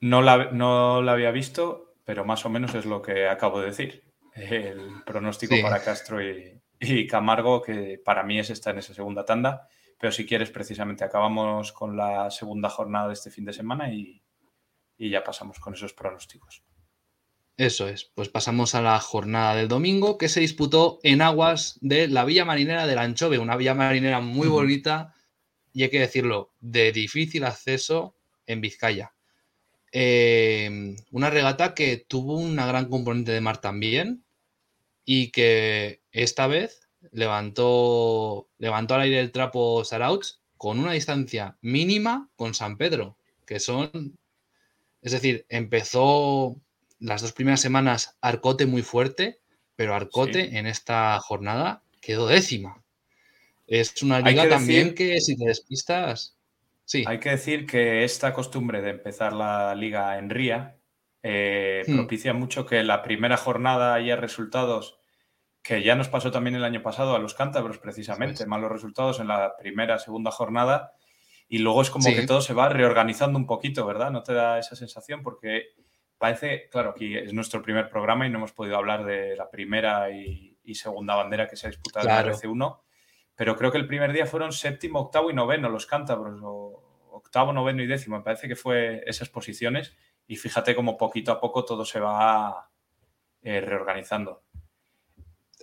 No 0.00 0.20
la, 0.20 0.50
no 0.52 1.00
la 1.00 1.12
había 1.12 1.30
visto, 1.30 1.94
pero 2.04 2.26
más 2.26 2.44
o 2.44 2.50
menos 2.50 2.74
es 2.74 2.84
lo 2.84 3.00
que 3.00 3.28
acabo 3.28 3.60
de 3.60 3.68
decir 3.68 4.05
el 4.36 5.02
pronóstico 5.04 5.56
para 5.62 5.82
Castro 5.82 6.18
y, 6.78 7.06
Camargo, 7.06 7.62
que 7.62 8.00
para 8.04 8.22
mí 8.22 8.38
es 8.38 8.50
esta 8.50 8.70
en 8.70 8.78
esa 8.78 8.94
segunda 8.94 9.24
tanda. 9.24 9.68
Pero 9.98 10.12
si 10.12 10.26
quieres, 10.26 10.50
precisamente 10.50 11.04
acabamos 11.04 11.72
con 11.72 11.96
la 11.96 12.30
segunda 12.30 12.68
jornada 12.68 13.08
de 13.08 13.14
este 13.14 13.30
fin 13.30 13.46
de 13.46 13.52
semana 13.52 13.92
y, 13.92 14.22
ya 14.98 15.22
pasamos 15.24 15.58
con 15.58 15.74
esos 15.74 15.92
pronósticos. 15.92 16.62
Eso 17.56 17.88
es, 17.88 18.04
pues 18.14 18.28
pasamos 18.28 18.74
a 18.74 18.82
la 18.82 19.00
jornada 19.00 19.54
del 19.54 19.68
domingo 19.68 20.18
que 20.18 20.28
se 20.28 20.40
disputó 20.40 21.00
en 21.02 21.22
aguas 21.22 21.78
de 21.80 22.08
la 22.08 22.26
Villa 22.26 22.44
Marinera 22.44 22.86
del 22.86 22.98
Anchove, 22.98 23.38
una 23.38 23.56
villa 23.56 23.74
marinera 23.74 24.20
muy 24.20 24.46
bonita 24.46 25.14
y 25.72 25.82
hay 25.82 25.90
que 25.90 26.00
decirlo, 26.00 26.54
de 26.60 26.92
difícil 26.92 27.44
acceso 27.44 28.16
en 28.46 28.60
Vizcaya. 28.60 29.14
Eh, 29.92 30.94
una 31.10 31.30
regata 31.30 31.72
que 31.72 31.96
tuvo 31.96 32.36
una 32.36 32.66
gran 32.66 32.90
componente 32.90 33.32
de 33.32 33.40
mar 33.40 33.62
también, 33.62 34.25
y 35.06 35.30
que 35.30 36.02
esta 36.10 36.48
vez 36.48 36.88
levantó, 37.12 38.48
levantó 38.58 38.94
al 38.94 39.02
aire 39.02 39.20
el 39.20 39.32
trapo 39.32 39.84
Sarauch 39.84 40.26
con 40.58 40.80
una 40.80 40.92
distancia 40.92 41.56
mínima 41.62 42.28
con 42.36 42.52
San 42.52 42.76
Pedro, 42.76 43.16
que 43.46 43.60
son, 43.60 44.18
es 45.00 45.12
decir, 45.12 45.46
empezó 45.48 46.60
las 46.98 47.22
dos 47.22 47.32
primeras 47.32 47.60
semanas 47.60 48.16
Arcote 48.20 48.66
muy 48.66 48.82
fuerte, 48.82 49.38
pero 49.76 49.94
Arcote 49.94 50.58
en 50.58 50.66
esta 50.66 51.18
jornada 51.20 51.82
quedó 52.00 52.26
décima. 52.26 52.82
Es 53.68 54.02
una 54.02 54.20
liga 54.20 54.48
también 54.48 54.94
que 54.94 55.20
si 55.20 55.36
te 55.36 55.44
despistas, 55.44 56.36
sí. 56.84 57.04
Hay 57.06 57.20
que 57.20 57.30
decir 57.30 57.66
que 57.66 58.02
esta 58.02 58.32
costumbre 58.32 58.80
de 58.82 58.90
empezar 58.90 59.32
la 59.32 59.74
liga 59.76 60.18
en 60.18 60.30
Ría 60.30 60.75
eh, 61.28 61.82
hmm. 61.88 61.96
propicia 61.96 62.32
mucho 62.32 62.66
que 62.66 62.84
la 62.84 63.02
primera 63.02 63.36
jornada 63.36 63.94
haya 63.94 64.14
resultados 64.14 65.00
que 65.60 65.82
ya 65.82 65.96
nos 65.96 66.08
pasó 66.08 66.30
también 66.30 66.54
el 66.54 66.62
año 66.62 66.80
pasado 66.80 67.16
a 67.16 67.18
los 67.18 67.34
cántabros 67.34 67.78
precisamente, 67.78 68.46
malos 68.46 68.70
resultados 68.70 69.18
en 69.18 69.26
la 69.26 69.56
primera, 69.56 69.98
segunda 69.98 70.30
jornada 70.30 70.92
y 71.48 71.58
luego 71.58 71.82
es 71.82 71.90
como 71.90 72.06
que 72.06 72.24
todo 72.26 72.40
se 72.40 72.54
va 72.54 72.68
reorganizando 72.68 73.36
un 73.36 73.46
poquito, 73.46 73.84
¿verdad? 73.84 74.12
¿No 74.12 74.22
te 74.22 74.34
da 74.34 74.60
esa 74.60 74.76
sensación? 74.76 75.24
Porque 75.24 75.70
parece, 76.16 76.68
claro, 76.70 76.90
aquí 76.90 77.16
es 77.16 77.32
nuestro 77.32 77.60
primer 77.60 77.88
programa 77.88 78.24
y 78.24 78.30
no 78.30 78.38
hemos 78.38 78.52
podido 78.52 78.76
hablar 78.76 79.04
de 79.04 79.34
la 79.34 79.50
primera 79.50 80.08
y, 80.10 80.52
segunda 80.74 81.16
bandera 81.16 81.48
que 81.48 81.56
se 81.56 81.66
ha 81.66 81.70
disputado 81.70 82.08
en 82.08 82.14
la 82.14 82.24
RC1, 82.24 82.78
pero 83.34 83.56
creo 83.56 83.72
que 83.72 83.78
el 83.78 83.88
primer 83.88 84.12
día 84.12 84.26
fueron 84.26 84.52
séptimo, 84.52 85.00
octavo 85.00 85.30
y 85.30 85.34
noveno 85.34 85.68
los 85.68 85.86
cántabros, 85.86 86.40
o 86.42 87.08
octavo, 87.10 87.52
noveno 87.52 87.82
y 87.82 87.86
décimo, 87.86 88.18
me 88.18 88.22
parece 88.22 88.46
que 88.46 88.56
fue 88.56 89.02
esas 89.06 89.28
posiciones 89.28 89.96
y 90.26 90.36
fíjate 90.36 90.74
cómo 90.74 90.96
poquito 90.96 91.32
a 91.32 91.40
poco 91.40 91.64
todo 91.64 91.84
se 91.84 92.00
va 92.00 92.70
eh, 93.42 93.60
reorganizando. 93.60 94.44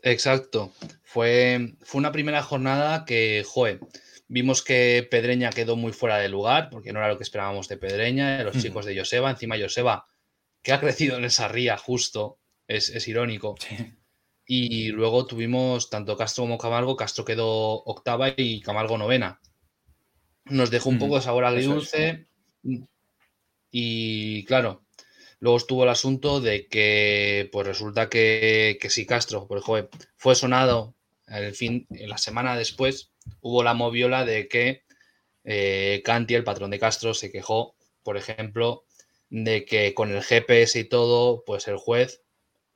Exacto. 0.02 0.72
Fue, 1.04 1.76
fue 1.82 2.00
una 2.00 2.12
primera 2.12 2.44
jornada 2.44 3.06
que, 3.06 3.46
joe, 3.46 3.80
vimos 4.28 4.62
que 4.64 5.08
Pedreña 5.10 5.50
quedó 5.50 5.76
muy 5.76 5.94
fuera 5.94 6.18
de 6.18 6.30
lugar, 6.30 6.70
porque 6.70 6.92
no 6.92 7.00
era 7.00 7.08
lo 7.08 7.18
que 7.18 7.24
esperábamos 7.24 7.68
de 7.68 7.78
Pedreña, 7.78 8.38
de 8.38 8.44
los 8.44 8.58
chicos 8.58 8.86
de 8.86 8.98
Joseba. 8.98 9.30
Encima 9.30 9.58
Joseba, 9.60 10.08
que 10.62 10.74
ha 10.74 10.80
crecido 10.80 11.18
en 11.18 11.26
esa 11.26 11.48
ría 11.48 11.78
justo, 11.78 12.40
es, 12.68 13.08
irónico. 13.08 13.56
Y 14.46 14.90
luego 14.90 15.26
tuvimos 15.26 15.90
tanto 15.90 16.18
Castro 16.18 16.44
como 16.44 16.58
Camargo. 16.58 16.98
Castro 16.98 17.24
quedó 17.24 17.84
octava 17.84 18.34
y 18.36 18.62
Camargo 18.62 18.98
novena. 18.98 19.40
Nos 20.46 20.70
dejó 20.70 20.90
un 20.90 21.00
poco 21.00 21.16
de 21.16 21.22
sabor 21.22 21.46
agridulce. 21.46 22.28
Y 23.76 24.46
claro, 24.46 24.84
Luego 25.44 25.58
estuvo 25.58 25.84
el 25.84 25.90
asunto 25.90 26.40
de 26.40 26.70
que, 26.70 27.50
pues 27.52 27.68
resulta 27.68 28.08
que, 28.08 28.78
si 28.88 29.06
Castro, 29.06 29.46
por 29.46 29.58
ejemplo, 29.58 29.90
fue 30.16 30.36
sonado 30.36 30.96
el 31.28 31.54
fin, 31.54 31.86
la 31.90 32.18
semana 32.18 32.56
después, 32.56 33.12
hubo 33.42 33.62
la 33.62 33.74
moviola 33.74 34.24
de 34.24 34.48
que 34.48 34.84
eh, 35.44 36.02
Canti, 36.06 36.36
el 36.36 36.46
patrón 36.46 36.72
de 36.72 36.80
Castro, 36.80 37.14
se 37.14 37.30
quejó, 37.30 37.76
por 38.04 38.16
ejemplo, 38.16 38.86
de 39.30 39.66
que 39.66 39.94
con 39.94 40.12
el 40.16 40.24
GPS 40.24 40.80
y 40.80 40.86
todo, 40.86 41.44
pues 41.46 41.68
el 41.68 41.76
juez 41.76 42.22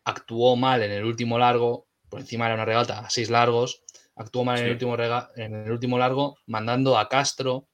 actuó 0.03 0.57
mal 0.57 0.83
en 0.83 0.91
el 0.91 1.05
último 1.05 1.39
largo, 1.39 1.87
por 2.09 2.19
encima 2.19 2.47
era 2.47 2.55
una 2.55 2.65
regata 2.65 2.99
a 2.99 3.09
seis 3.09 3.29
largos, 3.29 3.81
actuó 4.13 4.43
mal 4.43 4.59
en, 4.59 4.65
el 4.65 4.71
último 4.71 4.97
en 5.37 5.55
el 5.55 5.71
último 5.71 5.97
largo, 5.99 6.35
mandando 6.47 6.97
a 6.97 7.07
Castro 7.07 7.69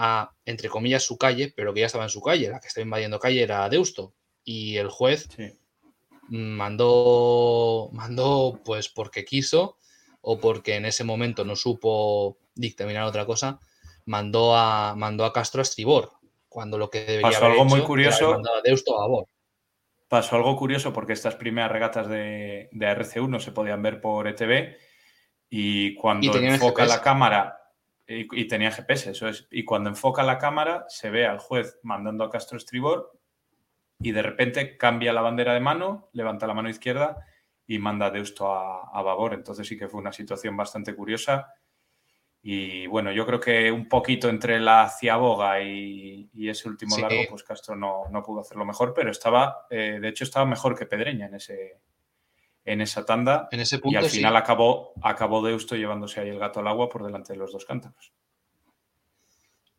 a, 0.00 0.30
entre 0.44 0.68
comillas, 0.68 1.02
su 1.02 1.18
calle, 1.18 1.52
pero 1.54 1.74
que 1.74 1.80
ya 1.80 1.86
estaba 1.86 2.04
en 2.04 2.10
su 2.10 2.22
calle, 2.22 2.48
la 2.48 2.60
que 2.60 2.68
estaba 2.68 2.84
invadiendo 2.84 3.18
calle 3.18 3.42
era 3.42 3.68
Deusto. 3.68 4.14
Y 4.44 4.76
el 4.76 4.88
juez 4.88 5.28
mandó, 6.28 7.90
mandó, 7.92 8.60
pues 8.64 8.88
porque 8.88 9.24
quiso 9.24 9.76
o 10.20 10.38
porque 10.38 10.76
en 10.76 10.86
ese 10.86 11.02
momento 11.02 11.44
no 11.44 11.56
supo 11.56 12.38
dictaminar 12.54 13.02
otra 13.04 13.26
cosa, 13.26 13.58
mandó 14.06 14.56
a, 14.56 14.94
mandó 14.94 15.24
a 15.24 15.32
Castro 15.32 15.60
a 15.60 15.62
estribor, 15.62 16.12
cuando 16.48 16.78
lo 16.78 16.90
que 16.90 17.00
debería 17.00 17.30
Pasó 17.30 17.46
algo 17.46 17.64
muy 17.64 17.82
curioso. 17.82 18.34
a 18.34 18.62
Deusto 18.62 18.94
a 18.96 19.02
favor. 19.02 19.26
Pasó 20.06 20.36
algo 20.36 20.56
curioso 20.56 20.92
porque 20.92 21.12
estas 21.12 21.34
primeras 21.34 21.72
regatas 21.72 22.08
de, 22.08 22.68
de 22.70 22.86
RC1 22.86 23.40
se 23.40 23.50
podían 23.50 23.82
ver 23.82 24.00
por 24.00 24.28
ETV 24.28 24.76
y 25.50 25.94
cuando 25.96 26.36
enfoca 26.36 26.86
la 26.86 27.02
cámara 27.02 27.57
y, 28.08 28.48
tenía 28.48 28.70
GPS, 28.70 29.10
eso 29.10 29.28
es. 29.28 29.46
Y 29.50 29.64
cuando 29.64 29.90
enfoca 29.90 30.22
la 30.22 30.38
cámara, 30.38 30.86
se 30.88 31.10
ve 31.10 31.26
al 31.26 31.38
juez 31.38 31.78
mandando 31.82 32.24
a 32.24 32.30
Castro 32.30 32.56
estribor 32.56 33.12
y 34.00 34.12
de 34.12 34.22
repente 34.22 34.78
cambia 34.78 35.12
la 35.12 35.20
bandera 35.20 35.52
de 35.52 35.60
mano, 35.60 36.08
levanta 36.12 36.46
la 36.46 36.54
mano 36.54 36.70
izquierda 36.70 37.26
y 37.66 37.78
manda 37.78 38.06
a 38.06 38.10
Deusto 38.10 38.50
a, 38.50 38.88
a 38.92 39.02
babor. 39.02 39.34
Entonces 39.34 39.66
sí 39.66 39.76
que 39.76 39.88
fue 39.88 40.00
una 40.00 40.12
situación 40.12 40.56
bastante 40.56 40.94
curiosa. 40.94 41.52
Y 42.40 42.86
bueno, 42.86 43.12
yo 43.12 43.26
creo 43.26 43.40
que 43.40 43.70
un 43.70 43.88
poquito 43.88 44.30
entre 44.30 44.58
la 44.58 44.88
ciaboga 44.88 45.60
y, 45.60 46.30
y 46.32 46.48
ese 46.48 46.68
último 46.68 46.96
largo, 46.96 47.22
pues 47.28 47.42
Castro 47.42 47.76
no, 47.76 48.04
no, 48.10 48.22
pudo 48.22 48.40
hacerlo 48.40 48.64
mejor, 48.64 48.94
pero 48.94 49.10
estaba, 49.10 49.66
eh, 49.68 49.98
de 50.00 50.08
hecho, 50.08 50.24
estaba 50.24 50.46
mejor 50.46 50.78
que 50.78 50.86
Pedreña 50.86 51.26
en 51.26 51.34
ese, 51.34 51.80
en 52.68 52.80
esa 52.80 53.04
tanda. 53.04 53.48
En 53.50 53.60
ese 53.60 53.78
punto, 53.78 53.98
y 53.98 54.04
al 54.04 54.10
final 54.10 54.36
acabó, 54.36 54.92
acabó 55.02 55.42
Deusto 55.42 55.76
llevándose 55.76 56.20
ahí 56.20 56.28
el 56.28 56.38
gato 56.38 56.60
al 56.60 56.68
agua 56.68 56.88
por 56.88 57.04
delante 57.04 57.32
de 57.32 57.38
los 57.38 57.52
dos 57.52 57.64
cántaros. 57.64 58.12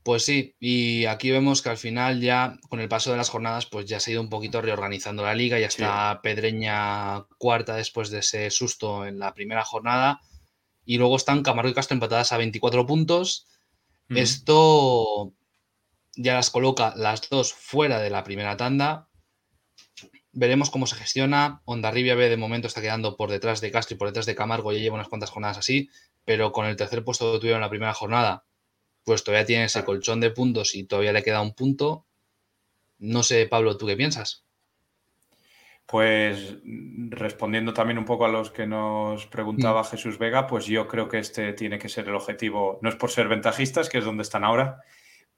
Pues 0.02 0.24
sí, 0.24 0.56
y 0.60 1.06
aquí 1.06 1.30
vemos 1.30 1.62
que 1.62 1.70
al 1.70 1.78
final 1.78 2.22
ya 2.22 2.58
con 2.70 2.80
el 2.80 2.88
paso 2.88 3.12
de 3.12 3.18
las 3.18 3.30
jornadas 3.30 3.66
pues 3.66 3.86
ya 3.86 4.00
se 4.00 4.10
ha 4.10 4.14
ido 4.14 4.22
un 4.22 4.30
poquito 4.30 4.62
reorganizando 4.62 5.24
la 5.24 5.36
liga, 5.36 5.60
ya 5.60 5.68
está 5.68 6.22
Pedreña 6.24 7.26
cuarta 7.38 7.76
después 7.76 8.10
de 8.10 8.20
ese 8.20 8.50
susto 8.50 9.06
en 9.06 9.20
la 9.20 9.34
primera 9.34 9.66
jornada 9.66 10.22
Y 10.86 10.98
luego 10.98 11.18
están 11.18 11.44
Camargo 11.44 11.70
y 11.70 11.74
Castro 11.74 11.96
empatadas 11.96 12.32
a 12.32 12.38
24 12.38 12.86
puntos. 12.86 13.48
Esto 14.08 15.34
ya 16.16 16.34
las 16.34 16.50
coloca 16.50 16.94
las 16.96 17.30
dos 17.30 17.54
fuera 17.54 18.00
de 18.00 18.10
la 18.10 18.24
primera 18.24 18.58
tanda. 18.58 19.09
Veremos 20.40 20.70
cómo 20.70 20.88
se 20.88 20.96
gestiona. 20.96 21.62
Rivia 21.92 22.16
B 22.16 22.30
de 22.30 22.38
momento 22.38 22.68
está 22.68 22.80
quedando 22.80 23.18
por 23.18 23.30
detrás 23.30 23.60
de 23.60 23.72
Castro 23.72 23.96
y 23.96 23.98
por 23.98 24.08
detrás 24.08 24.26
de 24.26 24.36
Camargo. 24.36 24.72
Ya 24.72 24.80
lleva 24.80 24.96
unas 24.96 25.10
cuantas 25.10 25.32
jornadas 25.32 25.58
así, 25.58 25.90
pero 26.24 26.54
con 26.54 26.66
el 26.66 26.78
tercer 26.78 27.04
puesto 27.04 27.34
que 27.34 27.40
tuvieron 27.40 27.58
en 27.58 27.64
la 27.64 27.70
primera 27.70 27.94
jornada, 27.94 28.46
pues 29.04 29.26
todavía 29.26 29.46
tiene 29.46 29.66
ese 29.66 29.84
colchón 29.84 30.22
de 30.22 30.32
puntos 30.32 30.76
y 30.76 30.86
todavía 30.86 31.12
le 31.12 31.24
queda 31.24 31.42
un 31.42 31.54
punto. 31.54 32.06
No 33.00 33.22
sé, 33.22 33.48
Pablo, 33.48 33.76
¿tú 33.76 33.86
qué 33.86 33.98
piensas? 33.98 34.46
Pues 35.86 36.56
respondiendo 37.10 37.74
también 37.74 37.98
un 37.98 38.06
poco 38.06 38.24
a 38.24 38.30
los 38.30 38.50
que 38.50 38.66
nos 38.66 39.26
preguntaba 39.26 39.82
mm. 39.82 39.86
Jesús 39.88 40.18
Vega, 40.20 40.48
pues 40.48 40.68
yo 40.68 40.88
creo 40.88 41.10
que 41.10 41.20
este 41.20 41.52
tiene 41.52 41.80
que 41.80 41.90
ser 41.90 42.08
el 42.08 42.16
objetivo, 42.16 42.80
no 42.82 42.88
es 42.88 42.96
por 42.96 43.12
ser 43.12 43.28
ventajistas, 43.28 43.90
que 43.90 43.98
es 43.98 44.06
donde 44.06 44.24
están 44.24 44.46
ahora, 44.46 44.80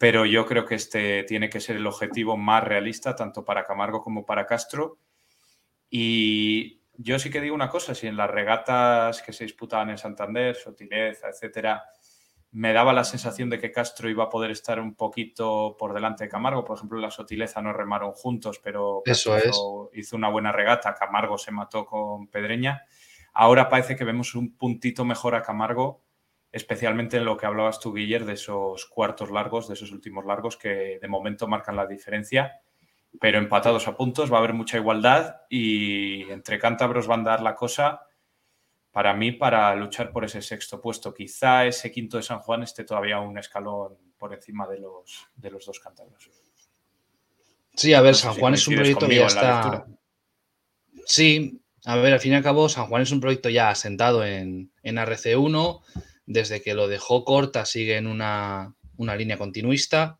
pero 0.01 0.25
yo 0.25 0.47
creo 0.47 0.65
que 0.65 0.73
este 0.73 1.21
tiene 1.25 1.47
que 1.47 1.59
ser 1.59 1.75
el 1.75 1.85
objetivo 1.85 2.35
más 2.35 2.63
realista, 2.63 3.15
tanto 3.15 3.45
para 3.45 3.65
Camargo 3.65 4.01
como 4.01 4.25
para 4.25 4.47
Castro. 4.47 4.97
Y 5.91 6.81
yo 6.97 7.19
sí 7.19 7.29
que 7.29 7.39
digo 7.39 7.53
una 7.53 7.69
cosa, 7.69 7.93
si 7.93 8.07
en 8.07 8.17
las 8.17 8.31
regatas 8.31 9.21
que 9.21 9.31
se 9.31 9.43
disputaban 9.43 9.91
en 9.91 9.99
Santander, 9.99 10.55
Sotileza, 10.55 11.29
etcétera, 11.29 11.83
me 12.49 12.73
daba 12.73 12.93
la 12.93 13.03
sensación 13.03 13.51
de 13.51 13.59
que 13.59 13.71
Castro 13.71 14.09
iba 14.09 14.23
a 14.23 14.29
poder 14.29 14.49
estar 14.49 14.79
un 14.79 14.95
poquito 14.95 15.75
por 15.77 15.93
delante 15.93 16.23
de 16.23 16.31
Camargo. 16.31 16.65
Por 16.65 16.77
ejemplo, 16.77 16.97
la 16.97 17.11
Sotileza 17.11 17.61
no 17.61 17.71
remaron 17.71 18.13
juntos, 18.13 18.57
pero 18.57 19.03
Eso 19.05 19.91
hizo 19.93 20.15
una 20.15 20.29
buena 20.29 20.51
regata. 20.51 20.95
Camargo 20.95 21.37
se 21.37 21.51
mató 21.51 21.85
con 21.85 22.27
Pedreña. 22.27 22.85
Ahora 23.33 23.69
parece 23.69 23.95
que 23.95 24.03
vemos 24.03 24.33
un 24.33 24.57
puntito 24.57 25.05
mejor 25.05 25.35
a 25.35 25.43
Camargo 25.43 26.01
especialmente 26.51 27.17
en 27.17 27.25
lo 27.25 27.37
que 27.37 27.45
hablabas 27.45 27.79
tú, 27.79 27.93
Guiller, 27.93 28.25
de 28.25 28.33
esos 28.33 28.85
cuartos 28.85 29.31
largos, 29.31 29.67
de 29.67 29.75
esos 29.75 29.91
últimos 29.91 30.25
largos 30.25 30.57
que 30.57 30.99
de 31.01 31.07
momento 31.07 31.47
marcan 31.47 31.75
la 31.75 31.87
diferencia, 31.87 32.61
pero 33.19 33.37
empatados 33.37 33.87
a 33.87 33.95
puntos, 33.95 34.31
va 34.31 34.37
a 34.37 34.39
haber 34.39 34.53
mucha 34.53 34.77
igualdad 34.77 35.41
y 35.49 36.29
entre 36.29 36.59
cántabros 36.59 37.07
van 37.07 37.21
a 37.21 37.31
dar 37.31 37.41
la 37.41 37.55
cosa 37.55 38.01
para 38.91 39.13
mí 39.13 39.31
para 39.31 39.73
luchar 39.75 40.11
por 40.11 40.25
ese 40.25 40.41
sexto 40.41 40.81
puesto. 40.81 41.13
Quizá 41.13 41.65
ese 41.65 41.91
quinto 41.91 42.17
de 42.17 42.23
San 42.23 42.39
Juan 42.39 42.63
esté 42.63 42.83
todavía 42.83 43.19
un 43.19 43.37
escalón 43.37 43.97
por 44.17 44.33
encima 44.33 44.67
de 44.67 44.79
los, 44.79 45.27
de 45.35 45.51
los 45.51 45.65
dos 45.65 45.79
cántabros. 45.79 46.29
Sí, 47.73 47.93
a 47.93 48.01
ver, 48.01 48.15
San 48.15 48.33
Juan 48.33 48.53
es 48.53 48.67
un 48.67 48.75
proyecto 48.75 49.07
que 49.07 49.15
ya 49.15 49.27
está... 49.27 49.85
Sí, 51.05 51.61
a 51.85 51.95
ver, 51.95 52.13
al 52.13 52.19
fin 52.19 52.33
y 52.33 52.35
al 52.35 52.43
cabo, 52.43 52.67
San 52.67 52.87
Juan 52.87 53.01
es 53.01 53.11
un 53.11 53.21
proyecto 53.21 53.49
ya 53.49 53.69
asentado 53.69 54.25
en, 54.25 54.71
en 54.83 54.97
RC1 54.97 55.81
desde 56.31 56.61
que 56.61 56.73
lo 56.73 56.87
dejó 56.87 57.25
Corta 57.25 57.65
sigue 57.65 57.97
en 57.97 58.07
una, 58.07 58.75
línea 58.97 59.37
continuista. 59.37 60.19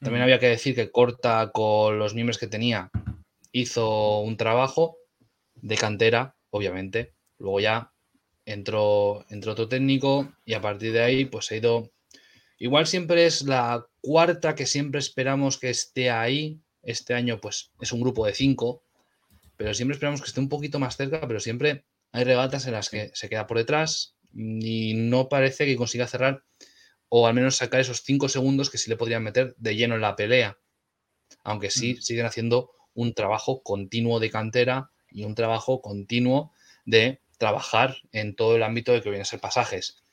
También 0.00 0.22
había 0.22 0.38
que 0.38 0.48
decir 0.48 0.74
que 0.74 0.90
Corta, 0.90 1.50
con 1.52 1.98
los 1.98 2.14
miembros 2.14 2.38
que 2.38 2.46
tenía, 2.46 2.90
hizo 3.52 4.20
un 4.20 4.36
trabajo 4.36 4.96
de 5.54 5.76
cantera, 5.76 6.36
obviamente. 6.50 7.14
Luego 7.38 7.60
ya 7.60 7.92
entró, 8.44 9.24
entró 9.30 9.52
otro 9.52 9.68
técnico 9.68 10.32
y 10.44 10.54
a 10.54 10.60
partir 10.60 10.92
de 10.92 11.02
ahí, 11.02 11.24
pues 11.24 11.50
ha 11.50 11.56
ido. 11.56 11.90
Igual 12.58 12.86
siempre 12.86 13.26
es 13.26 13.42
la 13.42 13.86
cuarta 14.00 14.54
que 14.54 14.66
siempre 14.66 14.98
esperamos 14.98 15.58
que 15.58 15.70
esté 15.70 16.10
ahí. 16.10 16.60
Este 16.82 17.12
año, 17.14 17.40
pues 17.40 17.72
es 17.80 17.92
un 17.92 18.00
grupo 18.00 18.24
de 18.24 18.34
cinco, 18.34 18.82
pero 19.56 19.74
siempre 19.74 19.94
esperamos 19.94 20.22
que 20.22 20.28
esté 20.28 20.40
un 20.40 20.48
poquito 20.48 20.78
más 20.78 20.96
cerca, 20.96 21.26
pero 21.26 21.40
siempre 21.40 21.84
hay 22.12 22.24
regatas 22.24 22.66
en 22.66 22.72
las 22.72 22.88
que 22.88 23.10
se 23.12 23.28
queda 23.28 23.46
por 23.46 23.58
detrás, 23.58 24.16
y 24.34 24.94
no 24.94 25.28
parece 25.28 25.66
que 25.66 25.76
consiga 25.76 26.06
cerrar 26.06 26.44
o 27.10 27.26
al 27.26 27.34
menos 27.34 27.56
sacar 27.56 27.80
esos 27.80 28.02
cinco 28.02 28.28
segundos 28.28 28.70
que 28.70 28.78
sí 28.78 28.88
le 28.88 28.96
podrían 28.96 29.22
meter 29.22 29.54
de 29.58 29.76
lleno 29.76 29.96
en 29.96 30.00
la 30.00 30.16
pelea. 30.16 30.58
Aunque 31.42 31.70
sí 31.70 31.94
mm. 31.94 32.02
siguen 32.02 32.26
haciendo 32.26 32.70
un 32.94 33.14
trabajo 33.14 33.62
continuo 33.62 34.20
de 34.20 34.30
cantera 34.30 34.90
y 35.10 35.24
un 35.24 35.34
trabajo 35.34 35.82
continuo 35.82 36.52
de 36.84 37.20
trabajar 37.36 37.96
en 38.12 38.36
todo 38.36 38.56
el 38.56 38.62
ámbito 38.62 38.92
de 38.92 39.02
que 39.02 39.10
vienen 39.10 39.22
a 39.22 39.26
ser 39.26 39.40
pasajes. 39.40 40.04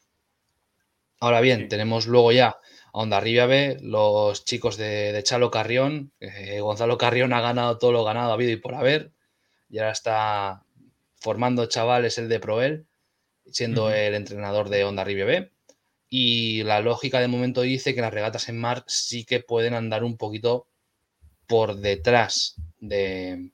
Ahora 1.20 1.40
bien, 1.40 1.70
tenemos 1.70 2.08
luego 2.08 2.32
ya 2.32 2.48
a 2.48 2.60
Onda 2.94 3.20
Rivia 3.20 3.46
B, 3.46 3.78
los 3.82 4.44
chicos 4.46 4.78
de, 4.78 5.20
Chalo 5.24 5.52
Carrión. 5.52 6.12
Gonzalo 6.60 6.98
Carrión 6.98 7.34
ha 7.34 7.42
ganado 7.42 7.78
todo 7.78 7.92
lo 7.92 8.04
ganado, 8.04 8.32
ha 8.32 8.34
habido 8.34 8.52
y 8.52 8.58
por 8.58 8.74
haber. 8.74 9.12
Y 9.70 9.78
ahora 9.78 9.92
está 9.92 10.64
formando 11.20 11.66
chavales 11.68 12.18
el 12.18 12.30
de 12.30 12.40
Proel 12.40 12.88
siendo 13.52 13.92
el 13.92 14.14
entrenador 14.14 14.70
de 14.70 14.84
Honda 14.84 15.04
Rive 15.04 15.24
B. 15.24 15.52
Y 16.10 16.64
la 16.64 16.80
lógica 16.80 17.20
de 17.20 17.28
momento 17.28 17.62
dice 17.62 17.94
que 17.94 18.02
las 18.02 18.14
regatas 18.14 18.48
en 18.50 18.60
mar 18.60 18.84
sí 18.88 19.26
que 19.26 19.42
pueden 19.42 19.74
andar 19.74 20.04
un 20.04 20.18
poquito 20.18 20.68
por 21.48 21.76
detrás 21.76 22.56
de. 22.80 23.52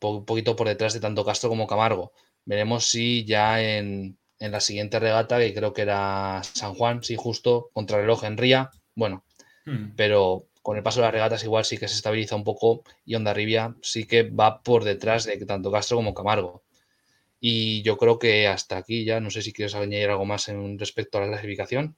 Un 0.00 0.24
poquito 0.24 0.56
por 0.56 0.68
detrás 0.68 0.92
de 0.92 1.00
tanto 1.00 1.24
Castro 1.24 1.48
como 1.48 1.66
Camargo. 1.66 2.12
Veremos 2.44 2.86
si 2.86 3.24
ya 3.24 3.62
en, 3.62 4.18
la 4.38 4.60
siguiente 4.60 4.98
regata, 4.98 5.38
que 5.38 5.54
creo 5.54 5.72
que 5.72 5.82
era 5.82 6.42
San 6.42 6.74
Juan, 6.74 7.02
sí, 7.02 7.16
justo 7.16 7.70
contra 7.72 7.96
el 7.96 8.02
reloj 8.02 8.24
en 8.24 8.36
Ría. 8.36 8.70
Bueno, 8.94 9.24
hmm. 9.64 9.94
pero 9.96 10.46
con 10.64 10.76
el 10.76 10.82
paso 10.82 11.00
de 11.00 11.06
las 11.06 11.12
regatas 11.12 11.44
igual 11.44 11.64
sí 11.64 11.76
que 11.78 11.88
se 11.88 11.96
estabiliza 11.96 12.36
un 12.36 12.42
poco 12.42 12.84
y 13.04 13.14
Onda 13.14 13.34
Rivia 13.34 13.74
sí 13.82 14.06
que 14.06 14.22
va 14.22 14.62
por 14.62 14.84
detrás 14.84 15.24
de 15.24 15.36
tanto 15.44 15.70
Castro 15.70 15.98
como 15.98 16.14
Camargo. 16.14 16.63
Y 17.40 17.82
yo 17.82 17.96
creo 17.96 18.18
que 18.18 18.48
hasta 18.48 18.76
aquí 18.76 19.04
ya, 19.04 19.20
no 19.20 19.30
sé 19.30 19.42
si 19.42 19.52
quieres 19.52 19.74
añadir 19.74 20.10
algo 20.10 20.24
más 20.24 20.48
en 20.48 20.78
respecto 20.78 21.18
a 21.18 21.22
la 21.22 21.28
clasificación. 21.28 21.96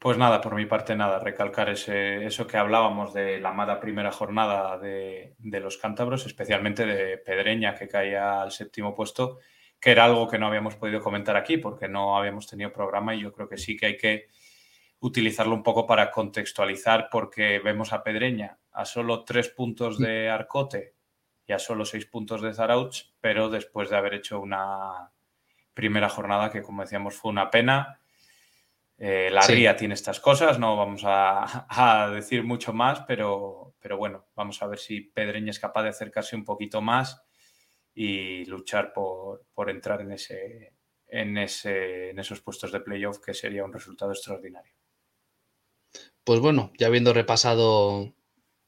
Pues 0.00 0.16
nada, 0.16 0.40
por 0.40 0.54
mi 0.54 0.64
parte 0.64 0.96
nada, 0.96 1.18
recalcar 1.18 1.68
ese, 1.68 2.24
eso 2.24 2.46
que 2.46 2.56
hablábamos 2.56 3.12
de 3.12 3.38
la 3.38 3.52
mala 3.52 3.78
primera 3.78 4.10
jornada 4.10 4.78
de, 4.78 5.36
los 5.38 5.76
cántabros, 5.76 6.24
especialmente 6.24 6.86
de 6.86 7.18
Pedreña, 7.18 7.74
que 7.74 7.86
caía 7.86 8.40
al 8.40 8.50
séptimo 8.50 8.94
puesto, 8.94 9.40
que 9.78 9.90
era 9.90 10.06
algo 10.06 10.26
que 10.26 10.38
no 10.38 10.46
habíamos 10.46 10.76
podido 10.76 11.02
comentar 11.02 11.36
aquí 11.36 11.58
porque 11.58 11.86
no 11.86 12.16
habíamos 12.16 12.46
tenido 12.46 12.72
programa 12.72 13.14
y 13.14 13.20
yo 13.20 13.32
creo 13.34 13.46
que 13.46 13.58
sí 13.58 13.76
que 13.76 13.86
hay 13.86 13.96
que 13.98 14.28
utilizarlo 15.00 15.54
un 15.54 15.62
poco 15.62 15.86
para 15.86 16.10
contextualizar 16.10 17.08
porque 17.12 17.58
vemos 17.58 17.92
a 17.92 18.02
Pedreña 18.02 18.58
a 18.72 18.86
solo 18.86 19.22
tres 19.22 19.50
puntos 19.50 19.98
de 19.98 20.30
Arcote 20.30 20.94
ya 21.50 21.58
solo 21.58 21.84
seis 21.84 22.06
puntos 22.06 22.42
de 22.42 22.54
Zarauch, 22.54 23.12
pero 23.20 23.50
después 23.50 23.90
de 23.90 23.96
haber 23.96 24.14
hecho 24.14 24.40
una 24.40 25.10
primera 25.74 26.08
jornada 26.08 26.48
que, 26.52 26.62
como 26.62 26.82
decíamos, 26.82 27.16
fue 27.16 27.32
una 27.32 27.50
pena. 27.50 28.00
Eh, 28.96 29.30
la 29.32 29.40
Ría 29.40 29.74
tiene 29.74 29.94
estas 29.94 30.20
cosas, 30.20 30.60
no 30.60 30.76
vamos 30.76 31.02
a, 31.04 32.08
decir 32.14 32.44
mucho 32.44 32.72
más, 32.72 33.00
pero, 33.00 33.74
pero, 33.80 33.96
bueno, 33.96 34.26
vamos 34.36 34.62
a 34.62 34.68
ver 34.68 34.78
si 34.78 35.00
Pedreña 35.00 35.50
es 35.50 35.58
capaz 35.58 35.82
de 35.82 35.88
acercarse 35.88 36.36
un 36.36 36.44
poquito 36.44 36.80
más 36.80 37.20
y 37.94 38.44
luchar 38.44 38.92
por, 38.92 39.44
por 39.52 39.70
entrar 39.70 40.02
en, 40.02 40.12
ese, 40.12 40.74
en, 41.08 41.36
ese, 41.36 42.10
en 42.10 42.20
esos 42.20 42.40
puestos 42.42 42.70
de 42.70 42.78
playoff, 42.78 43.18
que 43.18 43.34
sería 43.34 43.64
un 43.64 43.72
resultado 43.72 44.12
extraordinario. 44.12 44.74
Pues 46.22 46.38
bueno, 46.38 46.70
ya 46.78 46.86
habiendo 46.86 47.12
repasado 47.12 48.14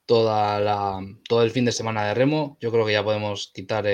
toda 0.05 0.59
la, 0.59 0.99
todo 1.27 1.43
el 1.43 1.51
fin 1.51 1.65
de 1.65 1.71
semana 1.71 2.05
de 2.05 2.13
remo. 2.13 2.57
Yo 2.59 2.71
creo 2.71 2.85
que 2.85 2.93
ya 2.93 3.03
podemos 3.03 3.51
quitar 3.53 3.85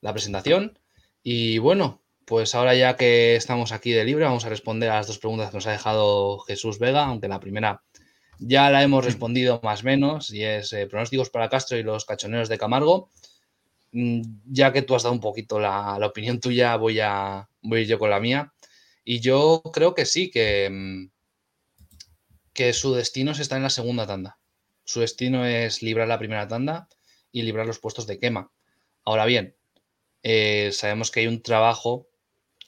la 0.00 0.12
presentación. 0.12 0.78
Y 1.22 1.58
bueno, 1.58 2.02
pues 2.24 2.54
ahora 2.54 2.74
ya 2.74 2.96
que 2.96 3.36
estamos 3.36 3.72
aquí 3.72 3.92
de 3.92 4.04
libre, 4.04 4.24
vamos 4.24 4.44
a 4.44 4.48
responder 4.48 4.90
a 4.90 4.96
las 4.96 5.06
dos 5.06 5.18
preguntas 5.18 5.50
que 5.50 5.56
nos 5.56 5.66
ha 5.66 5.72
dejado 5.72 6.38
Jesús 6.40 6.78
Vega, 6.78 7.04
aunque 7.04 7.28
la 7.28 7.40
primera 7.40 7.82
ya 8.38 8.70
la 8.70 8.82
hemos 8.82 9.04
respondido 9.04 9.60
más 9.62 9.82
o 9.82 9.84
menos, 9.84 10.32
y 10.32 10.44
es 10.44 10.72
eh, 10.72 10.86
pronósticos 10.86 11.30
para 11.30 11.48
Castro 11.48 11.78
y 11.78 11.82
los 11.82 12.04
cachoneros 12.04 12.48
de 12.48 12.58
Camargo. 12.58 13.10
Mm, 13.92 14.22
ya 14.46 14.72
que 14.72 14.82
tú 14.82 14.94
has 14.94 15.04
dado 15.04 15.14
un 15.14 15.20
poquito 15.20 15.58
la, 15.58 15.96
la 15.98 16.06
opinión 16.06 16.40
tuya, 16.40 16.76
voy 16.76 17.00
a 17.00 17.48
voy 17.62 17.86
yo 17.86 17.98
con 17.98 18.10
la 18.10 18.20
mía. 18.20 18.52
Y 19.04 19.20
yo 19.20 19.62
creo 19.72 19.94
que 19.94 20.04
sí, 20.04 20.30
que, 20.30 20.68
mm, 20.70 21.10
que 22.52 22.72
su 22.72 22.94
destino 22.94 23.34
se 23.34 23.42
está 23.42 23.56
en 23.56 23.62
la 23.62 23.70
segunda 23.70 24.06
tanda. 24.06 24.38
Su 24.86 25.00
destino 25.00 25.44
es 25.44 25.82
librar 25.82 26.06
la 26.06 26.18
primera 26.18 26.46
tanda 26.46 26.88
y 27.32 27.42
librar 27.42 27.66
los 27.66 27.80
puestos 27.80 28.06
de 28.06 28.20
quema. 28.20 28.52
Ahora 29.04 29.26
bien, 29.26 29.56
eh, 30.22 30.70
sabemos 30.72 31.10
que 31.10 31.20
hay 31.20 31.26
un 31.26 31.42
trabajo 31.42 32.08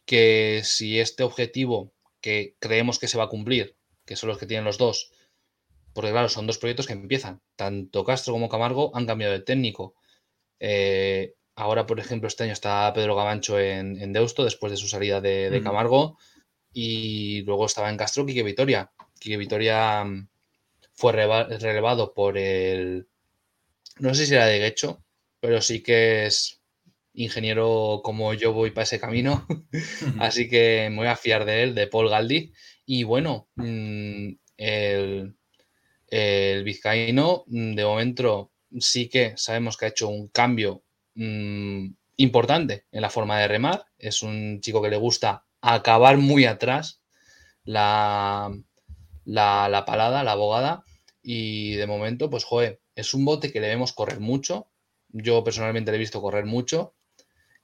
que 0.05 0.63
si 0.65 0.99
este 0.99 1.23
objetivo 1.23 1.93
que 2.21 2.57
creemos 2.59 2.99
que 2.99 3.07
se 3.07 3.17
va 3.17 3.25
a 3.25 3.29
cumplir, 3.29 3.77
que 4.05 4.17
son 4.17 4.29
los 4.29 4.39
que 4.39 4.47
tienen 4.47 4.65
los 4.65 4.79
dos, 4.79 5.13
porque 5.93 6.11
claro, 6.11 6.29
son 6.29 6.49
dos 6.49 6.59
proyectos 6.59 6.89
que 6.89 6.93
empiezan. 6.93 7.41
Tanto 7.55 8.05
Castro 8.05 8.33
como 8.33 8.49
Camargo 8.49 8.91
han 8.95 9.07
cambiado 9.07 9.33
de 9.33 9.41
técnico. 9.41 9.95
Eh, 10.59 11.35
ahora, 11.55 11.87
por 11.87 12.01
ejemplo, 12.01 12.27
este 12.27 12.43
año 12.45 12.53
está 12.53 12.93
Pedro 12.95 13.15
Gamancho 13.15 13.61
en, 13.61 14.13
Deusto 14.13 14.45
después 14.45 14.73
de 14.73 14.77
su 14.77 14.89
salida 14.89 15.21
de, 15.21 15.61
Camargo. 15.63 16.19
Y 16.73 17.43
luego 17.43 17.67
estaba 17.67 17.91
en 17.91 17.97
Castro 17.97 18.27
Quique 18.27 18.43
Vitoria. 18.43 18.91
Quique 19.21 19.37
Vitoria 19.37 20.05
mm, 20.05 20.29
fue 20.99 21.13
relevado 21.13 22.13
por 22.13 22.37
el. 22.37 23.09
No 24.01 24.15
sé 24.15 24.27
si 24.27 24.35
era 24.35 24.47
de 24.47 24.59
Guecho, 24.59 25.05
pero 25.41 25.61
sí 25.61 25.81
que 25.81 26.27
es 26.27 26.61
ingeniero 27.15 28.01
como 28.03 28.35
yo 28.35 28.53
voy 28.53 28.73
para 28.73 28.83
ese 28.83 28.99
camino, 28.99 29.47
así 30.19 30.49
que 30.49 30.89
me 30.91 30.97
voy 30.97 31.07
a 31.07 31.17
fiar 31.17 31.45
de 31.45 31.63
él, 31.63 31.75
de 31.77 31.87
Paul 31.87 32.11
Galdi. 32.11 32.53
Y 32.85 33.05
bueno, 33.05 33.49
mm, 33.55 34.31
el, 34.57 35.37
el 36.09 36.65
vizcaíno, 36.65 37.45
mm, 37.47 37.75
de 37.75 37.85
momento, 37.85 38.53
sí 38.81 39.09
que 39.09 39.35
sabemos 39.37 39.77
que 39.77 39.87
ha 39.87 39.91
hecho 39.91 40.09
un 40.09 40.29
cambio 40.29 40.83
mm, 41.15 41.91
importante 42.17 42.87
en 42.91 43.03
la 43.03 43.11
forma 43.11 43.39
de 43.39 43.47
remar. 43.47 43.85
Es 43.99 44.23
un 44.23 44.61
chico 44.61 44.83
que 44.83 44.91
le 44.91 44.97
gusta 44.97 45.45
acabar 45.61 46.17
muy 46.17 46.45
atrás 46.45 47.03
la, 47.63 48.51
la, 49.25 49.85
palada, 49.87 50.25
la 50.25 50.33
abogada. 50.33 50.85
Y 51.31 51.75
de 51.75 51.87
momento, 51.87 52.31
pues, 52.31 52.45
joder, 52.45 52.81
es 52.95 53.13
un 53.13 53.27
bote 53.27 53.53
que 53.53 53.61
le 53.61 53.69
vemos 53.69 53.93
correr 53.93 54.19
mucho. 54.19 54.71
Yo 55.11 55.45
personalmente 55.45 55.91
le 55.91 55.99
he 55.99 56.01
visto 56.01 56.23
correr 56.23 56.47
mucho 56.47 56.95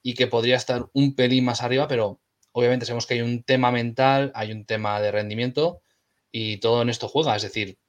y 0.03 0.13
que 0.13 0.27
podría 0.27 0.55
estar 0.55 0.85
un 0.93 1.15
pelín 1.15 1.45
más 1.45 1.63
arriba, 1.63 1.87
pero 1.87 2.21
obviamente 2.51 2.85
sabemos 2.85 3.07
que 3.07 3.15
hay 3.15 3.21
un 3.21 3.41
tema 3.41 3.71
mental, 3.71 4.31
hay 4.35 4.51
un 4.51 4.65
tema 4.67 5.01
de 5.01 5.11
rendimiento 5.11 5.81
y 6.31 6.57
todo 6.57 6.83
en 6.83 6.89
esto 6.89 7.07
juega. 7.07 7.35
Es 7.35 7.41
decir, 7.41 7.79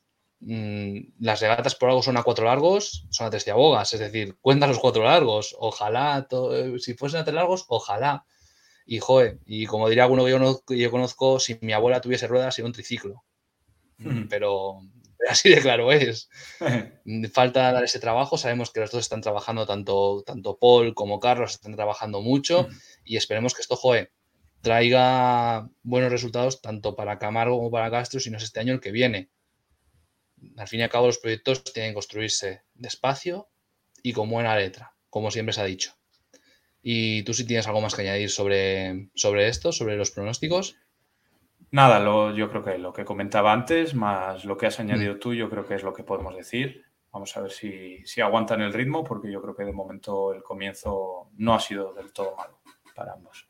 mm, 0.41 0.97
las 1.21 1.43
regatas 1.43 1.75
por 1.75 1.91
algo 1.91 2.03
son 2.03 2.17
a 2.17 2.23
cuatro 2.23 2.47
largos, 2.47 3.05
son 3.11 3.27
a 3.27 3.31
tres 3.31 3.47
abogas. 3.49 3.93
Es 3.93 4.01
decir, 4.01 4.39
cuentan 4.41 4.71
los 4.71 4.79
cuatro 4.79 5.05
largos. 5.05 5.55
Ojalá, 5.59 6.27
si 6.79 6.95
fuesen 6.95 7.21
a 7.21 7.25
tres 7.25 7.35
largos, 7.35 7.67
ojalá. 7.69 8.25
Y 8.87 8.99
joder, 9.01 9.41
y 9.45 9.67
como 9.67 9.91
diría 9.91 10.05
alguno 10.05 10.25
que 10.25 10.31
yo, 10.31 10.39
no, 10.39 10.59
yo 10.69 10.91
conozco, 10.91 11.39
si 11.39 11.59
mi 11.61 11.75
abuela 11.75 12.01
tuviese 12.01 12.29
ruedas, 12.29 12.55
sería 12.55 12.67
un 12.67 12.73
triciclo. 12.73 13.25
Pero 14.31 14.81
así 15.29 15.51
de 15.51 15.61
claro 15.61 15.93
es. 15.93 16.29
Falta 17.33 17.73
dar 17.73 17.85
ese 17.85 17.99
trabajo. 17.99 18.39
Sabemos 18.39 18.71
que 18.71 18.81
los 18.81 18.91
dos 18.91 19.01
están 19.01 19.21
trabajando, 19.21 19.67
tanto, 19.67 20.23
tanto 20.25 20.59
Paul 20.59 20.95
como 20.95 21.21
Carlos 21.21 21.53
están 21.53 21.75
trabajando 21.75 22.23
mucho. 22.23 22.69
Y 23.05 23.17
esperemos 23.17 23.55
que 23.55 23.63
esto, 23.63 23.77
joder, 23.77 24.13
traiga 24.63 25.69
buenos 25.83 26.11
resultados 26.11 26.61
tanto 26.61 26.97
para 26.97 27.19
Camargo 27.19 27.57
como 27.57 27.71
para 27.71 27.91
Castro, 27.91 28.21
si 28.21 28.31
no 28.31 28.39
es 28.39 28.43
este 28.43 28.61
año 28.61 28.75
el 28.75 28.81
que 28.81 28.91
viene. 28.91 29.31
Al 30.57 30.69
fin 30.69 30.81
y 30.81 30.83
al 30.83 30.91
cabo, 30.91 31.07
los 31.07 31.19
proyectos 31.19 31.65
tienen 31.65 31.93
que 31.93 31.95
construirse 31.95 32.63
despacio 32.75 33.49
y 34.03 34.13
con 34.13 34.29
buena 34.29 34.57
letra, 34.57 34.95
como 35.09 35.31
siempre 35.31 35.53
se 35.53 35.61
ha 35.61 35.65
dicho. 35.65 35.95
¿Y 36.83 37.23
tú 37.23 37.35
si 37.35 37.45
tienes 37.45 37.67
algo 37.67 37.81
más 37.81 37.95
que 37.95 38.03
añadir 38.03 38.31
sobre, 38.31 39.09
sobre 39.15 39.49
esto, 39.49 39.73
sobre 39.73 39.97
los 39.97 40.11
pronósticos? 40.11 40.77
Nada, 41.71 41.99
lo, 41.99 42.35
yo 42.35 42.49
creo 42.51 42.65
que 42.65 42.79
lo 42.79 42.93
que 42.93 43.05
comentaba 43.05 43.53
antes, 43.53 43.95
más 43.95 44.45
lo 44.45 44.57
que 44.57 44.67
has 44.67 44.81
añadido 44.81 45.15
mm. 45.15 45.19
tú, 45.19 45.35
yo 45.35 45.51
creo 45.51 45.67
que 45.67 45.75
es 45.75 45.83
lo 45.83 45.93
que 45.93 46.05
podemos 46.05 46.35
decir. 46.37 46.85
Vamos 47.13 47.37
a 47.37 47.41
ver 47.41 47.51
si, 47.51 48.05
si 48.05 48.21
aguantan 48.21 48.61
el 48.61 48.73
ritmo, 48.73 49.03
porque 49.03 49.31
yo 49.31 49.41
creo 49.41 49.55
que 49.57 49.65
de 49.65 49.73
momento 49.73 50.33
el 50.33 50.43
comienzo 50.43 51.31
no 51.37 51.55
ha 51.55 51.61
sido 51.61 51.93
del 51.95 52.13
todo 52.13 52.37
malo 52.37 52.61
para 52.95 53.15
ambos. 53.15 53.49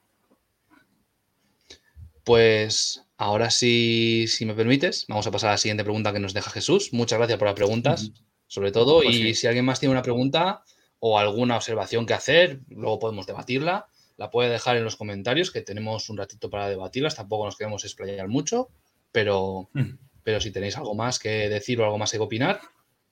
Pues 2.25 3.07
ahora 3.17 3.51
sí, 3.51 4.27
si 4.29 4.47
me 4.47 4.55
permites, 4.55 5.07
vamos 5.09 5.27
a 5.27 5.31
pasar 5.31 5.51
a 5.51 5.53
la 5.53 5.59
siguiente 5.59 5.85
pregunta 5.85 6.13
que 6.13 6.21
nos 6.21 6.35
deja 6.35 6.51
Jesús. 6.51 6.93
Muchas 6.93 7.19
gracias 7.19 7.39
por 7.39 7.47
las 7.47 7.55
preguntas, 7.55 8.13
sobre 8.47 8.73
todo. 8.73 9.03
Pues 9.03 9.15
y 9.15 9.35
si 9.35 9.47
alguien 9.47 9.65
más 9.65 9.79
tiene 9.79 9.93
una 9.93 10.03
pregunta, 10.03 10.65
o 10.99 11.19
alguna 11.19 11.57
observación 11.57 12.07
que 12.07 12.15
hacer, 12.15 12.61
luego 12.69 12.99
podemos 12.99 13.27
debatirla. 13.27 13.87
La 14.17 14.31
puede 14.31 14.49
dejar 14.49 14.77
en 14.77 14.85
los 14.85 14.97
comentarios, 14.97 15.51
que 15.51 15.63
tenemos 15.63 16.09
un 16.09 16.17
ratito 16.17 16.49
para 16.49 16.69
debatirlas. 16.69 17.17
Tampoco 17.17 17.45
nos 17.45 17.57
queremos 17.57 17.85
explayar 17.85 18.29
mucho, 18.29 18.69
pero, 19.13 19.69
mm. 19.75 19.99
pero 20.23 20.41
si 20.41 20.51
tenéis 20.51 20.77
algo 20.77 20.95
más 20.95 21.19
que 21.19 21.49
decir 21.49 21.81
o 21.81 21.85
algo 21.85 21.99
más 21.99 22.13
que 22.13 22.19
opinar, 22.19 22.61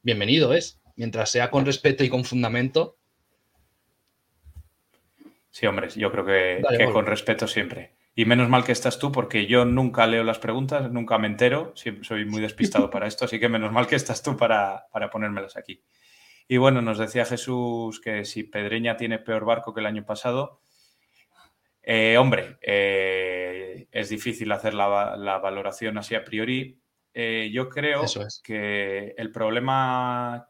bienvenido 0.02 0.54
es. 0.54 0.80
Mientras 0.96 1.30
sea 1.30 1.50
con 1.50 1.66
respeto 1.66 2.04
y 2.04 2.08
con 2.08 2.24
fundamento. 2.24 2.96
Sí, 5.50 5.66
hombre, 5.66 5.88
yo 5.90 6.10
creo 6.10 6.24
que, 6.24 6.62
con 6.92 7.06
respeto 7.06 7.46
siempre. 7.46 7.94
Y 8.14 8.24
menos 8.24 8.48
mal 8.48 8.64
que 8.64 8.72
estás 8.72 8.98
tú, 8.98 9.10
porque 9.10 9.46
yo 9.46 9.64
nunca 9.64 10.06
leo 10.06 10.22
las 10.22 10.38
preguntas, 10.38 10.90
nunca 10.90 11.18
me 11.18 11.26
entero, 11.26 11.72
siempre 11.76 12.04
soy 12.04 12.24
muy 12.24 12.40
despistado 12.40 12.90
para 12.90 13.08
esto, 13.08 13.24
así 13.24 13.40
que 13.40 13.48
menos 13.48 13.72
mal 13.72 13.88
que 13.88 13.96
estás 13.96 14.22
tú 14.22 14.36
para, 14.36 14.86
para 14.92 15.10
ponérmelas 15.10 15.56
aquí. 15.56 15.82
Y 16.46 16.58
bueno, 16.58 16.82
nos 16.82 16.98
decía 16.98 17.24
Jesús 17.24 18.00
que 18.00 18.24
si 18.24 18.44
Pedreña 18.44 18.96
tiene 18.96 19.18
peor 19.18 19.44
barco 19.44 19.74
que 19.74 19.80
el 19.80 19.86
año 19.86 20.04
pasado, 20.04 20.60
eh, 21.86 22.16
hombre, 22.16 22.56
eh, 22.62 23.88
es 23.92 24.08
difícil 24.08 24.50
hacer 24.52 24.72
la, 24.72 25.38
valoración 25.38 25.98
así 25.98 26.14
a 26.14 26.24
priori. 26.24 26.80
Eh, 27.12 27.50
yo 27.52 27.68
creo 27.68 28.04
que 28.42 29.14
el 29.16 29.30
problema 29.30 30.48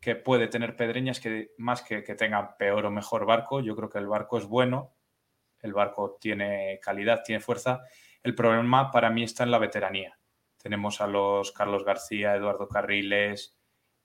que 0.00 0.16
puede 0.16 0.48
tener 0.48 0.76
Pedreña 0.76 1.12
es 1.12 1.20
que 1.20 1.52
más 1.58 1.82
que 1.82 2.02
que 2.02 2.14
tenga 2.14 2.56
peor 2.56 2.86
o 2.86 2.90
mejor 2.90 3.24
barco, 3.24 3.60
yo 3.60 3.76
creo 3.76 3.88
que 3.88 3.98
el 3.98 4.08
barco 4.08 4.38
es 4.38 4.46
bueno, 4.46 4.96
el 5.60 5.72
barco 5.72 6.18
tiene 6.20 6.80
calidad, 6.82 7.22
tiene 7.24 7.40
fuerza. 7.40 7.82
El 8.22 8.34
problema 8.34 8.90
para 8.90 9.10
mí 9.10 9.22
está 9.22 9.44
en 9.44 9.52
la 9.52 9.58
veteranía. 9.58 10.18
Tenemos 10.60 11.00
a 11.00 11.06
los 11.06 11.52
Carlos 11.52 11.84
García, 11.84 12.34
Eduardo 12.34 12.68
Carriles, 12.68 13.56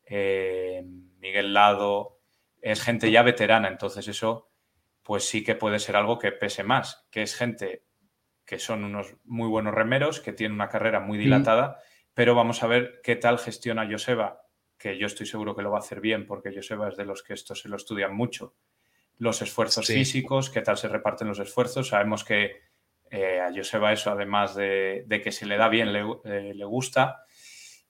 Miguel 0.07 1.53
Lado, 1.53 2.19
es 2.61 2.81
gente 2.81 3.09
ya 3.11 3.23
veterana, 3.23 3.67
entonces 3.67 4.07
eso 4.07 4.52
pues 5.03 5.27
sí 5.27 5.43
que 5.43 5.55
puede 5.55 5.79
ser 5.79 5.95
algo 5.95 6.17
que 6.17 6.31
pese 6.31 6.63
más, 6.63 7.05
que 7.11 7.21
es 7.21 7.35
gente 7.35 7.83
que 8.45 8.59
son 8.59 8.83
unos 8.83 9.15
muy 9.23 9.47
buenos 9.47 9.73
remeros, 9.73 10.19
que 10.19 10.33
tienen 10.33 10.55
una 10.55 10.69
carrera 10.69 10.99
muy 10.99 11.17
dilatada, 11.17 11.79
pero 12.13 12.35
vamos 12.35 12.63
a 12.63 12.67
ver 12.67 12.99
qué 13.03 13.15
tal 13.15 13.39
gestiona 13.39 13.87
Joseba, 13.89 14.41
que 14.77 14.97
yo 14.97 15.07
estoy 15.07 15.25
seguro 15.25 15.55
que 15.55 15.61
lo 15.61 15.71
va 15.71 15.77
a 15.77 15.81
hacer 15.81 16.01
bien, 16.01 16.25
porque 16.25 16.53
Joseba 16.53 16.89
es 16.89 16.97
de 16.97 17.05
los 17.05 17.23
que 17.23 17.33
esto 17.33 17.55
se 17.55 17.69
lo 17.69 17.77
estudian 17.77 18.15
mucho, 18.15 18.55
los 19.17 19.41
esfuerzos 19.41 19.87
físicos, 19.87 20.49
qué 20.49 20.61
tal 20.61 20.77
se 20.77 20.89
reparten 20.89 21.27
los 21.27 21.39
esfuerzos, 21.39 21.89
sabemos 21.89 22.23
que 22.23 22.61
eh, 23.09 23.39
a 23.39 23.53
Joseba 23.53 23.93
eso, 23.93 24.11
además 24.11 24.55
de, 24.55 25.05
que 25.23 25.31
se 25.31 25.45
le 25.45 25.57
da 25.57 25.69
bien, 25.69 25.93
le, 25.93 26.03
eh, 26.25 26.53
le 26.53 26.65
gusta, 26.65 27.23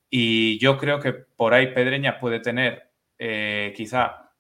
y 0.10 0.60
yo 0.60 0.78
creo 0.78 1.00
que 1.00 1.14
por 1.14 1.56
ahí 1.56 1.74
Pedreña 1.74 2.20
puede 2.20 2.40
tener 2.40 2.92
eh, 3.18 3.74
quizá, 3.76 4.32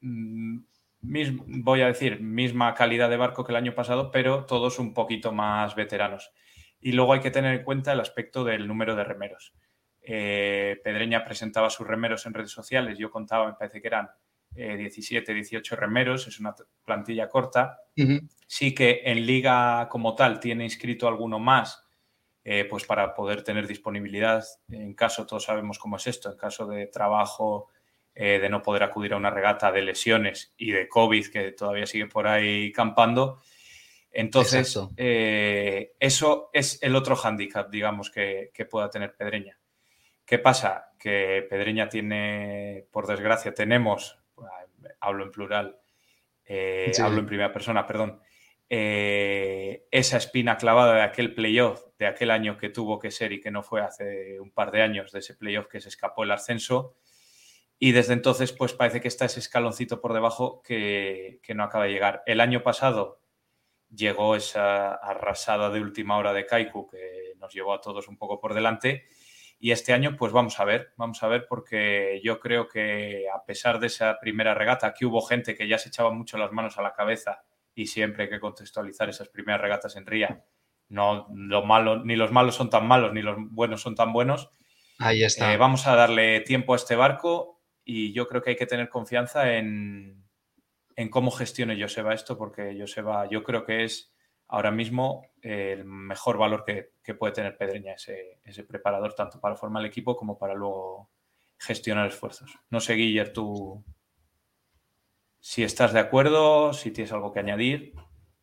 mm, 0.00 0.58
voy 1.02 1.82
a 1.82 1.86
decir, 1.86 2.20
misma 2.20 2.74
calidad 2.74 3.10
de 3.10 3.16
barco 3.16 3.44
que 3.44 3.52
el 3.52 3.56
año 3.56 3.74
pasado, 3.74 4.10
pero 4.10 4.44
todos 4.46 4.78
un 4.78 4.94
poquito 4.94 5.32
más 5.32 5.74
veteranos. 5.74 6.32
Y 6.80 6.92
luego 6.92 7.12
hay 7.12 7.20
que 7.20 7.30
tener 7.30 7.54
en 7.54 7.64
cuenta 7.64 7.92
el 7.92 8.00
aspecto 8.00 8.44
del 8.44 8.66
número 8.66 8.96
de 8.96 9.04
remeros. 9.04 9.54
Eh, 10.00 10.80
Pedreña 10.82 11.24
presentaba 11.24 11.70
sus 11.70 11.86
remeros 11.86 12.26
en 12.26 12.34
redes 12.34 12.50
sociales, 12.50 12.98
yo 12.98 13.10
contaba, 13.10 13.46
me 13.46 13.54
parece 13.54 13.80
que 13.80 13.88
eran 13.88 14.08
17, 14.50 15.32
eh, 15.32 15.34
18 15.34 15.76
remeros, 15.76 16.26
es 16.26 16.40
una 16.40 16.54
plantilla 16.84 17.28
corta. 17.28 17.78
Sí 18.46 18.74
que 18.74 19.02
en 19.04 19.26
liga 19.26 19.88
como 19.88 20.14
tal 20.14 20.40
tiene 20.40 20.64
inscrito 20.64 21.08
alguno 21.08 21.38
más 21.38 21.86
eh, 22.44 22.66
pues 22.68 22.84
para 22.84 23.14
poder 23.14 23.44
tener 23.44 23.68
disponibilidad 23.68 24.44
en 24.68 24.94
caso, 24.94 25.26
todos 25.26 25.44
sabemos 25.44 25.78
cómo 25.78 25.96
es 25.96 26.08
esto, 26.08 26.30
en 26.30 26.36
caso 26.36 26.66
de 26.66 26.88
trabajo, 26.88 27.68
eh, 28.14 28.38
de 28.38 28.48
no 28.48 28.62
poder 28.62 28.82
acudir 28.82 29.14
a 29.14 29.16
una 29.16 29.30
regata, 29.30 29.72
de 29.72 29.82
lesiones 29.82 30.52
y 30.56 30.70
de 30.72 30.88
COVID 30.88 31.26
que 31.28 31.52
todavía 31.52 31.86
sigue 31.86 32.06
por 32.06 32.26
ahí 32.26 32.72
campando. 32.72 33.40
Entonces, 34.10 34.78
eh, 34.96 35.94
eso 35.98 36.50
es 36.52 36.82
el 36.82 36.94
otro 36.94 37.16
hándicap, 37.16 37.70
digamos, 37.70 38.10
que, 38.10 38.50
pueda 38.70 38.90
tener 38.90 39.14
Pedreña. 39.14 39.58
¿Qué 40.24 40.38
pasa? 40.38 40.92
Que 40.98 41.46
Pedreña 41.48 41.88
tiene, 41.88 42.86
por 42.90 43.06
desgracia, 43.06 43.54
tenemos, 43.54 44.18
hablo 45.00 45.24
en 45.24 45.30
plural, 45.30 45.80
hablo 47.00 47.20
en 47.20 47.26
primera 47.26 47.52
persona, 47.52 47.86
perdón, 47.86 48.20
eh, 48.74 49.86
esa 49.90 50.16
espina 50.16 50.56
clavada 50.56 50.94
de 50.94 51.02
aquel 51.02 51.34
playoff, 51.34 51.88
de 51.98 52.06
aquel 52.06 52.30
año 52.30 52.56
que 52.56 52.70
tuvo 52.70 52.98
que 52.98 53.10
ser 53.10 53.30
y 53.34 53.38
que 53.38 53.50
no 53.50 53.62
fue 53.62 53.82
hace 53.82 54.40
un 54.40 54.50
par 54.50 54.70
de 54.70 54.80
años, 54.80 55.12
de 55.12 55.18
ese 55.18 55.34
playoff 55.34 55.66
que 55.66 55.78
se 55.78 55.90
escapó 55.90 56.24
el 56.24 56.30
ascenso. 56.30 56.96
Y 57.84 57.90
desde 57.90 58.12
entonces, 58.12 58.52
pues 58.52 58.74
parece 58.74 59.00
que 59.00 59.08
está 59.08 59.24
ese 59.24 59.40
escaloncito 59.40 60.00
por 60.00 60.12
debajo 60.12 60.62
que, 60.62 61.40
no 61.52 61.64
acaba 61.64 61.86
de 61.86 61.90
llegar. 61.90 62.22
El 62.26 62.40
año 62.40 62.62
pasado 62.62 63.20
llegó 63.92 64.36
esa 64.36 64.94
arrasada 64.94 65.68
de 65.68 65.80
última 65.80 66.16
hora 66.16 66.32
de 66.32 66.46
Kaiku 66.46 66.86
que 66.86 67.32
nos 67.40 67.52
llevó 67.52 67.74
a 67.74 67.80
todos 67.80 68.06
un 68.06 68.16
poco 68.16 68.38
por 68.38 68.54
delante. 68.54 69.06
Y 69.58 69.72
este 69.72 69.92
año, 69.92 70.14
pues 70.16 70.30
vamos 70.30 70.60
a 70.60 70.64
ver, 70.64 70.92
vamos 70.96 71.24
a 71.24 71.26
ver, 71.26 71.46
porque 71.48 72.20
yo 72.22 72.38
creo 72.38 72.68
que 72.68 73.24
a 73.28 73.44
pesar 73.44 73.80
de 73.80 73.88
esa 73.88 74.16
primera 74.20 74.54
regata, 74.54 74.94
que 74.94 75.04
hubo 75.04 75.20
gente 75.20 75.56
que 75.56 75.66
ya 75.66 75.76
se 75.76 75.88
echaba 75.88 76.12
mucho 76.12 76.38
las 76.38 76.52
manos 76.52 76.78
a 76.78 76.82
la 76.82 76.92
cabeza 76.92 77.42
y 77.74 77.88
siempre 77.88 78.22
hay 78.22 78.30
que 78.30 78.38
contextualizar 78.38 79.08
esas 79.08 79.28
primeras 79.28 79.60
regatas 79.60 79.96
en 79.96 80.06
Ría. 80.06 80.44
No, 80.88 81.26
lo 81.34 81.64
malo, 81.64 82.04
ni 82.04 82.14
los 82.14 82.30
malos 82.30 82.54
son 82.54 82.70
tan 82.70 82.86
malos, 82.86 83.12
ni 83.12 83.22
los 83.22 83.38
buenos 83.50 83.82
son 83.82 83.96
tan 83.96 84.12
buenos. 84.12 84.50
Ahí 85.00 85.24
está. 85.24 85.52
Eh, 85.52 85.56
vamos 85.56 85.88
a 85.88 85.96
darle 85.96 86.42
tiempo 86.42 86.74
a 86.74 86.76
este 86.76 86.94
barco 86.94 87.51
y 87.84 88.12
yo 88.12 88.28
creo 88.28 88.42
que 88.42 88.50
hay 88.50 88.56
que 88.56 88.66
tener 88.66 88.88
confianza 88.88 89.54
en, 89.54 90.24
en 90.96 91.08
cómo 91.08 91.30
gestione 91.30 91.80
Joseba 91.80 92.14
esto, 92.14 92.36
porque 92.36 92.76
Joseba 92.78 93.28
yo 93.28 93.42
creo 93.42 93.64
que 93.64 93.84
es 93.84 94.12
ahora 94.48 94.70
mismo 94.70 95.30
el 95.40 95.84
mejor 95.84 96.38
valor 96.38 96.64
que, 96.64 97.14
puede 97.14 97.32
tener 97.32 97.56
Pedreña, 97.56 97.94
ese, 97.94 98.40
ese, 98.44 98.64
preparador, 98.64 99.14
tanto 99.14 99.40
para 99.40 99.56
formar 99.56 99.82
el 99.82 99.88
equipo 99.88 100.16
como 100.16 100.38
para 100.38 100.54
luego 100.54 101.10
gestionar 101.58 102.08
esfuerzos. 102.08 102.52
No 102.70 102.80
sé, 102.80 102.94
Guiller, 102.94 103.32
tú, 103.32 103.82
si 105.40 105.64
estás 105.64 105.92
de 105.92 106.00
acuerdo, 106.00 106.72
si 106.72 106.90
tienes 106.90 107.12
algo 107.12 107.32
que 107.32 107.40
añadir. 107.40 107.94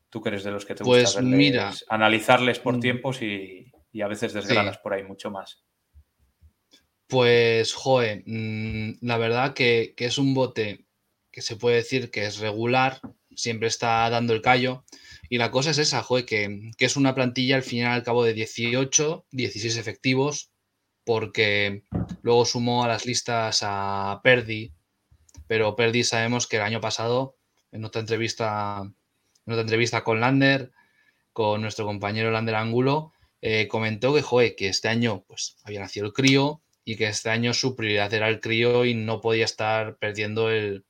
Tú 0.10 0.22
que 0.22 0.30
eres 0.30 0.44
de 0.44 0.52
los 0.52 0.66
que 0.66 0.74
te 0.74 0.84
Pues 0.84 1.04
gusta 1.04 1.22
mira. 1.22 1.72
analizarles 1.88 2.60
por 2.60 2.78
Mm. 2.78 2.80
tiempos 2.80 3.22
y, 3.22 3.72
y 3.92 4.02
a 4.02 4.08
veces 4.08 4.34
desgranas 4.34 4.80
por 4.80 4.94
ahí 4.94 5.04
mucho 5.04 5.30
más. 5.30 5.64
Pues, 7.10 7.74
joe, 7.74 8.24
mm, 8.28 9.00
la 9.02 9.18
verdad 9.18 9.56
que, 9.56 9.96
es 9.98 10.20
un 10.20 10.36
bote 10.36 10.86
que 11.32 11.42
se 11.42 11.56
puede 11.56 11.78
decir 11.78 12.12
que 12.12 12.26
es 12.26 12.38
regular, 12.38 13.02
siempre 13.36 13.68
está 13.68 14.08
dando 14.12 14.34
el 14.34 14.44
callo. 14.44 14.86
Y 15.28 15.40
la 15.40 15.50
cosa 15.50 15.72
es 15.72 15.80
esa, 15.80 16.04
joe, 16.04 16.26
que, 16.26 16.70
que 16.78 16.86
es 16.86 16.96
una 16.98 17.16
plantilla 17.16 17.56
al 17.56 17.64
final 17.64 17.94
al 17.94 18.04
cabo 18.04 18.24
de 18.24 18.34
18, 18.34 19.26
16 19.32 19.78
efectivos, 19.78 20.52
porque 21.04 21.84
luego 22.22 22.46
sumó 22.46 22.84
a 22.84 22.88
las 22.88 23.08
listas 23.08 23.62
a 23.64 24.22
Perdi, 24.24 24.74
pero 25.48 25.76
Perdi 25.76 26.04
sabemos 26.04 26.46
que 26.46 26.58
el 26.58 26.64
año 26.64 26.80
pasado, 26.80 27.38
en 27.72 27.86
otra 27.86 28.02
entrevista, 28.02 28.82
en 29.48 29.54
otra 29.54 29.62
entrevista 29.62 30.04
con 30.04 30.20
Lander, 30.20 30.72
con 31.34 31.62
nuestro 31.62 31.86
compañero 31.86 32.30
Lander 32.30 32.56
Angulo, 32.56 33.14
eh, 33.42 33.68
comentó 33.68 34.14
que, 34.14 34.22
joe, 34.22 34.56
que 34.56 34.68
este 34.68 34.90
año 34.90 35.24
pues, 35.28 35.58
había 35.64 35.80
nacido 35.80 36.06
el 36.06 36.14
crío 36.14 36.62
y 36.90 36.96
que 36.96 37.08
este 37.08 37.30
año 37.30 37.54
su 37.54 37.76
prioridad 37.76 38.12
era 38.16 38.30
el 38.30 38.40
crío 38.40 38.84
y 38.84 38.96
no 38.96 39.22
podía 39.22 39.46
estar 39.46 39.98
perdiendo 39.98 40.50
el, 40.50 40.86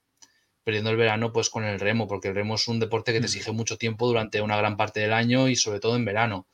perdiendo 0.64 0.92
el 0.92 0.96
verano 0.96 1.34
pues 1.34 1.50
con 1.50 1.66
el 1.66 1.78
remo, 1.78 2.08
porque 2.08 2.30
el 2.30 2.36
remo 2.36 2.56
es 2.56 2.70
un 2.70 2.80
deporte 2.80 3.12
que 3.12 3.20
te 3.20 3.24
Mm. 3.24 3.26
exige 3.26 3.52
mucho 3.52 3.78
tiempo 3.78 4.08
durante 4.08 4.42
una 4.42 4.56
gran 4.56 4.78
parte 4.78 5.02
del 5.02 5.12
año 5.12 5.50
y 5.50 5.58
sobre 5.58 5.82
todo 5.82 5.98
en 5.98 6.06
verano. 6.06 6.48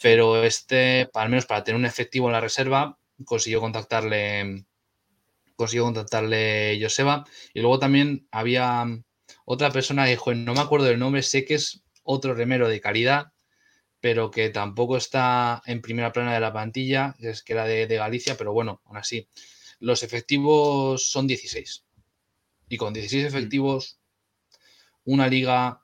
Pero 0.00 0.42
este, 0.42 1.10
al 1.12 1.28
menos 1.28 1.44
para 1.44 1.64
tener 1.64 1.78
un 1.78 1.84
efectivo 1.84 2.28
en 2.28 2.32
la 2.32 2.40
reserva, 2.40 2.98
consiguió 3.26 3.60
contactarle 3.60 4.64
consiguió 5.54 5.84
contactarle 5.84 6.78
Joseba 6.80 7.24
y 7.52 7.60
luego 7.60 7.78
también 7.78 8.26
había 8.30 8.86
otra 9.44 9.70
persona 9.70 10.04
que 10.04 10.12
dijo, 10.12 10.34
no 10.34 10.54
me 10.54 10.60
acuerdo 10.60 10.86
del 10.86 10.98
nombre, 10.98 11.22
sé 11.22 11.44
que 11.44 11.56
es 11.56 11.82
otro 12.04 12.32
remero 12.32 12.70
de 12.70 12.80
calidad, 12.80 13.32
pero 14.00 14.30
que 14.30 14.50
tampoco 14.50 14.96
está 14.96 15.62
en 15.66 15.80
primera 15.80 16.12
plana 16.12 16.34
de 16.34 16.40
la 16.40 16.52
plantilla, 16.52 17.14
que 17.18 17.30
es 17.30 17.42
que 17.42 17.52
era 17.54 17.64
de, 17.64 17.86
de 17.86 17.96
Galicia, 17.96 18.36
pero 18.36 18.52
bueno, 18.52 18.82
aún 18.84 18.98
así. 18.98 19.28
Los 19.78 20.02
efectivos 20.02 21.10
son 21.10 21.26
16. 21.26 21.84
Y 22.68 22.76
con 22.76 22.92
16 22.92 23.24
efectivos, 23.24 24.00
una 25.04 25.28
liga 25.28 25.82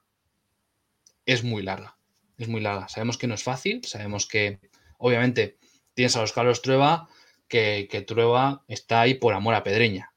es 1.27 1.45
muy 1.45 1.63
larga. 1.63 1.97
Es 2.39 2.49
muy 2.49 2.61
larga. 2.61 2.89
Sabemos 2.89 3.19
que 3.19 3.27
no 3.27 3.35
es 3.35 3.43
fácil, 3.43 3.85
sabemos 3.85 4.27
que, 4.27 4.61
obviamente, 4.99 5.59
tienes 5.95 6.17
a 6.17 6.21
los 6.21 6.33
Carlos 6.33 6.63
Trueba, 6.63 7.09
que, 7.49 7.87
que 7.91 8.03
Trueba 8.03 8.65
está 8.67 9.03
ahí 9.03 9.15
por 9.15 9.35
amor 9.35 9.55
a 9.55 9.63
Pedreña. 9.63 10.13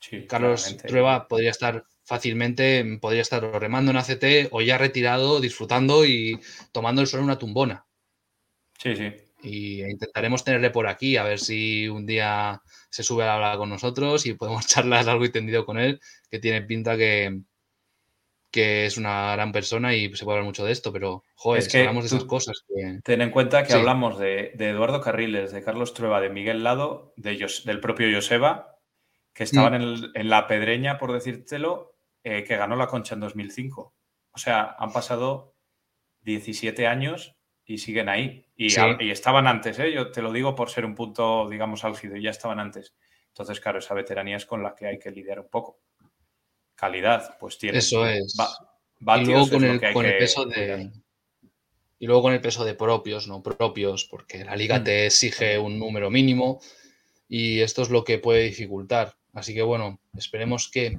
Sí, 0.00 0.26
Carlos 0.26 0.62
claramente. 0.62 0.88
Trueba 0.88 1.28
podría 1.28 1.50
estar 1.50 1.84
fácilmente, 2.10 2.98
podría 3.00 3.22
estar 3.22 3.40
remando 3.60 3.92
en 3.92 3.96
ACT 3.96 4.48
o 4.50 4.60
ya 4.62 4.76
retirado, 4.78 5.40
disfrutando 5.40 6.04
y 6.04 6.40
tomando 6.72 7.00
el 7.02 7.06
sol 7.06 7.20
en 7.20 7.24
una 7.26 7.38
tumbona. 7.38 7.86
Sí, 8.76 8.96
sí. 8.96 9.12
Y 9.44 9.82
intentaremos 9.84 10.42
tenerle 10.42 10.70
por 10.70 10.88
aquí, 10.88 11.16
a 11.16 11.22
ver 11.22 11.38
si 11.38 11.86
un 11.88 12.06
día 12.06 12.60
se 12.90 13.04
sube 13.04 13.22
a 13.22 13.26
la 13.26 13.34
habla 13.36 13.56
con 13.58 13.68
nosotros 13.68 14.26
y 14.26 14.34
podemos 14.34 14.66
charlar 14.66 15.04
largo 15.04 15.24
y 15.24 15.30
tendido 15.30 15.64
con 15.64 15.78
él, 15.78 16.00
que 16.28 16.40
tiene 16.40 16.62
pinta 16.62 16.96
que, 16.96 17.42
que 18.50 18.86
es 18.86 18.96
una 18.96 19.30
gran 19.36 19.52
persona 19.52 19.94
y 19.94 20.12
se 20.16 20.24
puede 20.24 20.38
hablar 20.38 20.46
mucho 20.46 20.64
de 20.64 20.72
esto, 20.72 20.92
pero 20.92 21.22
joder, 21.36 21.62
Es 21.62 21.68
que 21.68 21.78
hablamos 21.78 22.02
de 22.10 22.16
esas 22.16 22.24
cosas 22.24 22.64
que... 22.66 22.98
Ten 23.04 23.20
en 23.20 23.30
cuenta 23.30 23.62
que 23.62 23.70
Sí. 23.70 23.78
hablamos 23.78 24.18
de, 24.18 24.50
de 24.56 24.70
Eduardo 24.70 25.00
Carriles, 25.00 25.52
de 25.52 25.62
Carlos 25.62 25.94
Trueba, 25.94 26.20
de 26.20 26.30
Miguel 26.30 26.64
Lado, 26.64 27.14
de 27.16 27.46
del 27.64 27.78
propio 27.78 28.08
Joseba, 28.12 28.78
que 29.32 29.44
estaban 29.44 29.80
Mm. 29.80 30.10
en 30.16 30.28
la 30.28 30.48
pedreña, 30.48 30.98
por 30.98 31.12
decírtelo, 31.12 31.99
eh, 32.24 32.44
que 32.44 32.56
ganó 32.56 32.76
la 32.76 32.86
concha 32.86 33.14
en 33.14 33.20
2005. 33.20 33.94
O 34.32 34.38
sea, 34.38 34.76
han 34.78 34.92
pasado 34.92 35.54
17 36.22 36.86
años 36.86 37.36
y 37.64 37.78
siguen 37.78 38.08
ahí. 38.08 38.46
Y, 38.56 38.70
Sí. 38.70 38.80
a- 38.80 38.96
y 39.00 39.10
estaban 39.10 39.46
antes, 39.46 39.78
¿eh? 39.78 39.92
yo 39.92 40.10
te 40.10 40.22
lo 40.22 40.32
digo 40.32 40.54
por 40.54 40.70
ser 40.70 40.84
un 40.84 40.94
punto, 40.94 41.48
digamos, 41.48 41.84
álgido, 41.84 42.16
y 42.16 42.22
ya 42.22 42.30
estaban 42.30 42.60
antes. 42.60 42.94
Entonces, 43.28 43.60
claro, 43.60 43.78
esa 43.78 43.94
veteranía 43.94 44.36
es 44.36 44.44
con 44.46 44.62
la 44.62 44.74
que 44.74 44.86
hay 44.86 44.98
que 44.98 45.10
lidiar 45.10 45.40
un 45.40 45.48
poco. 45.48 45.80
Calidad, 46.74 47.36
pues 47.38 47.58
tiene. 47.58 47.78
Eso 47.78 48.06
es. 48.06 48.34
y 49.00 49.24
luego 49.24 49.48
con 49.50 49.64
el, 49.64 49.92
con 49.92 50.04
el 50.06 50.18
peso 50.18 50.44
de... 50.46 50.90
Y 51.98 52.06
luego 52.06 52.22
con 52.22 52.32
el 52.32 52.40
peso 52.40 52.64
de 52.64 52.74
propios, 52.74 53.28
no 53.28 53.42
propios, 53.42 54.06
porque 54.06 54.42
la 54.44 54.56
liga 54.56 54.78
Mm. 54.80 54.84
te 54.84 55.06
exige 55.06 55.58
un 55.58 55.78
número 55.78 56.10
mínimo 56.10 56.60
y 57.28 57.60
esto 57.60 57.82
es 57.82 57.90
lo 57.90 58.04
que 58.04 58.18
puede 58.18 58.44
dificultar. 58.44 59.16
Así 59.34 59.54
que 59.54 59.62
bueno, 59.62 60.00
esperemos 60.16 60.70
que 60.70 60.98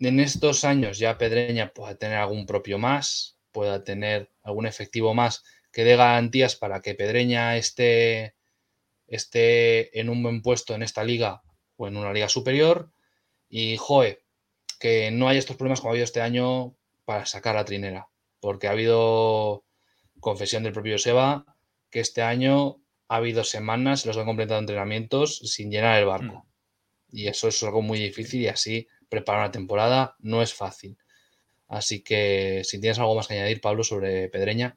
en 0.00 0.20
estos 0.20 0.64
años 0.64 0.98
ya 0.98 1.18
Pedreña 1.18 1.72
pueda 1.72 1.96
tener 1.96 2.18
algún 2.18 2.46
propio 2.46 2.78
más, 2.78 3.38
pueda 3.52 3.84
tener 3.84 4.30
algún 4.42 4.66
efectivo 4.66 5.14
más 5.14 5.42
que 5.72 5.84
dé 5.84 5.96
garantías 5.96 6.56
para 6.56 6.80
que 6.80 6.94
Pedreña 6.94 7.56
esté, 7.56 8.34
esté 9.06 9.98
en 9.98 10.08
un 10.08 10.22
buen 10.22 10.42
puesto 10.42 10.74
en 10.74 10.82
esta 10.82 11.04
liga 11.04 11.42
o 11.76 11.88
en 11.88 11.96
una 11.96 12.12
liga 12.12 12.28
superior. 12.28 12.90
Y 13.48 13.76
joe, 13.76 14.22
que 14.78 15.10
no 15.10 15.28
haya 15.28 15.38
estos 15.38 15.56
problemas 15.56 15.80
como 15.80 15.90
ha 15.90 15.92
habido 15.92 16.04
este 16.04 16.20
año 16.20 16.76
para 17.04 17.26
sacar 17.26 17.54
la 17.54 17.64
trinera, 17.64 18.08
porque 18.40 18.68
ha 18.68 18.72
habido 18.72 19.64
confesión 20.20 20.62
del 20.62 20.72
propio 20.72 20.98
Seba 20.98 21.44
que 21.90 22.00
este 22.00 22.22
año 22.22 22.82
ha 23.08 23.16
habido 23.16 23.44
semanas 23.44 24.02
que 24.02 24.10
han 24.10 24.26
completado 24.26 24.60
entrenamientos 24.60 25.38
sin 25.38 25.70
llenar 25.70 25.98
el 25.98 26.06
barco. 26.06 26.46
Y 27.10 27.28
eso 27.28 27.48
es 27.48 27.62
algo 27.62 27.80
muy 27.80 27.98
difícil 27.98 28.42
y 28.42 28.48
así 28.48 28.88
preparar 29.08 29.42
una 29.42 29.50
temporada 29.52 30.16
no 30.20 30.42
es 30.42 30.54
fácil. 30.54 30.98
Así 31.68 32.02
que 32.02 32.62
si 32.64 32.80
tienes 32.80 32.98
algo 32.98 33.14
más 33.14 33.28
que 33.28 33.34
añadir, 33.34 33.60
Pablo, 33.60 33.84
sobre 33.84 34.28
Pedreña. 34.28 34.76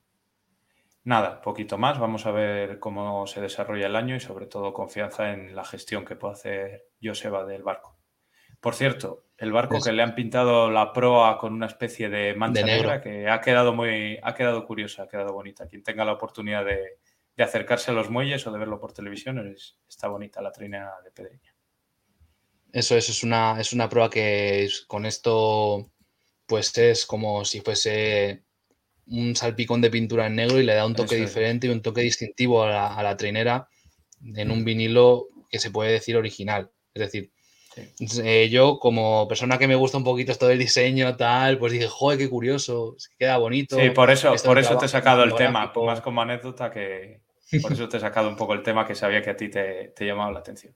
Nada, 1.03 1.41
poquito 1.41 1.77
más. 1.77 1.97
Vamos 1.99 2.25
a 2.25 2.31
ver 2.31 2.79
cómo 2.79 3.25
se 3.27 3.41
desarrolla 3.41 3.87
el 3.87 3.95
año 3.95 4.15
y 4.15 4.19
sobre 4.19 4.45
todo 4.45 4.73
confianza 4.73 5.31
en 5.31 5.55
la 5.55 5.63
gestión 5.63 6.05
que 6.05 6.15
puede 6.15 6.33
hacer 6.33 6.85
Joseba 7.01 7.45
del 7.45 7.63
barco. 7.63 7.97
Por 8.59 8.75
cierto, 8.75 9.25
el 9.37 9.51
barco 9.51 9.79
que 9.81 9.91
le 9.91 10.03
han 10.03 10.13
pintado 10.13 10.69
la 10.69 10.93
proa 10.93 11.39
con 11.39 11.53
una 11.53 11.65
especie 11.65 12.09
de 12.09 12.35
mancha 12.35 12.61
De 12.61 12.65
negra 12.67 13.01
que 13.01 13.27
ha 13.27 13.41
quedado 13.41 13.73
muy, 13.73 14.19
ha 14.21 14.35
quedado 14.35 14.63
curiosa, 14.67 15.03
ha 15.03 15.07
quedado 15.07 15.33
bonita. 15.33 15.65
Quien 15.67 15.81
tenga 15.81 16.05
la 16.05 16.13
oportunidad 16.13 16.63
de, 16.65 16.99
de 17.35 17.43
acercarse 17.43 17.89
a 17.89 17.95
los 17.95 18.11
muelles 18.11 18.45
o 18.45 18.51
de 18.51 18.59
verlo 18.59 18.79
por 18.79 18.93
televisión, 18.93 19.39
es- 19.47 19.79
está 19.89 20.07
bonita 20.09 20.41
la 20.43 20.51
trinea 20.51 20.91
de 21.03 21.09
Pedreña. 21.09 21.50
Eso 22.73 22.95
es, 22.95 23.09
es 23.09 23.23
una, 23.23 23.59
es 23.59 23.73
una 23.73 23.89
prueba 23.89 24.09
que 24.09 24.69
con 24.87 25.05
esto 25.05 25.89
pues 26.45 26.77
es 26.77 27.05
como 27.05 27.45
si 27.45 27.61
fuese 27.61 28.43
un 29.07 29.35
salpicón 29.35 29.81
de 29.81 29.89
pintura 29.89 30.27
en 30.27 30.35
negro 30.35 30.59
y 30.59 30.63
le 30.63 30.73
da 30.75 30.85
un 30.85 30.95
toque 30.95 31.15
Eso 31.15 31.23
es. 31.23 31.29
diferente 31.29 31.67
y 31.67 31.69
un 31.69 31.81
toque 31.81 32.01
distintivo 32.01 32.63
a 32.63 32.69
la, 32.69 32.95
a 32.95 33.03
la 33.03 33.17
trinera 33.17 33.67
en 34.35 34.51
un 34.51 34.61
Mm. 34.61 34.65
vinilo 34.65 35.27
que 35.49 35.59
se 35.59 35.71
puede 35.71 35.91
decir 35.91 36.15
original. 36.15 36.69
Es 36.93 37.01
decir, 37.01 37.31
Sí. 37.73 38.21
eh, 38.23 38.49
yo 38.49 38.79
como 38.79 39.27
persona 39.29 39.57
que 39.57 39.67
me 39.67 39.75
gusta 39.75 39.97
un 39.97 40.03
poquito 40.03 40.31
esto 40.33 40.47
del 40.47 40.59
diseño, 40.59 41.15
tal, 41.15 41.57
pues 41.57 41.71
dije, 41.71 41.87
joder, 41.87 42.19
qué 42.19 42.29
curioso, 42.29 42.95
queda 43.17 43.37
bonito. 43.37 43.77
Sí, 43.77 43.89
por 43.91 44.11
eso, 44.11 44.33
por 44.43 44.59
eso 44.59 44.77
te 44.77 44.85
he 44.85 44.89
sacado 44.89 45.23
el 45.23 45.33
tema, 45.35 45.71
más 45.73 46.01
como 46.01 46.21
anécdota 46.21 46.69
que 46.69 47.21
por 47.61 47.71
eso 47.71 47.87
te 47.89 47.95
he 47.97 47.99
sacado 48.01 48.27
un 48.29 48.35
poco 48.35 48.53
el 48.53 48.61
tema 48.63 48.85
que 48.85 48.93
sabía 48.95 49.21
que 49.21 49.29
a 49.29 49.35
ti 49.37 49.49
te, 49.49 49.93
te 49.95 50.05
llamaba 50.05 50.31
la 50.31 50.39
atención. 50.39 50.75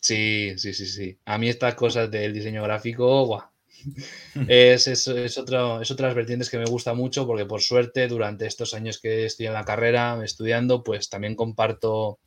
Sí, 0.00 0.54
sí, 0.58 0.72
sí, 0.74 0.86
sí. 0.86 1.18
A 1.24 1.38
mí 1.38 1.48
estas 1.48 1.74
cosas 1.74 2.10
del 2.10 2.32
diseño 2.32 2.62
gráfico, 2.62 3.24
guau. 3.26 3.42
Es, 4.48 4.86
es, 4.88 5.06
es, 5.08 5.38
otro, 5.38 5.80
es 5.80 5.90
otras 5.90 6.14
vertientes 6.14 6.50
que 6.50 6.58
me 6.58 6.64
gusta 6.64 6.94
mucho 6.94 7.26
porque 7.26 7.46
por 7.46 7.60
suerte 7.62 8.08
durante 8.08 8.46
estos 8.46 8.74
años 8.74 8.98
que 9.00 9.24
estoy 9.26 9.46
en 9.46 9.52
la 9.52 9.64
carrera 9.64 10.20
estudiando, 10.24 10.82
pues 10.84 11.08
también 11.08 11.34
comparto, 11.36 12.18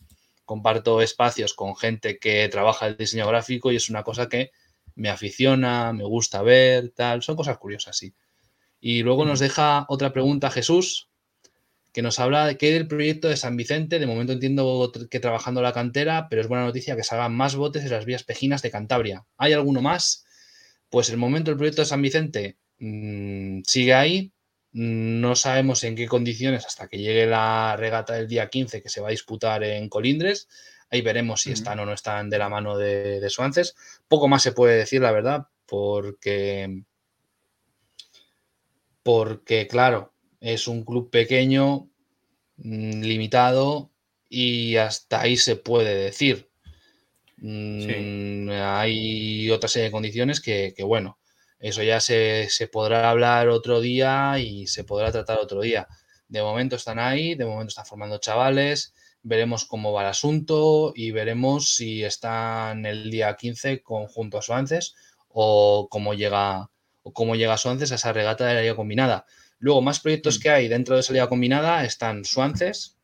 comparto 0.45 1.01
espacios 1.01 1.53
con 1.53 1.75
gente 1.75 2.19
que 2.19 2.47
trabaja 2.49 2.87
el 2.87 2.97
diseño 2.97 3.27
gráfico 3.27 3.71
y 3.71 3.77
es 3.77 3.89
una 3.89 4.03
cosa 4.03 4.29
que 4.29 4.51
me 4.95 5.09
aficiona, 5.09 5.93
me 5.93 6.03
gusta 6.05 6.41
ver, 6.41 6.91
tal, 6.91 7.21
son 7.23 7.35
cosas 7.35 7.57
curiosas, 7.57 7.97
sí. 7.97 8.13
Y 8.81 9.03
luego 9.03 9.25
nos 9.25 9.39
deja 9.39 9.85
otra 9.89 10.13
pregunta 10.13 10.51
Jesús, 10.51 11.10
que 11.93 12.01
nos 12.01 12.19
habla 12.19 12.45
de 12.47 12.57
que 12.57 12.71
del 12.71 12.87
proyecto 12.87 13.27
de 13.27 13.37
San 13.37 13.57
Vicente, 13.57 13.99
de 13.99 14.07
momento 14.07 14.33
entiendo 14.33 14.91
que 15.09 15.19
trabajando 15.19 15.61
la 15.61 15.73
cantera, 15.73 16.27
pero 16.29 16.41
es 16.41 16.47
buena 16.47 16.65
noticia 16.65 16.95
que 16.95 17.03
salgan 17.03 17.35
más 17.35 17.55
botes 17.55 17.83
en 17.83 17.91
las 17.91 18.05
vías 18.05 18.23
pejinas 18.23 18.61
de 18.61 18.71
Cantabria. 18.71 19.25
¿Hay 19.37 19.53
alguno 19.53 19.81
más? 19.81 20.25
Pues 20.89 21.09
el 21.09 21.17
momento 21.17 21.51
del 21.51 21.57
proyecto 21.57 21.81
de 21.81 21.87
San 21.87 22.01
Vicente 22.01 22.57
mmm, 22.79 23.61
sigue 23.65 23.93
ahí. 23.93 24.31
No 24.73 25.35
sabemos 25.35 25.83
en 25.83 25.95
qué 25.95 26.07
condiciones 26.07 26.65
hasta 26.65 26.87
que 26.87 26.97
llegue 26.97 27.25
la 27.25 27.75
regata 27.77 28.13
del 28.13 28.27
día 28.27 28.49
15 28.49 28.81
que 28.81 28.87
se 28.89 29.01
va 29.01 29.09
a 29.09 29.11
disputar 29.11 29.63
en 29.63 29.89
Colindres. 29.89 30.47
Ahí 30.89 31.01
veremos 31.01 31.41
si 31.41 31.49
uh 31.49 31.51
-huh. 31.51 31.55
están 31.55 31.79
o 31.79 31.85
no 31.85 31.93
están 31.93 32.29
de 32.29 32.37
la 32.37 32.47
mano 32.47 32.77
de, 32.77 33.19
de 33.19 33.29
Suances. 33.29 33.75
Poco 34.07 34.29
más 34.29 34.43
se 34.43 34.53
puede 34.53 34.77
decir, 34.77 35.01
la 35.01 35.11
verdad, 35.11 35.47
porque, 35.65 36.83
porque 39.03 39.67
claro, 39.67 40.10
es 40.41 40.67
un 40.67 40.83
club 40.83 41.09
pequeño, 41.09 41.89
mmm, 42.57 43.01
limitado 43.01 43.91
y 44.27 44.75
hasta 44.77 45.21
ahí 45.21 45.37
se 45.37 45.55
puede 45.55 45.95
decir. 45.95 46.49
Mm, 47.37 48.49
hay 48.51 49.49
otra 49.51 49.69
serie 49.69 49.85
de 49.85 49.91
condiciones 49.91 50.41
que, 50.41 50.73
bueno, 50.83 51.19
eso 51.59 51.83
ya 51.83 51.99
se, 51.99 52.47
podrá 52.71 53.09
hablar 53.09 53.49
otro 53.49 53.81
día 53.81 54.39
y 54.39 54.67
se 54.67 54.83
podrá 54.83 55.11
tratar 55.11 55.39
otro 55.39 55.61
día. 55.61 55.87
De 56.27 56.41
momento 56.41 56.75
están 56.75 56.99
ahí, 56.99 57.35
de 57.35 57.45
momento 57.45 57.69
están 57.69 57.85
formando 57.85 58.19
chavales, 58.19 58.93
veremos 59.23 59.65
cómo 59.65 59.91
va 59.91 60.01
el 60.01 60.07
asunto 60.07 60.93
y 60.95 61.11
veremos 61.11 61.75
si 61.75 62.03
están 62.03 62.85
el 62.85 63.11
día 63.11 63.35
15 63.35 63.81
conjunto 63.83 64.37
a 64.37 64.41
Suances 64.41 64.95
o 65.29 65.87
cómo 65.89 66.13
llega, 66.13 66.69
o 67.03 67.13
cómo 67.13 67.35
llega 67.35 67.57
Suances 67.57 67.91
a 67.91 67.95
esa 67.95 68.13
regata 68.13 68.45
de 68.45 68.53
la 68.55 68.61
liga 68.61 68.75
combinada. 68.75 69.25
Luego, 69.61 69.81
más 69.81 69.99
proyectos 69.99 70.37
mm. 70.37 70.41
que 70.41 70.49
hay 70.49 70.67
dentro 70.67 70.95
de 70.95 71.01
esa 71.01 71.13
liga 71.13 71.29
combinada 71.29 71.85
están 71.85 72.25
Suances. 72.25 72.97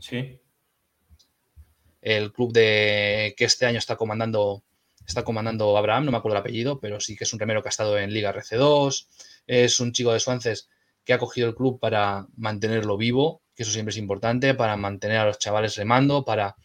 Sí 0.00 0.40
el 2.00 2.32
club 2.32 2.52
de 2.52 3.34
que 3.36 3.44
este 3.44 3.66
año 3.66 3.78
está 3.78 3.96
comandando 3.96 4.64
está 5.06 5.24
comandando 5.24 5.76
Abraham, 5.78 6.04
no 6.04 6.10
me 6.12 6.18
acuerdo 6.18 6.36
el 6.36 6.40
apellido, 6.40 6.80
pero 6.80 7.00
sí 7.00 7.16
que 7.16 7.24
es 7.24 7.32
un 7.32 7.38
remero 7.38 7.62
que 7.62 7.68
ha 7.68 7.70
estado 7.70 7.98
en 7.98 8.12
Liga 8.12 8.34
RC2, 8.34 9.06
es 9.46 9.80
un 9.80 9.92
chico 9.92 10.12
de 10.12 10.20
Suances 10.20 10.68
que 11.02 11.14
ha 11.14 11.18
cogido 11.18 11.48
el 11.48 11.54
club 11.54 11.80
para 11.80 12.26
mantenerlo 12.36 12.98
vivo, 12.98 13.40
que 13.54 13.62
eso 13.62 13.72
siempre 13.72 13.90
es 13.90 13.96
importante, 13.96 14.52
para 14.52 14.76
mantener 14.76 15.16
a 15.16 15.24
los 15.24 15.38
chavales 15.38 15.76
remando, 15.76 16.26
para 16.26 16.56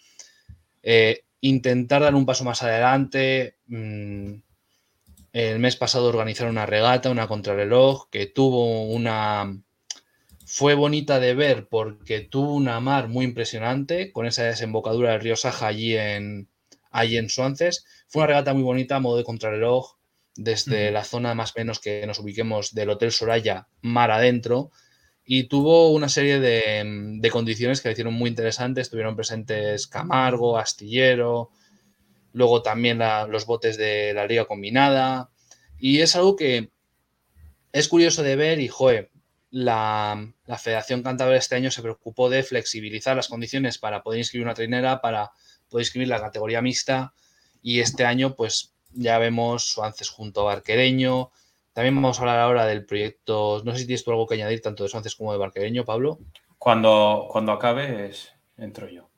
eh, 0.81 1.23
intentar 1.39 2.01
dar 2.01 2.15
un 2.15 2.25
paso 2.25 2.43
más 2.43 2.61
adelante. 2.63 3.59
Mm, 3.67 4.33
el 5.33 5.59
mes 5.59 5.75
pasado 5.75 6.07
organizaron 6.07 6.51
una 6.51 6.65
regata, 6.65 7.09
una 7.09 7.27
contrarreloj, 7.27 8.09
que 8.09 8.27
tuvo 8.27 8.83
una, 8.85 9.57
fue 10.45 10.75
bonita 10.75 11.19
de 11.19 11.33
ver 11.33 11.67
porque 11.67 12.21
tuvo 12.21 12.53
una 12.53 12.79
mar 12.79 13.07
muy 13.07 13.25
impresionante 13.25 14.11
con 14.11 14.27
esa 14.27 14.43
desembocadura 14.43 15.11
del 15.11 15.21
río 15.21 15.35
Saja 15.35 15.67
allí 15.67 15.97
en, 15.97 16.47
allí 16.91 17.17
en 17.17 17.29
Suances. 17.29 17.85
Fue 18.07 18.21
una 18.21 18.27
regata 18.27 18.53
muy 18.53 18.61
bonita, 18.61 18.97
a 18.97 18.99
modo 18.99 19.17
de 19.17 19.23
contrarreloj, 19.23 19.95
desde 20.35 20.91
la 20.91 21.03
zona 21.03 21.33
más 21.33 21.51
o 21.51 21.59
menos 21.59 21.79
que 21.79 22.05
nos 22.05 22.19
ubiquemos 22.19 22.73
del 22.75 22.91
Hotel 22.91 23.11
Soraya, 23.11 23.67
mar 23.81 24.11
adentro. 24.11 24.69
Y 25.25 25.45
tuvo 25.45 25.91
una 25.91 26.09
serie 26.09 26.39
de, 26.39 27.29
condiciones 27.31 27.81
que 27.81 27.89
le 27.89 27.93
hicieron 27.93 28.13
muy 28.13 28.29
interesantes. 28.29 28.83
Estuvieron 28.83 29.15
presentes 29.15 29.87
Camargo, 29.87 30.57
Astillero, 30.59 31.49
luego 32.33 32.61
también 32.61 32.99
los 33.29 33.45
botes 33.45 33.77
de 33.77 34.13
la 34.13 34.27
Liga 34.27 34.45
Combinada. 34.45 35.29
Y 35.79 36.01
es 36.01 36.15
algo 36.15 36.35
que 36.35 36.71
es 37.71 37.87
curioso 37.87 38.23
de 38.23 38.35
ver 38.35 38.59
y, 38.59 38.67
joe, 38.67 39.09
la, 39.49 40.33
Federación 40.57 41.03
Cantabria 41.03 41.37
este 41.37 41.55
año 41.55 41.71
se 41.71 41.81
preocupó 41.81 42.29
de 42.29 42.43
flexibilizar 42.43 43.15
las 43.15 43.27
condiciones 43.27 43.77
para 43.77 44.01
poder 44.03 44.19
inscribir 44.19 44.45
una 44.45 44.55
trainera, 44.55 44.99
para 44.99 45.31
poder 45.69 45.83
inscribir 45.83 46.07
la 46.07 46.19
categoría 46.19 46.61
mixta 46.61 47.13
y 47.61 47.79
este 47.79 48.05
año 48.05 48.35
pues 48.35 48.73
ya 48.91 49.17
vemos 49.19 49.65
Suances 49.71 50.09
junto 50.09 50.41
a 50.41 50.55
Barquereño. 50.55 51.31
También 51.71 51.95
vamos 51.95 52.17
a 52.17 52.21
hablar 52.21 52.39
ahora 52.39 52.65
del 52.65 52.85
proyecto, 52.85 53.61
no 53.63 53.73
sé 53.73 53.79
si 53.79 53.85
tienes 53.87 54.03
tú 54.03 54.11
algo 54.11 54.27
que 54.27 54.35
añadir 54.35 54.61
tanto 54.61 54.83
de 54.83 54.89
Suances 54.89 55.15
como 55.15 55.31
de 55.31 55.39
Barquereño, 55.39 55.85
Pablo. 55.85 56.19
Cuando, 56.57 57.27
cuando 57.29 57.51
acabe 57.51 58.11
entro 58.57 58.87
yo. 58.89 59.12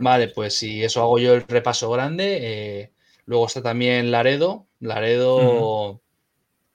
Vale, 0.00 0.28
pues 0.28 0.54
si 0.54 0.82
eso 0.82 1.02
hago 1.02 1.18
yo 1.18 1.34
el 1.34 1.42
repaso 1.46 1.90
grande. 1.90 2.38
Eh, 2.40 2.92
luego 3.26 3.46
está 3.46 3.62
también 3.62 4.10
Laredo. 4.10 4.66
Laredo 4.80 6.00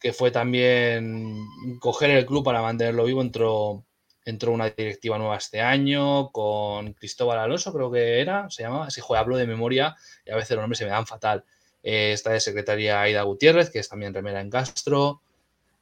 que 0.04 0.12
fue 0.12 0.32
también 0.32 1.40
coger 1.80 2.10
el 2.10 2.26
club 2.26 2.44
para 2.44 2.62
mantenerlo 2.62 3.06
vivo. 3.06 3.22
Entró, 3.22 3.86
entró 4.26 4.52
una 4.52 4.70
directiva 4.70 5.18
nueva 5.18 5.38
este 5.38 5.62
año 5.62 6.30
con 6.32 6.92
Cristóbal 6.92 7.40
Alonso, 7.40 7.72
creo 7.72 7.90
que 7.90 8.20
era, 8.20 8.50
se 8.50 8.64
llamaba. 8.64 8.90
Si 8.90 9.00
juega, 9.00 9.22
hablo 9.22 9.38
de 9.38 9.48
memoria 9.48 9.96
y 10.26 10.32
a 10.32 10.36
veces 10.36 10.52
los 10.52 10.62
nombres 10.62 10.80
se 10.80 10.84
me 10.84 10.92
dan 10.92 11.08
fatal. 11.08 11.46
Eh, 11.82 12.12
está 12.12 12.32
de 12.32 12.42
secretaria 12.42 13.02
Aida 13.02 13.22
Gutiérrez, 13.22 13.70
que 13.70 13.80
es 13.80 13.88
también 13.88 14.14
remera 14.14 14.42
en 14.42 14.50
Castro. 14.50 15.22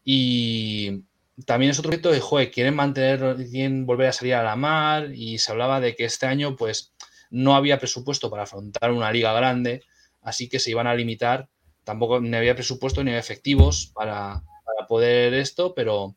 Y 0.05 1.01
también 1.47 1.71
es 1.71 1.79
otro 1.79 1.89
proyecto 1.89 2.11
de, 2.11 2.19
joder, 2.19 2.51
quieren 2.51 2.75
mantener, 2.75 3.37
quieren 3.49 3.87
volver 3.87 4.09
a 4.09 4.13
salir 4.13 4.35
a 4.35 4.43
la 4.43 4.55
mar. 4.55 5.09
Y 5.15 5.39
se 5.39 5.51
hablaba 5.51 5.79
de 5.79 5.95
que 5.95 6.05
este 6.05 6.27
año, 6.27 6.55
pues, 6.55 6.93
no 7.31 7.55
había 7.55 7.79
presupuesto 7.79 8.29
para 8.29 8.43
afrontar 8.43 8.91
una 8.91 9.11
liga 9.11 9.33
grande, 9.33 9.83
así 10.21 10.47
que 10.47 10.59
se 10.59 10.71
iban 10.71 10.87
a 10.87 10.93
limitar 10.93 11.49
tampoco 11.83 12.19
ni 12.19 12.35
había 12.35 12.55
presupuesto 12.55 13.03
ni 13.03 13.11
efectivos 13.11 13.91
para, 13.93 14.43
poder 14.87 15.33
esto, 15.35 15.73
pero, 15.75 16.15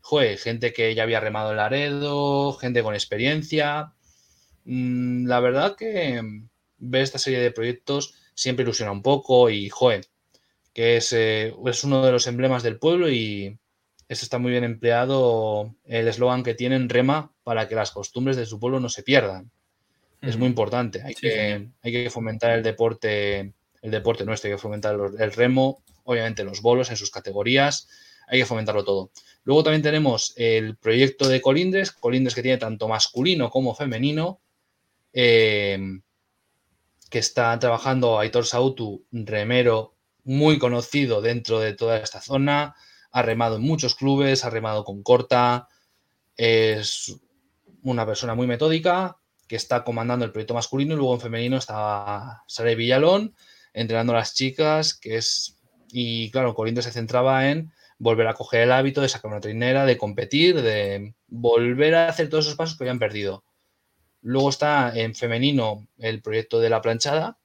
joder, 0.00 0.38
gente 0.38 0.72
que 0.72 0.94
ya 0.94 1.02
había 1.02 1.20
remado 1.20 1.50
el 1.50 1.56
Laredo, 1.56 2.52
gente 2.54 2.82
con 2.82 2.94
experiencia. 2.94 3.92
Mm, 4.64 5.26
la 5.26 5.40
verdad 5.40 5.76
que 5.76 6.22
ver 6.78 7.02
esta 7.02 7.18
serie 7.18 7.40
de 7.40 7.50
proyectos 7.50 8.14
siempre 8.34 8.62
ilusiona 8.62 8.92
un 8.92 9.02
poco 9.02 9.50
y, 9.50 9.68
joder, 9.68 10.06
que 10.72 10.96
es, 10.96 11.12
eh, 11.12 11.52
es 11.66 11.84
uno 11.84 12.04
de 12.04 12.12
los 12.12 12.26
emblemas 12.28 12.62
del 12.62 12.78
pueblo 12.78 13.10
y 13.10 13.58
esto 14.08 14.24
está 14.24 14.38
muy 14.38 14.52
bien 14.52 14.64
empleado, 14.64 15.74
el 15.84 16.08
eslogan 16.08 16.44
que 16.44 16.54
tienen 16.54 16.88
Rema 16.88 17.32
para 17.42 17.68
que 17.68 17.74
las 17.74 17.90
costumbres 17.90 18.36
de 18.36 18.46
su 18.46 18.60
pueblo 18.60 18.80
no 18.80 18.88
se 18.88 19.02
pierdan. 19.02 19.50
Es 20.20 20.36
muy 20.36 20.48
importante, 20.48 21.02
hay, 21.02 21.14
que, 21.14 21.68
hay 21.82 21.92
que 21.92 22.10
fomentar 22.10 22.50
el 22.52 22.62
deporte 22.62 23.54
el 23.82 23.90
deporte 23.90 24.24
nuestro, 24.24 24.48
hay 24.48 24.56
que 24.56 24.60
fomentar 24.62 24.98
el 25.18 25.32
remo, 25.32 25.82
obviamente 26.04 26.44
los 26.44 26.62
bolos 26.62 26.90
en 26.90 26.96
sus 26.96 27.10
categorías, 27.10 27.88
hay 28.26 28.40
que 28.40 28.46
fomentarlo 28.46 28.84
todo. 28.84 29.10
Luego 29.44 29.62
también 29.62 29.82
tenemos 29.82 30.34
el 30.36 30.76
proyecto 30.76 31.28
de 31.28 31.40
Colindres, 31.40 31.92
Colindres 31.92 32.34
que 32.34 32.42
tiene 32.42 32.58
tanto 32.58 32.88
masculino 32.88 33.50
como 33.50 33.74
femenino, 33.74 34.40
eh, 35.12 35.78
que 37.10 37.18
está 37.18 37.58
trabajando 37.58 38.18
Aitor 38.18 38.44
Sautu, 38.44 39.04
remero 39.10 39.94
muy 40.24 40.58
conocido 40.58 41.22
dentro 41.22 41.58
de 41.58 41.72
toda 41.72 41.98
esta 41.98 42.20
zona, 42.20 42.74
ha 43.10 43.22
remado 43.22 43.56
en 43.56 43.62
muchos 43.62 43.94
clubes, 43.94 44.44
ha 44.44 44.50
remado 44.50 44.84
con 44.84 45.02
corta, 45.02 45.68
es 46.36 47.16
una 47.82 48.04
persona 48.04 48.34
muy 48.34 48.46
metódica 48.46 49.17
que 49.48 49.56
está 49.56 49.82
comandando 49.82 50.24
el 50.24 50.30
proyecto 50.30 50.54
masculino 50.54 50.94
y 50.94 50.96
luego 50.96 51.14
en 51.14 51.20
femenino 51.20 51.56
está 51.56 52.44
Sara 52.46 52.74
Villalón, 52.74 53.34
entrenando 53.72 54.12
a 54.12 54.16
las 54.16 54.34
chicas, 54.34 54.94
que 54.94 55.16
es... 55.16 55.56
Y 55.90 56.30
claro, 56.30 56.54
Corinto 56.54 56.82
se 56.82 56.92
centraba 56.92 57.48
en 57.50 57.72
volver 57.98 58.28
a 58.28 58.34
coger 58.34 58.62
el 58.62 58.72
hábito 58.72 59.00
de 59.00 59.08
sacar 59.08 59.30
una 59.30 59.40
trinera, 59.40 59.86
de 59.86 59.96
competir, 59.96 60.60
de 60.60 61.14
volver 61.26 61.94
a 61.94 62.08
hacer 62.08 62.28
todos 62.28 62.44
esos 62.44 62.56
pasos 62.56 62.76
que 62.76 62.84
habían 62.84 62.98
perdido. 62.98 63.42
Luego 64.20 64.50
está 64.50 64.92
en 64.94 65.14
femenino 65.14 65.88
el 65.96 66.20
proyecto 66.20 66.60
de 66.60 66.70
la 66.70 66.82
planchada, 66.82 67.38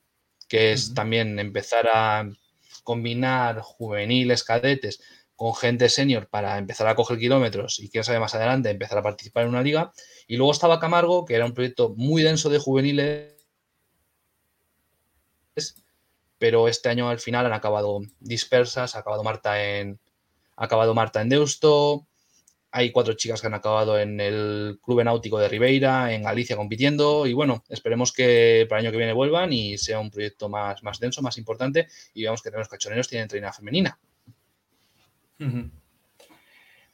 que 0.50 0.74
es 0.74 0.94
también 0.94 1.40
empezar 1.40 1.88
a 1.92 2.30
combinar 2.84 3.62
juveniles, 3.62 4.44
cadetes 4.44 5.02
con 5.36 5.56
gente 5.56 5.90
senior 5.90 6.28
para 6.30 6.58
empezar 6.58 6.88
a 6.88 6.96
coger 6.96 7.18
kilómetros 7.18 7.80
y 7.80 7.90
quién 7.90 8.04
sabe 8.04 8.20
más 8.20 8.36
adelante 8.36 8.70
empezar 8.70 8.98
a 8.98 9.04
participar 9.04 9.44
en 9.44 9.50
una 9.50 9.64
liga. 9.64 9.92
Y 10.28 10.38
luego 10.38 10.52
estaba 10.52 10.80
Camargo, 10.80 11.26
que 11.26 11.36
era 11.36 11.46
un 11.46 11.54
proyecto 11.54 11.94
muy 11.96 12.24
denso 12.24 12.50
de 12.50 12.60
juveniles 12.60 13.34
pero 16.44 16.68
este 16.68 16.90
año 16.90 17.08
al 17.08 17.20
final 17.20 17.46
han 17.46 17.54
acabado 17.54 18.02
dispersas, 18.20 18.96
ha 18.96 19.00
acabado 19.00 19.24
Marta 19.24 19.64
en, 19.64 19.98
ha 20.58 20.66
acabado 20.66 20.94
Marta 20.94 21.22
en 21.22 21.30
Deusto, 21.30 22.06
hay 22.70 22.92
cuatro 22.92 23.14
chicas 23.14 23.40
que 23.40 23.48
han 23.48 23.54
acabado 23.54 23.98
en 23.98 24.20
el 24.20 24.78
Club 24.84 25.06
Náutico 25.06 25.40
de 25.40 25.48
Ribeira, 25.48 26.14
en 26.14 26.24
Galicia 26.24 26.58
compitiendo 26.58 27.28
y 27.28 27.32
bueno, 27.32 27.64
esperemos 27.70 28.12
que 28.12 28.66
para 28.68 28.82
el 28.82 28.88
año 28.88 28.92
que 28.92 28.98
viene 28.98 29.14
vuelvan 29.14 29.54
y 29.54 29.78
sea 29.78 30.02
un 30.02 30.12
proyecto 30.12 30.50
más, 30.50 30.84
más 30.84 31.00
denso, 31.00 31.22
más 31.22 31.38
importante 31.38 31.88
y 32.14 32.24
veamos 32.24 32.42
que 32.42 32.52
los 32.52 32.68
cachoneros 32.68 33.08
tienen 33.08 33.30
treina 33.30 33.54
femenina. 33.54 33.98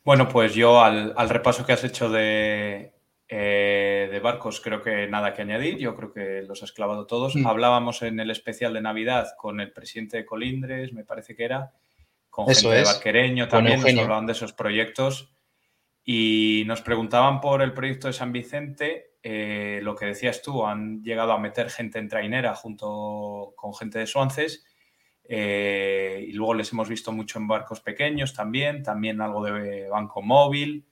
Bueno, 0.03 0.27
pues 0.29 0.55
yo 0.55 0.81
al 0.81 1.29
repaso 1.29 1.65
que 1.65 1.73
has 1.73 1.83
hecho 1.83 2.09
de, 2.09 2.93
eh, 3.31 4.09
de 4.11 4.19
barcos 4.19 4.59
creo 4.59 4.81
que 4.81 5.05
nada 5.07 5.35
que 5.35 5.43
añadir, 5.43 5.77
yo 5.77 5.95
creo 5.95 6.11
que 6.11 6.41
los 6.47 6.63
has 6.63 6.71
clavado 6.71 7.05
todos. 7.05 7.35
Mm. 7.35 7.45
Hablábamos 7.45 8.01
en 8.01 8.19
el 8.19 8.31
especial 8.31 8.73
de 8.73 8.81
Navidad 8.81 9.27
con 9.37 9.59
el 9.59 9.71
presidente 9.71 10.17
de 10.17 10.25
Colindres, 10.25 10.93
me 10.93 11.03
parece 11.03 11.35
que 11.35 11.43
era, 11.43 11.71
con 12.31 12.47
gente 12.47 12.67
de 12.67 12.83
Barquereño 12.83 13.47
también, 13.47 13.81
nos 13.81 13.97
hablaban 13.99 14.25
de 14.25 14.31
esos 14.31 14.53
proyectos. 14.53 15.31
Y 16.03 16.63
nos 16.65 16.81
preguntaban 16.81 17.39
por 17.39 17.61
el 17.61 17.71
proyecto 17.73 18.07
de 18.07 18.13
San 18.13 18.31
Vicente, 18.31 19.11
eh, 19.21 19.79
lo 19.83 19.95
que 19.95 20.07
decías 20.07 20.41
tú, 20.41 20.65
han 20.65 21.03
llegado 21.03 21.31
a 21.31 21.39
meter 21.39 21.69
gente 21.69 21.99
en 21.99 22.07
trainera 22.07 22.55
junto 22.55 23.53
con 23.55 23.75
gente 23.75 23.99
de 23.99 24.07
Suances 24.07 24.65
eh, 25.31 26.25
y 26.27 26.31
luego 26.33 26.55
les 26.55 26.73
hemos 26.73 26.89
visto 26.89 27.11
mucho 27.11 27.37
en 27.37 27.47
barcos 27.47 27.81
pequeños 27.81 28.33
también, 28.33 28.81
también 28.81 29.21
algo 29.21 29.43
de 29.43 29.87
banco 29.87 30.23
móvil. 30.23 30.87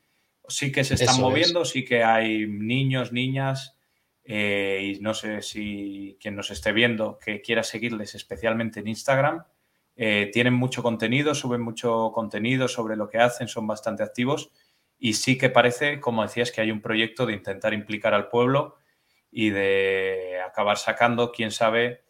Sí 0.47 0.71
que 0.71 0.83
se 0.83 0.93
están 0.93 1.19
moviendo, 1.19 1.65
sí 1.65 1.83
que 1.83 2.03
hay 2.03 2.45
niños, 2.45 3.11
niñas, 3.11 3.75
eh, 4.23 4.93
y 4.95 4.99
no 5.01 5.15
sé 5.15 5.41
si 5.41 6.17
quien 6.21 6.35
nos 6.35 6.51
esté 6.51 6.71
viendo 6.71 7.17
que 7.17 7.41
quiera 7.41 7.63
seguirles 7.63 8.13
especialmente 8.13 8.79
en 8.79 8.89
Instagram, 8.89 9.43
eh, 9.95 10.29
tienen 10.31 10.53
mucho 10.53 10.83
contenido, 10.83 11.33
suben 11.33 11.61
mucho 11.61 12.11
contenido 12.13 12.67
sobre 12.67 12.95
lo 12.95 13.09
que 13.09 13.17
hacen, 13.17 13.47
son 13.47 13.65
bastante 13.65 14.03
activos 14.03 14.51
y 14.99 15.13
sí 15.13 15.39
que 15.39 15.49
parece, 15.49 15.99
como 15.99 16.21
decías, 16.21 16.51
que 16.51 16.61
hay 16.61 16.69
un 16.69 16.81
proyecto 16.81 17.25
de 17.25 17.33
intentar 17.33 17.73
implicar 17.73 18.13
al 18.13 18.29
pueblo 18.29 18.75
y 19.31 19.49
de 19.49 20.39
acabar 20.45 20.77
sacando, 20.77 21.31
quién 21.31 21.49
sabe, 21.49 22.03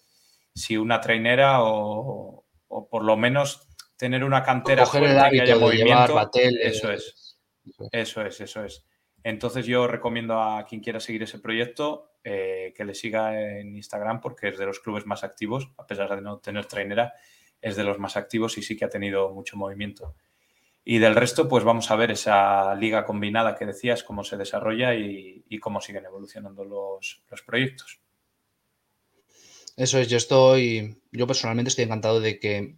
si 0.57 0.77
una 0.77 0.99
trainera 0.99 1.63
o, 1.63 2.45
por 2.67 3.03
lo 3.03 3.15
menos 3.15 3.67
tener 3.95 4.23
una 4.23 4.43
cantera 4.43 4.85
fuerte 4.85 5.29
que 5.31 5.41
haya 5.41 5.55
movimiento. 5.55 6.29
eso 6.33 6.91
es. 6.91 7.37
Eso 7.91 8.21
es, 8.21 8.41
eso 8.41 8.63
es. 8.63 8.85
Entonces 9.23 9.65
yo 9.65 9.87
recomiendo 9.87 10.41
a 10.41 10.65
quien 10.65 10.81
quiera 10.81 10.99
seguir 10.99 11.23
ese 11.23 11.39
proyecto 11.39 12.13
eh, 12.23 12.73
que 12.75 12.85
le 12.85 12.93
siga 12.93 13.59
en 13.59 13.75
Instagram 13.75 14.21
porque 14.21 14.49
es 14.49 14.57
de 14.57 14.65
los 14.65 14.79
clubes 14.79 15.05
más 15.05 15.23
activos, 15.23 15.69
a 15.77 15.85
pesar 15.85 16.15
de 16.15 16.21
no 16.21 16.39
tener 16.39 16.65
trainera, 16.65 17.13
es 17.61 17.75
de 17.75 17.83
los 17.83 17.99
más 17.99 18.15
activos 18.17 18.57
y 18.57 18.63
sí 18.63 18.77
que 18.77 18.85
ha 18.85 18.89
tenido 18.89 19.29
mucho 19.33 19.57
movimiento. 19.57 20.15
Y 20.89 20.99
del 20.99 21.15
resto, 21.15 21.49
pues 21.49 21.65
vamos 21.65 21.91
a 21.91 21.97
ver 21.97 22.11
esa 22.11 22.73
liga 22.75 23.03
combinada 23.03 23.55
que 23.55 23.65
decías, 23.65 24.03
cómo 24.03 24.23
se 24.23 24.37
desarrolla 24.37 24.95
y, 24.95 25.43
cómo 25.59 25.81
siguen 25.81 26.05
evolucionando 26.05 26.63
los, 26.63 27.21
proyectos. 27.45 27.99
Eso 29.77 29.99
es, 29.99 30.07
yo 30.07 30.17
estoy, 30.17 30.97
yo 31.11 31.27
personalmente 31.27 31.69
estoy 31.69 31.85
encantado 31.85 32.19
de 32.19 32.39
que 32.39 32.75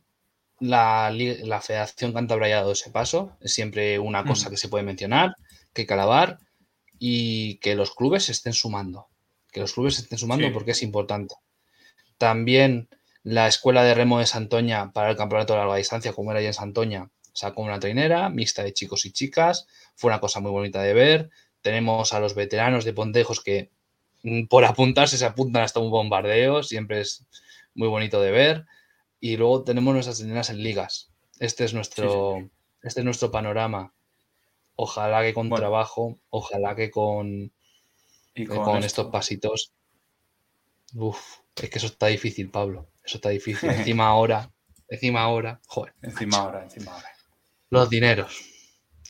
la, 0.59 1.11
la 1.11 1.61
Federación 1.61 2.11
Cántabra 2.11 2.47
haya 2.47 2.57
dado 2.57 2.73
ese 2.73 2.91
paso. 2.91 3.37
Es 3.39 3.53
siempre 3.53 3.97
una 3.99 4.25
cosa 4.25 4.47
mm. 4.47 4.51
que 4.51 4.57
se 4.57 4.67
puede 4.67 4.83
mencionar, 4.83 5.35
que 5.73 5.85
calabar 5.85 6.39
y 6.99 7.57
que 7.59 7.75
los 7.75 7.95
clubes 7.95 8.25
se 8.25 8.33
estén 8.33 8.51
sumando. 8.51 9.07
Que 9.51 9.61
los 9.61 9.73
clubes 9.73 9.95
se 9.95 10.01
estén 10.01 10.19
sumando 10.19 10.51
porque 10.51 10.71
es 10.71 10.83
importante. 10.83 11.35
También 12.17 12.89
la 13.23 13.47
Escuela 13.47 13.83
de 13.83 13.93
Remo 13.93 14.19
de 14.19 14.25
Santoña 14.25 14.91
para 14.91 15.09
el 15.09 15.15
Campeonato 15.15 15.53
de 15.53 15.59
Larga 15.59 15.77
Distancia, 15.77 16.11
como 16.11 16.31
era 16.31 16.41
ya 16.41 16.47
en 16.47 16.53
Santoña, 16.53 17.09
sacó 17.31 17.61
una 17.61 17.79
trainera 17.79 18.29
mixta 18.29 18.61
de 18.61 18.73
chicos 18.73 19.05
y 19.05 19.13
chicas. 19.13 19.67
Fue 19.95 20.09
una 20.09 20.19
cosa 20.19 20.41
muy 20.41 20.51
bonita 20.51 20.81
de 20.81 20.93
ver. 20.93 21.29
Tenemos 21.61 22.11
a 22.11 22.19
los 22.19 22.35
veteranos 22.35 22.83
de 22.83 22.91
Pontejos 22.91 23.41
que 23.41 23.71
por 24.49 24.65
apuntarse 24.65 25.17
se 25.17 25.25
apuntan 25.25 25.63
hasta 25.63 25.79
un 25.79 25.91
bombardeo. 25.91 26.63
Siempre 26.63 27.01
es 27.01 27.25
muy 27.73 27.87
bonito 27.87 28.21
de 28.21 28.31
ver. 28.31 28.65
Y 29.19 29.37
luego 29.37 29.63
tenemos 29.63 29.93
nuestras 29.93 30.17
traineras 30.17 30.49
en 30.49 30.63
ligas. 30.63 31.11
Este 31.39 31.63
es 31.63 31.73
nuestro, 31.73 32.49
Este 32.81 33.01
es 33.01 33.05
nuestro 33.05 33.31
panorama. 33.31 33.93
Ojalá 34.75 35.21
que 35.23 35.33
con 35.33 35.49
trabajo, 35.49 36.19
ojalá 36.29 36.75
que 36.75 36.89
con, 36.89 37.51
y 38.33 38.45
con, 38.45 38.83
estos 38.83 39.07
pasitos. 39.07 39.73
Uf, 40.95 41.19
es 41.55 41.69
que 41.69 41.77
eso 41.77 41.87
está 41.87 42.07
difícil, 42.07 42.49
Pablo. 42.49 42.87
Eso 43.03 43.17
está 43.17 43.29
difícil. 43.29 43.69
encima 43.69 44.07
ahora, 44.07 44.51
encima 44.87 45.21
ahora, 45.21 45.59
joder. 45.67 45.93
Encima 46.01 46.37
ahora, 46.37 46.63
encima 46.63 46.93
ahora. 46.93 47.09
Los 47.69 47.89
dineros. 47.89 48.41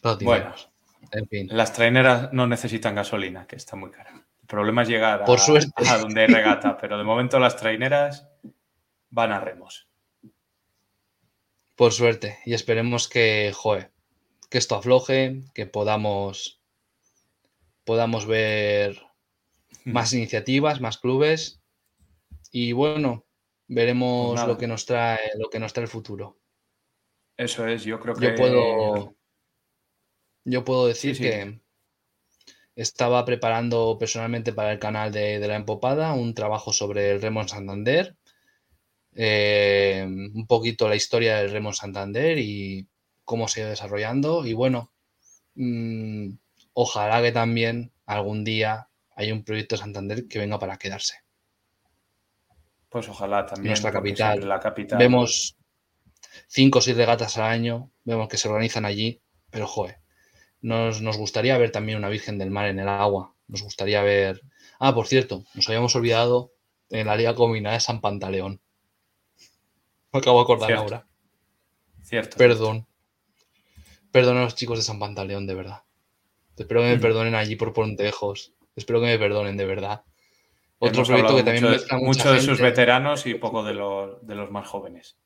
Los 0.01 0.17
dineros. 0.17 0.69
en 1.11 1.27
fin. 1.27 1.47
Las 1.51 1.73
traineras 1.73 2.33
no 2.33 2.47
necesitan 2.47 2.95
gasolina, 2.95 3.45
que 3.45 3.55
está 3.55 3.75
muy 3.75 3.91
cara. 3.91 4.25
Problema 4.49 4.81
es 4.81 4.87
llegar 4.87 5.25
Por 5.25 5.37
a, 5.39 5.93
a 5.93 5.97
donde 5.99 6.21
hay 6.21 6.27
regata, 6.27 6.75
pero 6.75 6.97
de 6.97 7.03
momento 7.03 7.37
las 7.37 7.55
traineras 7.55 8.27
van 9.11 9.31
a 9.31 9.39
remos. 9.39 9.87
Por 11.75 11.93
suerte. 11.93 12.39
Y 12.47 12.55
esperemos 12.55 13.07
que, 13.07 13.53
que 14.49 14.57
esto 14.57 14.75
afloje, 14.75 15.43
que 15.53 15.67
podamos, 15.67 16.63
podamos 17.83 18.25
ver 18.25 18.99
más 19.85 20.13
iniciativas, 20.13 20.81
más 20.81 20.97
clubes. 20.97 21.61
Y 22.51 22.71
bueno, 22.71 23.27
veremos 23.67 24.39
pues 24.39 24.47
lo 24.47 24.57
que 24.57 24.65
nos 24.65 24.87
trae, 24.87 25.29
lo 25.37 25.51
que 25.51 25.59
nos 25.59 25.73
trae 25.73 25.83
el 25.83 25.91
futuro. 25.91 26.39
Eso 27.37 27.67
es, 27.67 27.83
yo 27.83 27.99
creo 27.99 28.15
que. 28.15 28.29
Yo 28.29 28.35
puedo, 28.35 29.15
yo 30.43 30.65
puedo 30.65 30.87
decir 30.87 31.19
que 31.19 31.61
estaba 32.81 33.25
preparando 33.25 33.97
personalmente 33.99 34.53
para 34.53 34.71
el 34.71 34.79
canal 34.79 35.11
de, 35.11 35.45
La 35.45 35.57
Empopada 35.57 36.13
un 36.13 36.33
trabajo 36.33 36.71
sobre 36.71 37.11
el 37.11 37.21
Remo 37.21 37.45
Santander, 37.45 38.15
eh, 39.15 40.05
un 40.07 40.47
poquito 40.47 40.87
la 40.87 40.95
historia 40.95 41.37
del 41.37 41.51
Remo 41.51 41.73
Santander 41.73 42.37
y 42.37 42.87
cómo 43.25 43.49
se 43.49 43.59
ha 43.59 43.63
ido 43.63 43.69
desarrollando. 43.71 44.45
Y 44.45 44.53
bueno, 44.53 44.93
mm, 45.55 46.29
ojalá 46.71 47.21
que 47.21 47.33
también 47.33 47.91
algún 48.05 48.45
día 48.45 48.87
haya 49.13 49.33
un 49.33 49.43
proyecto 49.43 49.75
Santander 49.75 50.29
que 50.29 50.39
venga 50.39 50.57
para 50.57 50.77
quedarse. 50.77 51.15
Pues 52.87 53.09
ojalá 53.09 53.45
también. 53.45 53.71
Nuestra 53.71 53.91
capital. 53.91 54.47
La 54.47 54.61
capital. 54.61 54.99
Vemos 54.99 55.57
cinco 56.47 56.79
o 56.79 56.81
seis 56.81 56.95
regatas 56.95 57.37
al 57.37 57.43
año, 57.43 57.91
vemos 58.05 58.29
que 58.29 58.37
se 58.37 58.47
organizan 58.47 58.85
allí, 58.85 59.21
pero 59.49 59.67
joder, 59.67 59.99
nos, 60.61 61.17
gustaría 61.17 61.57
ver 61.57 61.71
también 61.71 61.97
una 61.97 62.09
Virgen 62.09 62.37
del 62.37 62.51
Mar 62.51 62.67
en 62.67 62.79
el 62.79 62.89
agua, 62.89 63.33
nos 63.47 63.61
gustaría 63.61 64.01
ver... 64.01 64.41
Ah, 64.79 64.93
por 64.93 65.07
cierto, 65.07 65.43
nos 65.55 65.67
habíamos 65.67 65.95
olvidado 65.95 66.53
en 66.89 67.07
la 67.07 67.15
Liga 67.15 67.35
Combinada 67.35 67.75
de 67.75 67.81
San 67.81 68.01
Pantaleón. 68.01 68.61
Me 70.11 70.19
acabo 70.19 70.39
de 70.39 70.43
acordar 70.43 70.71
ahora. 70.73 71.07
Cierto. 72.01 72.37
Perdón. 72.37 72.87
Perdón 74.11 74.37
a 74.37 74.43
los 74.43 74.55
chicos 74.55 74.79
de 74.79 74.83
San 74.83 74.99
Pantaleón, 74.99 75.45
de 75.47 75.55
verdad. 75.55 75.83
Espero 76.57 76.81
que 76.81 76.87
me 76.87 76.97
mm. 76.97 77.01
perdonen 77.01 77.35
allí 77.35 77.55
por 77.55 77.73
Pontejos. 77.73 78.53
Espero 78.75 79.01
que 79.01 79.07
me 79.07 79.19
perdonen, 79.19 79.57
de 79.57 79.65
verdad. 79.65 80.03
Otro 80.79 81.03
proyecto 81.03 81.35
que 81.35 81.43
también 81.43 81.65
mucho, 81.65 81.97
mucho 81.97 82.33
de 82.33 82.41
sus 82.41 82.61
veteranos 82.61 83.25
y 83.25 83.35
poco 83.35 83.63
de 83.63 83.73
de 83.73 84.35
los 84.35 84.49
más 84.49 84.67
jóvenes 84.67 85.17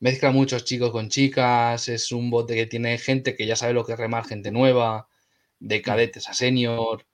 mezcla 0.00 0.32
muchos 0.32 0.64
chicos 0.64 0.90
con 0.90 1.08
chicas, 1.10 1.88
es 1.88 2.12
un 2.12 2.30
bote 2.30 2.54
que 2.54 2.66
tiene 2.66 2.98
gente 2.98 3.36
que 3.36 3.46
ya 3.46 3.56
sabe 3.56 3.74
lo 3.74 3.84
que 3.84 3.92
es 3.92 3.98
remar, 3.98 4.26
gente 4.26 4.50
nueva, 4.50 5.08
de 5.60 5.80
mm. 5.80 5.82
cadetes 5.82 6.28
a 6.28 6.34
senior. 6.34 7.06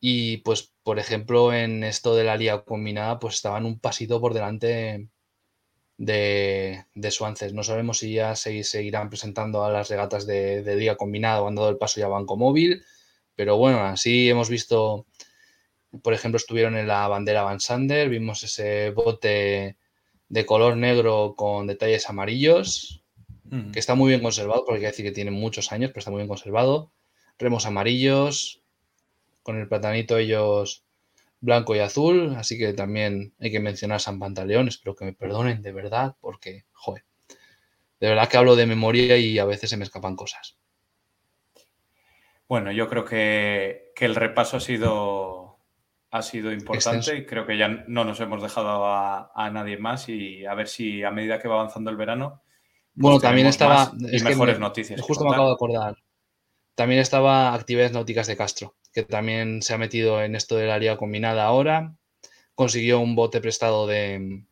Y 0.00 0.38
pues, 0.38 0.72
por 0.82 0.98
ejemplo, 0.98 1.52
en 1.52 1.84
esto 1.84 2.14
de 2.16 2.24
la 2.24 2.36
liga 2.36 2.64
combinada, 2.64 3.18
pues 3.18 3.34
estaban 3.36 3.66
un 3.66 3.80
pasito 3.80 4.20
por 4.20 4.34
delante 4.34 5.08
de, 5.98 6.86
de 6.94 7.10
Suances. 7.10 7.52
No 7.54 7.62
sabemos 7.64 7.98
si 7.98 8.14
ya 8.14 8.36
se 8.36 8.64
seguirán 8.64 9.10
presentando 9.10 9.64
a 9.64 9.70
las 9.70 9.90
regatas 9.90 10.26
de, 10.26 10.62
de 10.62 10.76
liga 10.76 10.96
combinada 10.96 11.42
o 11.42 11.48
han 11.48 11.56
dado 11.56 11.70
el 11.70 11.78
paso 11.78 12.00
ya 12.00 12.06
a 12.06 12.08
Banco 12.08 12.36
Móvil. 12.36 12.82
Pero 13.36 13.56
bueno, 13.58 13.80
así 13.80 14.30
hemos 14.30 14.48
visto, 14.50 15.06
por 16.02 16.14
ejemplo, 16.14 16.38
estuvieron 16.38 16.76
en 16.76 16.88
la 16.88 17.08
bandera 17.08 17.42
Van 17.42 17.60
Sander, 17.60 18.08
vimos 18.08 18.42
ese 18.42 18.90
bote 18.90 19.76
de 20.30 20.46
color 20.46 20.76
negro 20.76 21.34
con 21.36 21.66
detalles 21.66 22.08
amarillos, 22.08 23.02
que 23.72 23.80
está 23.80 23.96
muy 23.96 24.10
bien 24.10 24.22
conservado, 24.22 24.64
porque 24.64 24.76
hay 24.76 24.80
que 24.82 24.86
decir 24.86 25.04
que 25.04 25.10
tiene 25.10 25.32
muchos 25.32 25.72
años, 25.72 25.90
pero 25.90 25.98
está 25.98 26.12
muy 26.12 26.18
bien 26.18 26.28
conservado. 26.28 26.92
Remos 27.36 27.66
amarillos, 27.66 28.62
con 29.42 29.58
el 29.58 29.66
platanito 29.66 30.16
ellos 30.16 30.84
blanco 31.40 31.74
y 31.74 31.80
azul, 31.80 32.36
así 32.36 32.56
que 32.58 32.72
también 32.74 33.34
hay 33.40 33.50
que 33.50 33.58
mencionar 33.58 34.00
San 34.00 34.20
Pantaleón, 34.20 34.68
espero 34.68 34.94
que 34.94 35.04
me 35.04 35.12
perdonen 35.12 35.62
de 35.62 35.72
verdad, 35.72 36.14
porque, 36.20 36.64
joder, 36.72 37.02
de 37.98 38.08
verdad 38.08 38.28
que 38.28 38.36
hablo 38.36 38.54
de 38.54 38.66
memoria 38.66 39.16
y 39.16 39.38
a 39.38 39.44
veces 39.44 39.70
se 39.70 39.76
me 39.76 39.84
escapan 39.84 40.14
cosas. 40.14 40.56
Bueno, 42.48 42.70
yo 42.70 42.88
creo 42.88 43.04
que, 43.04 43.90
que 43.96 44.04
el 44.04 44.14
repaso 44.14 44.58
ha 44.58 44.60
sido 44.60 45.29
ha 46.10 46.22
sido 46.22 46.52
importante 46.52 47.16
y 47.16 47.24
creo 47.24 47.46
que 47.46 47.56
ya 47.56 47.68
no 47.68 48.04
nos 48.04 48.20
hemos 48.20 48.42
dejado 48.42 48.84
a, 48.84 49.50
nadie 49.52 49.78
más 49.78 50.08
y 50.08 50.44
a 50.44 50.54
ver 50.54 50.66
si 50.66 51.04
a 51.04 51.10
medida 51.10 51.38
que 51.38 51.48
va 51.48 51.54
avanzando 51.54 51.90
el 51.90 51.96
verano. 51.96 52.42
Pues 52.94 53.02
bueno, 53.02 53.20
también 53.20 53.46
estaba. 53.46 53.92
Y 53.98 54.20
mejores 54.22 54.58
noticias. 54.58 55.00
Justo 55.00 55.24
me 55.24 55.30
acabo 55.30 55.48
de 55.48 55.54
acordar. 55.54 55.96
También 56.74 57.00
estaba 57.00 57.54
Actividades 57.54 57.92
Náuticas 57.92 58.26
de 58.26 58.36
Castro, 58.36 58.74
que 58.92 59.04
también 59.04 59.62
se 59.62 59.74
ha 59.74 59.78
metido 59.78 60.22
en 60.22 60.34
esto 60.34 60.56
de 60.56 60.66
la 60.66 60.78
liga 60.78 60.96
combinada 60.96 61.44
ahora. 61.44 61.94
Consiguió 62.54 62.98
un 63.00 63.14
bote 63.14 63.40
prestado 63.40 63.86
de. 63.86 64.44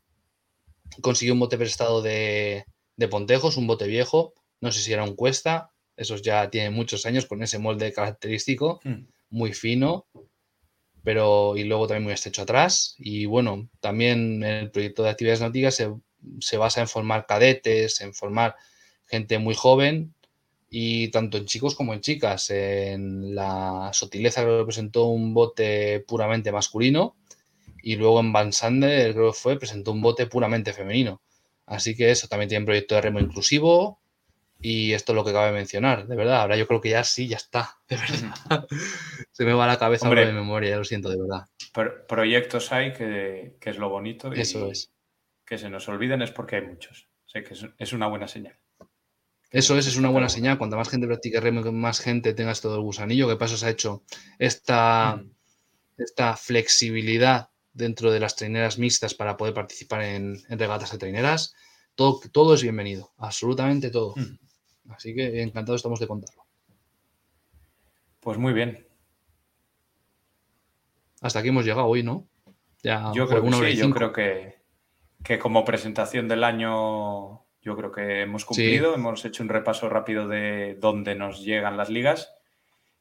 Consiguió 1.00 1.34
un 1.34 1.40
bote 1.40 1.58
prestado 1.58 2.02
de, 2.02 2.64
de 2.96 3.08
Pontejos, 3.08 3.56
un 3.56 3.66
bote 3.66 3.86
viejo. 3.86 4.34
No 4.60 4.70
sé 4.70 4.80
si 4.80 4.92
era 4.92 5.04
un 5.04 5.16
cuesta. 5.16 5.72
Esos 5.96 6.22
ya 6.22 6.48
tienen 6.50 6.72
muchos 6.72 7.04
años 7.06 7.26
con 7.26 7.42
ese 7.42 7.58
molde 7.58 7.92
característico, 7.92 8.80
hmm. 8.84 9.08
muy 9.30 9.52
fino 9.52 10.06
pero 11.08 11.56
y 11.56 11.64
luego 11.64 11.86
también 11.86 12.04
muy 12.04 12.12
estrecho 12.12 12.42
atrás. 12.42 12.94
Y 12.98 13.24
bueno, 13.24 13.70
también 13.80 14.42
el 14.42 14.70
proyecto 14.70 15.02
de 15.02 15.08
actividades 15.08 15.40
náuticas 15.40 15.74
se, 15.74 15.90
se, 16.38 16.58
basa 16.58 16.82
en 16.82 16.86
formar 16.86 17.24
cadetes, 17.24 18.02
en 18.02 18.12
formar 18.12 18.56
gente 19.06 19.38
muy 19.38 19.54
joven 19.54 20.12
y 20.68 21.08
tanto 21.08 21.38
en 21.38 21.46
chicos 21.46 21.74
como 21.74 21.94
en 21.94 22.02
chicas. 22.02 22.50
En 22.50 23.34
la 23.34 23.88
Sotileza 23.94 24.42
creo 24.42 24.58
que 24.58 24.66
presentó 24.66 25.06
un 25.06 25.32
bote 25.32 26.00
puramente 26.00 26.52
masculino 26.52 27.16
y 27.82 27.96
luego 27.96 28.20
en 28.20 28.34
Van 28.34 28.52
Sander 28.52 29.14
creo 29.14 29.32
que 29.32 29.38
fue, 29.38 29.58
presentó 29.58 29.92
un 29.92 30.02
bote 30.02 30.26
puramente 30.26 30.74
femenino. 30.74 31.22
Así 31.64 31.96
que 31.96 32.10
eso 32.10 32.28
también 32.28 32.50
tiene 32.50 32.64
un 32.64 32.66
proyecto 32.66 32.96
de 32.96 33.00
remo 33.00 33.18
inclusivo, 33.18 33.98
y 34.60 34.92
esto 34.92 35.12
es 35.12 35.16
lo 35.16 35.24
que 35.24 35.32
cabe 35.32 35.52
mencionar, 35.52 36.06
de 36.06 36.16
verdad. 36.16 36.42
Ahora 36.42 36.56
yo 36.56 36.66
creo 36.66 36.80
que 36.80 36.90
ya 36.90 37.04
sí, 37.04 37.28
ya 37.28 37.36
está, 37.36 37.78
de 37.88 37.96
verdad. 37.96 38.66
Se 39.32 39.44
me 39.44 39.52
va 39.52 39.66
la 39.66 39.78
cabeza 39.78 40.08
de 40.08 40.32
memoria, 40.32 40.70
ya 40.70 40.76
lo 40.76 40.84
siento, 40.84 41.08
de 41.08 41.18
verdad. 41.18 41.46
proyectos 42.08 42.72
hay 42.72 42.92
que, 42.92 43.56
es 43.60 43.78
lo 43.78 43.88
bonito. 43.88 44.34
Y 44.34 44.40
Eso 44.40 44.70
es. 44.70 44.92
Que 45.44 45.58
se 45.58 45.70
nos 45.70 45.88
olviden 45.88 46.22
es 46.22 46.30
porque 46.30 46.56
hay 46.56 46.62
muchos. 46.62 47.08
Sé 47.24 47.42
que 47.42 47.54
es, 47.78 47.92
una 47.92 48.06
buena 48.06 48.28
señal. 48.28 48.58
Eso 49.50 49.78
es, 49.78 49.86
es 49.86 49.96
una 49.96 50.10
buena 50.10 50.28
señal. 50.28 50.58
Cuanta 50.58 50.76
más 50.76 50.90
gente 50.90 51.06
practique 51.06 51.40
remo, 51.40 51.62
más 51.72 52.00
gente 52.00 52.34
tenga 52.34 52.52
esto 52.52 52.70
del 52.72 52.82
gusanillo. 52.82 53.28
¿Qué 53.28 53.36
paso 53.36 53.56
se 53.56 53.66
ha 53.66 53.70
hecho 53.70 54.02
esta, 54.38 55.22
esta 55.96 56.36
flexibilidad 56.36 57.48
dentro 57.72 58.10
de 58.10 58.20
las 58.20 58.36
traineras 58.36 58.78
mixtas 58.78 59.14
para 59.14 59.36
poder 59.36 59.54
participar 59.54 60.02
en, 60.02 60.42
regatas 60.50 60.90
de 60.92 60.98
traineras, 60.98 61.54
todo, 61.94 62.20
todo 62.32 62.54
es 62.54 62.62
bienvenido, 62.62 63.12
absolutamente 63.16 63.90
todo. 63.90 64.14
Así 64.88 65.14
que 65.14 65.42
encantado 65.42 65.76
estamos 65.76 66.00
de 66.00 66.06
contarlo. 66.06 66.44
Pues 68.20 68.38
muy 68.38 68.52
bien. 68.52 68.86
Hasta 71.20 71.40
aquí 71.40 71.48
hemos 71.48 71.64
llegado 71.64 71.86
hoy, 71.86 72.02
¿no? 72.02 72.28
Ya 72.82 73.10
yo 73.14 73.26
creo 73.26 73.42
que 73.42 73.52
sí, 73.52 73.76
yo 73.76 73.90
creo 73.90 74.12
que, 74.12 74.58
que, 75.24 75.38
como 75.38 75.64
presentación 75.64 76.28
del 76.28 76.44
año, 76.44 77.44
yo 77.60 77.76
creo 77.76 77.90
que 77.90 78.22
hemos 78.22 78.44
cumplido, 78.44 78.94
hemos 78.94 79.24
hecho 79.24 79.42
un 79.42 79.48
repaso 79.48 79.88
rápido 79.88 80.28
de 80.28 80.76
dónde 80.80 81.16
nos 81.16 81.42
llegan 81.44 81.76
las 81.76 81.90
ligas 81.90 82.32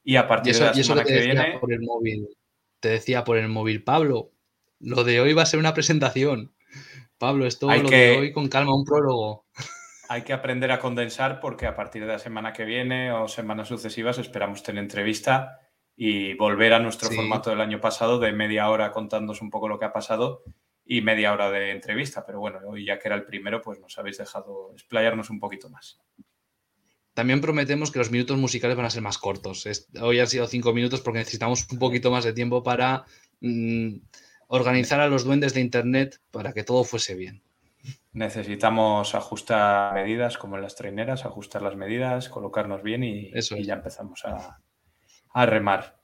y 0.04 0.16
a 0.16 0.28
partir 0.28 0.56
de 0.56 0.62
la 0.62 0.74
semana 0.74 1.04
que 1.04 1.20
viene... 1.20 1.60
Por 1.60 1.72
el 1.72 1.82
móvil, 1.82 2.30
te 2.80 2.90
decía 2.90 3.24
por 3.24 3.38
el 3.38 3.50
móvil, 3.50 3.84
Pablo, 3.84 4.32
lo 4.80 5.04
de 5.04 5.20
hoy 5.20 5.34
va 5.34 5.44
a 5.44 5.48
ser 5.48 5.60
una 5.60 5.74
presentación. 5.74 6.54
Pablo, 7.18 7.46
esto 7.46 7.70
lo 7.70 7.90
de 7.90 8.18
hoy 8.18 8.32
con 8.32 8.48
calma, 8.48 8.76
un 8.76 8.86
prólogo. 8.86 9.46
Hay 10.10 10.24
que 10.24 10.34
aprender 10.34 10.72
a 10.72 10.80
condensar 10.80 11.40
porque 11.40 11.66
a 11.66 11.76
partir 11.76 12.02
de 12.04 12.14
la 12.14 12.20
semana 12.20 12.54
que 12.54 12.66
viene 12.66 13.12
o 13.12 13.28
semanas 13.28 13.68
sucesivas 13.68 14.18
esperamos 14.18 14.64
tener 14.64 14.84
entrevista 14.84 15.60
y 15.96 16.36
volver 16.36 16.74
a 16.74 16.80
nuestro 16.80 17.10
formato 17.10 17.50
del 17.50 17.60
año 17.60 17.82
pasado 17.82 18.20
de 18.20 18.32
media 18.32 18.70
hora 18.70 18.92
contándonos 18.92 19.42
un 19.42 19.50
poco 19.50 19.68
lo 19.68 19.80
que 19.80 19.86
ha 19.86 19.94
pasado 19.94 20.44
y 20.86 21.02
media 21.02 21.34
hora 21.34 21.50
de 21.52 21.72
entrevista. 21.72 22.26
Pero 22.26 22.40
bueno, 22.40 22.60
hoy 22.68 22.86
ya 22.86 23.00
que 23.00 23.08
era 23.08 23.16
el 23.16 23.26
primero, 23.26 23.62
pues 23.62 23.80
nos 23.80 23.98
habéis 23.98 24.18
dejado 24.18 24.72
explayarnos 24.74 25.30
un 25.30 25.40
poquito 25.40 25.70
más. 25.70 26.00
También 27.14 27.42
prometemos 27.42 27.92
que 27.92 27.98
los 27.98 28.12
minutos 28.12 28.38
musicales 28.38 28.78
van 28.78 28.86
a 28.86 28.92
ser 28.92 29.02
más 29.02 29.18
cortos. 29.18 29.68
Hoy 30.00 30.20
han 30.20 30.28
sido 30.28 30.46
cinco 30.46 30.72
minutos 30.72 31.02
porque 31.02 31.20
necesitamos 31.20 31.68
un 31.72 31.80
poquito 31.80 32.12
más 32.12 32.24
de 32.24 32.34
tiempo 32.34 32.62
para 32.62 33.06
mm, 33.42 33.96
organizar 34.48 35.00
a 35.00 35.08
los 35.08 35.24
duendes 35.24 35.56
de 35.56 35.62
Internet 35.62 36.22
para 36.30 36.54
que 36.54 36.64
todo 36.64 36.84
fuese 36.84 37.16
bien. 37.16 37.42
Necesitamos 38.14 39.16
ajustar 39.16 39.94
medidas 39.94 40.38
como 40.38 40.56
en 40.56 40.64
las 40.64 40.76
traineras, 40.76 41.26
ajustar 41.26 41.62
las 41.62 41.76
medidas, 41.76 42.30
colocarnos 42.30 42.82
bien 42.82 43.04
y, 43.04 43.32
ya 43.64 43.76
empezamos 43.76 44.24
a, 44.26 45.46
remar. 45.46 46.00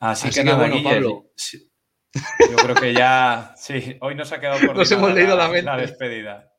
Así, 0.00 0.30
que, 0.30 0.44
nada, 0.44 0.58
bueno, 0.58 0.82
Pablo. 0.82 1.26
Yo 2.50 2.56
creo 2.56 2.74
que 2.74 2.92
ya, 2.92 3.54
sí, 3.56 3.96
hoy 4.00 4.14
nos 4.14 4.32
ha 4.32 4.40
quedado 4.40 4.66
por 4.66 4.76
nos 4.76 4.90
hemos 4.90 5.12
leído 5.12 5.36
la, 5.36 5.48
la, 5.48 5.76
despedida. 5.76 6.52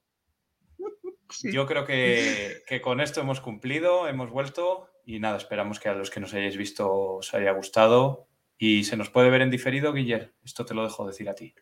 Yo 1.44 1.66
creo 1.66 1.86
que, 1.86 2.62
que, 2.68 2.82
con 2.82 3.02
esto 3.02 3.22
hemos 3.22 3.42
cumplido, 3.42 4.08
hemos 4.08 4.30
vuelto 4.30 4.90
y 5.06 5.20
nada, 5.20 5.38
esperamos 5.38 5.80
que 5.80 5.90
a 5.90 5.94
los 5.94 6.10
que 6.10 6.20
nos 6.20 6.34
hayáis 6.34 6.58
visto 6.58 6.92
os 6.92 7.34
haya 7.34 7.52
gustado 7.52 8.28
y 8.58 8.84
se 8.84 8.98
nos 8.98 9.10
puede 9.10 9.30
ver 9.30 9.42
en 9.42 9.50
diferido, 9.50 9.94
Guiller. 9.94 10.34
Esto 10.44 10.66
te 10.66 10.74
lo 10.74 10.84
dejo 10.84 11.08
decir 11.08 11.30
a 11.30 11.36
ti. 11.36 11.56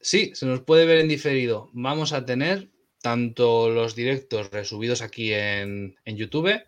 Sí, 0.00 0.32
se 0.34 0.46
nos 0.46 0.60
puede 0.60 0.86
ver 0.86 0.98
en 0.98 1.08
diferido. 1.08 1.70
Vamos 1.72 2.12
a 2.12 2.24
tener 2.24 2.70
tanto 3.02 3.70
los 3.70 3.94
directos 3.94 4.50
resubidos 4.50 5.02
aquí 5.02 5.32
en, 5.32 5.96
YouTube, 6.04 6.62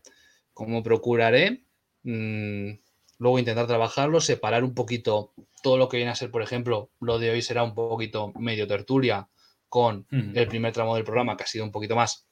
como 0.52 0.82
procuraré 0.82 1.64
mm, 2.02 2.70
luego 3.18 3.38
intentar 3.38 3.66
trabajarlo, 3.66 4.20
separar 4.20 4.64
un 4.64 4.74
poquito 4.74 5.32
todo 5.62 5.76
lo 5.76 5.88
que 5.88 5.98
viene 5.98 6.12
a 6.12 6.16
ser, 6.16 6.30
por 6.30 6.42
ejemplo, 6.42 6.90
lo 7.00 7.18
de 7.18 7.30
hoy 7.30 7.42
será 7.42 7.62
un 7.62 7.74
poquito 7.74 8.32
medio 8.38 8.66
tertulia 8.66 9.28
con 9.68 10.06
el 10.10 10.48
primer 10.48 10.72
tramo 10.72 10.96
del 10.96 11.04
programa, 11.04 11.36
que 11.36 11.44
ha 11.44 11.46
sido 11.46 11.64
un 11.64 11.70
poquito 11.70 11.94
más 11.94 12.26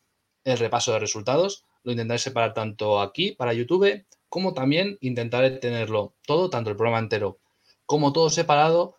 el 0.44 0.58
repaso 0.58 0.92
de 0.92 0.98
resultados. 0.98 1.64
Lo 1.84 1.92
intentaré 1.92 2.18
separar 2.18 2.52
tanto 2.52 3.00
aquí 3.00 3.32
para 3.32 3.52
YouTube 3.52 4.04
como 4.28 4.54
también 4.54 4.98
intentaré 5.00 5.50
tenerlo 5.52 6.14
todo, 6.26 6.50
tanto 6.50 6.70
el 6.70 6.76
programa 6.76 6.98
entero 6.98 7.38
como 7.86 8.12
todo 8.12 8.28
separado 8.28 8.96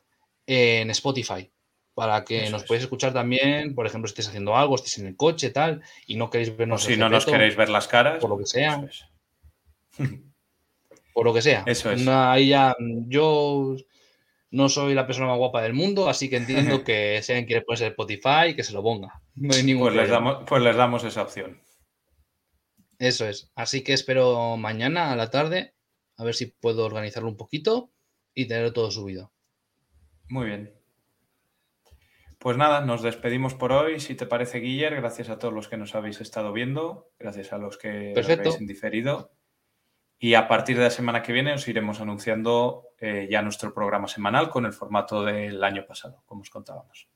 en 0.48 0.90
Spotify, 0.90 1.52
para 2.00 2.24
que 2.24 2.50
nos 2.50 2.64
podáis 2.64 2.84
escuchar 2.84 3.12
también, 3.12 3.76
por 3.76 3.86
ejemplo, 3.86 4.08
si 4.08 4.14
estáis 4.14 4.30
haciendo 4.30 4.56
algo, 4.56 4.76
estáis 4.76 5.00
en 5.00 5.08
el 5.08 5.18
coche, 5.18 5.50
tal, 5.50 5.82
y 6.08 6.16
no 6.16 6.30
queréis 6.30 6.56
vernos. 6.56 6.86
O 6.86 6.88
si 6.88 6.96
no 6.96 7.10
nos 7.10 7.26
queréis 7.26 7.58
ver 7.58 7.68
las 7.68 7.90
caras. 7.90 8.20
Por 8.22 8.30
lo 8.30 8.38
que 8.38 8.46
sea. 8.46 8.82
por 11.14 11.26
lo 11.26 11.34
que 11.34 11.42
sea. 11.42 11.64
Eso 11.66 11.92
es. 11.92 12.08
ahí 12.08 12.48
ya, 12.48 12.74
yo 12.80 13.76
no 14.50 14.70
soy 14.70 14.94
la 14.94 15.06
persona 15.06 15.28
más 15.28 15.38
guapa 15.38 15.62
del 15.62 15.74
mundo, 15.74 16.08
así 16.08 16.30
que 16.30 16.38
entiendo 16.38 16.84
que 16.86 17.20
si 17.22 17.34
alguien 17.34 17.48
quiere 17.48 17.64
ponerse 17.64 17.88
Spotify, 17.88 18.56
que 18.56 18.64
se 18.64 18.72
lo 18.72 18.82
ponga. 18.82 19.22
No 19.36 19.54
hay 19.54 19.64
ningún 19.64 19.88
pues, 19.88 19.96
les 19.96 20.10
damos, 20.10 20.38
pues 20.48 20.64
les 20.64 20.76
damos 20.78 21.04
esa 21.04 21.24
opción. 21.24 21.62
Eso 22.98 23.28
es. 23.28 23.52
Así 23.56 23.84
que 23.84 23.92
espero 23.92 24.56
mañana 24.56 25.12
a 25.12 25.18
la 25.18 25.30
tarde 25.30 25.74
a 26.16 26.24
ver 26.24 26.34
si 26.34 26.46
puedo 26.46 26.86
organizarlo 26.86 27.28
un 27.28 27.36
poquito 27.36 27.92
y 28.34 28.48
tener 28.48 28.72
todo 28.72 28.90
subido. 28.90 29.34
Muy 30.30 30.46
bien. 30.46 30.79
Pues 32.40 32.58
nada, 32.58 32.82
nos 32.82 33.04
despedimos 33.04 33.54
por 33.54 33.72
hoy. 33.72 34.00
Si 34.00 34.16
te 34.16 34.26
parece, 34.26 34.60
Guiller, 34.60 34.96
gracias 34.96 35.30
a 35.30 35.38
todos 35.38 35.54
los 35.54 35.68
que 35.68 35.78
nos 35.78 35.94
habéis 35.94 36.22
estado 36.22 36.52
viendo, 36.52 37.12
gracias 37.20 37.54
a 37.54 37.58
los 37.58 37.78
que 37.78 38.14
habéis 38.18 38.60
diferido. 38.60 39.32
Y 40.18 40.34
a 40.34 40.48
partir 40.48 40.78
de 40.78 40.84
la 40.84 40.90
semana 40.90 41.22
que 41.22 41.34
viene 41.34 41.54
os 41.54 41.68
iremos 41.68 42.02
anunciando 42.02 42.88
eh, 42.98 43.28
ya 43.30 43.42
nuestro 43.42 43.74
programa 43.74 44.08
semanal 44.08 44.50
con 44.50 44.66
el 44.66 44.74
formato 44.74 45.24
del 45.24 45.64
año 45.64 45.86
pasado, 45.86 46.24
como 46.26 46.42
os 46.42 46.50
contábamos 46.50 47.08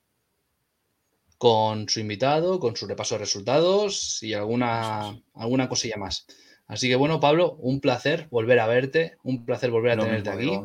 con 1.44 1.90
su 1.90 2.00
invitado, 2.00 2.58
con 2.58 2.74
su 2.78 2.88
repaso 2.88 3.16
de 3.16 3.20
resultados 3.20 4.24
y 4.24 4.34
alguna, 4.34 5.22
alguna 5.34 5.68
cosilla 5.68 5.98
más. 5.98 6.26
Así 6.68 6.88
que 6.88 6.96
bueno, 6.96 7.20
Pablo, 7.20 7.58
un 7.60 7.82
placer 7.82 8.30
volver 8.32 8.62
a 8.62 8.68
verte, 8.68 9.18
un 9.24 9.44
placer 9.44 9.70
volver 9.70 9.92
a 9.92 10.04
tenerte 10.06 10.30
aquí. 10.30 10.58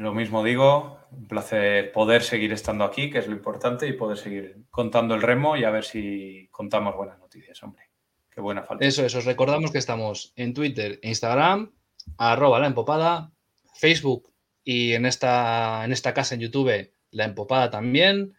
Lo 0.00 0.14
mismo 0.14 0.42
digo, 0.42 0.98
un 1.10 1.28
placer 1.28 1.92
poder 1.92 2.22
seguir 2.22 2.54
estando 2.54 2.84
aquí, 2.84 3.10
que 3.10 3.18
es 3.18 3.26
lo 3.26 3.34
importante, 3.34 3.86
y 3.86 3.92
poder 3.92 4.16
seguir 4.16 4.64
contando 4.70 5.14
el 5.14 5.20
remo 5.20 5.58
y 5.58 5.64
a 5.64 5.70
ver 5.70 5.84
si 5.84 6.48
contamos 6.50 6.96
buenas 6.96 7.18
noticias, 7.18 7.62
hombre. 7.62 7.90
Qué 8.30 8.40
buena 8.40 8.62
falta. 8.62 8.82
Eso, 8.82 9.04
eso. 9.04 9.18
Os 9.18 9.26
recordamos 9.26 9.70
que 9.70 9.76
estamos 9.76 10.32
en 10.36 10.54
Twitter 10.54 10.98
e 11.02 11.08
Instagram, 11.10 11.72
arroba 12.16 12.58
la 12.60 12.68
empopada, 12.68 13.30
Facebook 13.74 14.32
y 14.64 14.94
en 14.94 15.04
esta, 15.04 15.84
en 15.84 15.92
esta 15.92 16.14
casa 16.14 16.34
en 16.34 16.40
YouTube, 16.40 16.90
la 17.10 17.24
empopada 17.26 17.70
también. 17.70 18.34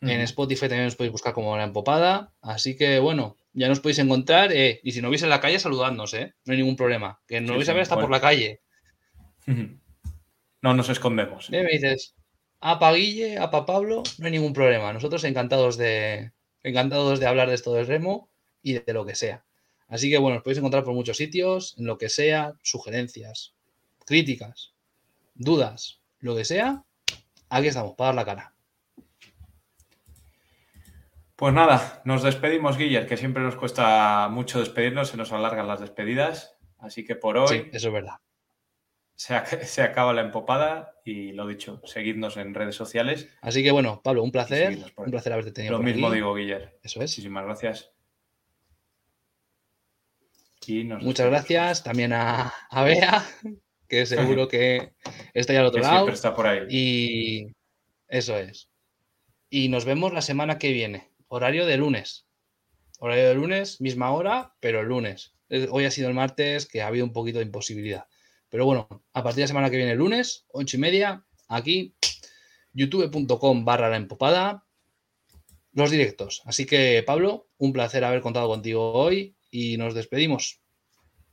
En 0.00 0.20
Spotify 0.22 0.62
también 0.62 0.88
os 0.88 0.96
podéis 0.96 1.12
buscar 1.12 1.34
como 1.34 1.56
La 1.56 1.64
Empopada. 1.64 2.32
Así 2.40 2.74
que 2.74 2.98
bueno, 2.98 3.36
ya 3.52 3.68
nos 3.68 3.78
podéis 3.78 3.98
encontrar. 4.00 4.50
Eh, 4.50 4.80
y 4.82 4.90
si 4.90 5.02
no 5.02 5.10
veis 5.10 5.22
en 5.22 5.28
la 5.28 5.40
calle, 5.40 5.60
saludadnos, 5.60 6.14
¿eh? 6.14 6.34
No 6.46 6.52
hay 6.52 6.58
ningún 6.58 6.74
problema. 6.74 7.20
Que 7.28 7.40
no 7.40 7.54
vais 7.54 7.68
a 7.68 7.74
ver 7.74 7.82
hasta 7.82 8.00
por 8.00 8.10
la 8.10 8.20
calle. 8.20 8.62
No 10.62 10.74
nos 10.74 10.88
escondemos. 10.88 11.50
me 11.50 11.64
dices, 11.64 12.14
apa 12.60 12.92
Guille, 12.92 13.38
apa 13.38 13.64
Pablo, 13.64 14.02
no 14.18 14.26
hay 14.26 14.32
ningún 14.32 14.52
problema. 14.52 14.92
Nosotros 14.92 15.24
encantados 15.24 15.76
de, 15.76 16.32
encantados 16.62 17.20
de 17.20 17.26
hablar 17.26 17.48
de 17.48 17.54
esto 17.54 17.72
del 17.72 17.86
remo 17.86 18.28
y 18.62 18.74
de 18.74 18.92
lo 18.92 19.06
que 19.06 19.14
sea. 19.14 19.44
Así 19.88 20.10
que 20.10 20.18
bueno, 20.18 20.36
os 20.38 20.42
podéis 20.42 20.58
encontrar 20.58 20.84
por 20.84 20.94
muchos 20.94 21.16
sitios, 21.16 21.74
en 21.78 21.86
lo 21.86 21.98
que 21.98 22.08
sea, 22.08 22.54
sugerencias, 22.62 23.54
críticas, 24.04 24.72
dudas, 25.34 26.00
lo 26.20 26.36
que 26.36 26.44
sea. 26.44 26.84
Aquí 27.48 27.68
estamos, 27.68 27.94
para 27.96 28.08
dar 28.08 28.14
la 28.14 28.24
cara. 28.24 28.54
Pues 31.34 31.54
nada, 31.54 32.02
nos 32.04 32.22
despedimos, 32.22 32.76
Guiller, 32.76 33.06
que 33.06 33.16
siempre 33.16 33.42
nos 33.42 33.56
cuesta 33.56 34.28
mucho 34.28 34.60
despedirnos, 34.60 35.08
se 35.08 35.16
nos 35.16 35.32
alargan 35.32 35.66
las 35.66 35.80
despedidas. 35.80 36.54
Así 36.78 37.04
que 37.04 37.16
por 37.16 37.38
hoy. 37.38 37.48
Sí, 37.48 37.70
eso 37.72 37.88
es 37.88 37.92
verdad. 37.94 38.16
Se, 39.66 39.82
acaba 39.82 40.14
la 40.14 40.22
empopada 40.22 40.94
y 41.04 41.32
lo 41.32 41.46
dicho, 41.46 41.82
seguidnos 41.84 42.38
en 42.38 42.54
redes 42.54 42.74
sociales. 42.74 43.28
Así 43.42 43.62
que 43.62 43.70
bueno, 43.70 44.00
Pablo, 44.02 44.22
un 44.22 44.32
placer. 44.32 44.78
Un 44.96 45.10
placer 45.10 45.34
haberte 45.34 45.52
tenido. 45.52 45.76
Lo 45.76 45.82
mismo 45.82 46.10
digo, 46.10 46.34
Guiller. 46.34 46.78
Eso 46.82 47.02
es. 47.02 47.10
Muchísimas 47.10 47.44
gracias. 47.44 47.92
Muchas 51.02 51.26
gracias 51.26 51.84
también 51.84 52.14
a, 52.14 52.54
a 52.70 52.84
Bea, 52.84 53.26
que 53.88 54.06
seguro 54.06 54.48
que 54.48 54.94
está 55.34 55.52
ya 55.52 55.60
al 55.60 55.66
otro 55.66 55.82
lado. 55.82 55.96
Siempre 55.96 56.14
está 56.14 56.34
por 56.34 56.46
ahí. 56.46 56.66
Y 56.70 57.56
eso 58.08 58.38
es. 58.38 58.70
Y 59.50 59.68
nos 59.68 59.84
vemos 59.84 60.14
la 60.14 60.22
semana 60.22 60.58
que 60.58 60.72
viene 60.72 61.10
horario 61.28 61.66
de 61.66 61.76
lunes. 61.76 62.26
Horario 63.00 63.28
de 63.28 63.34
lunes, 63.34 63.82
misma 63.82 64.12
hora, 64.12 64.54
pero 64.60 64.80
el 64.80 64.86
lunes. 64.86 65.34
Hoy 65.70 65.84
ha 65.84 65.90
sido 65.90 66.08
el 66.08 66.14
martes 66.14 66.66
que 66.66 66.80
ha 66.80 66.86
habido 66.86 67.04
un 67.04 67.12
poquito 67.12 67.38
de 67.38 67.44
imposibilidad. 67.44 68.06
Pero 68.50 68.66
bueno, 68.66 68.88
a 69.12 69.22
partir 69.22 69.36
de 69.36 69.42
la 69.42 69.48
semana 69.48 69.70
que 69.70 69.76
viene, 69.76 69.94
lunes, 69.94 70.44
ocho 70.52 70.76
y 70.76 70.80
media, 70.80 71.24
aquí, 71.48 71.94
youtube.com 72.72 73.64
barra 73.64 73.88
la 73.88 73.96
empopada, 73.96 74.64
los 75.72 75.90
directos. 75.90 76.42
Así 76.44 76.66
que, 76.66 77.02
Pablo, 77.06 77.48
un 77.58 77.72
placer 77.72 78.04
haber 78.04 78.20
contado 78.20 78.48
contigo 78.48 78.92
hoy 78.92 79.36
y 79.50 79.76
nos 79.76 79.94
despedimos. 79.94 80.60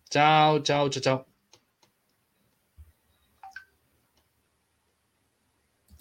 Chao, 0.09 0.59
chao, 0.63 0.89
chao, 0.89 1.01
chao. 1.01 1.26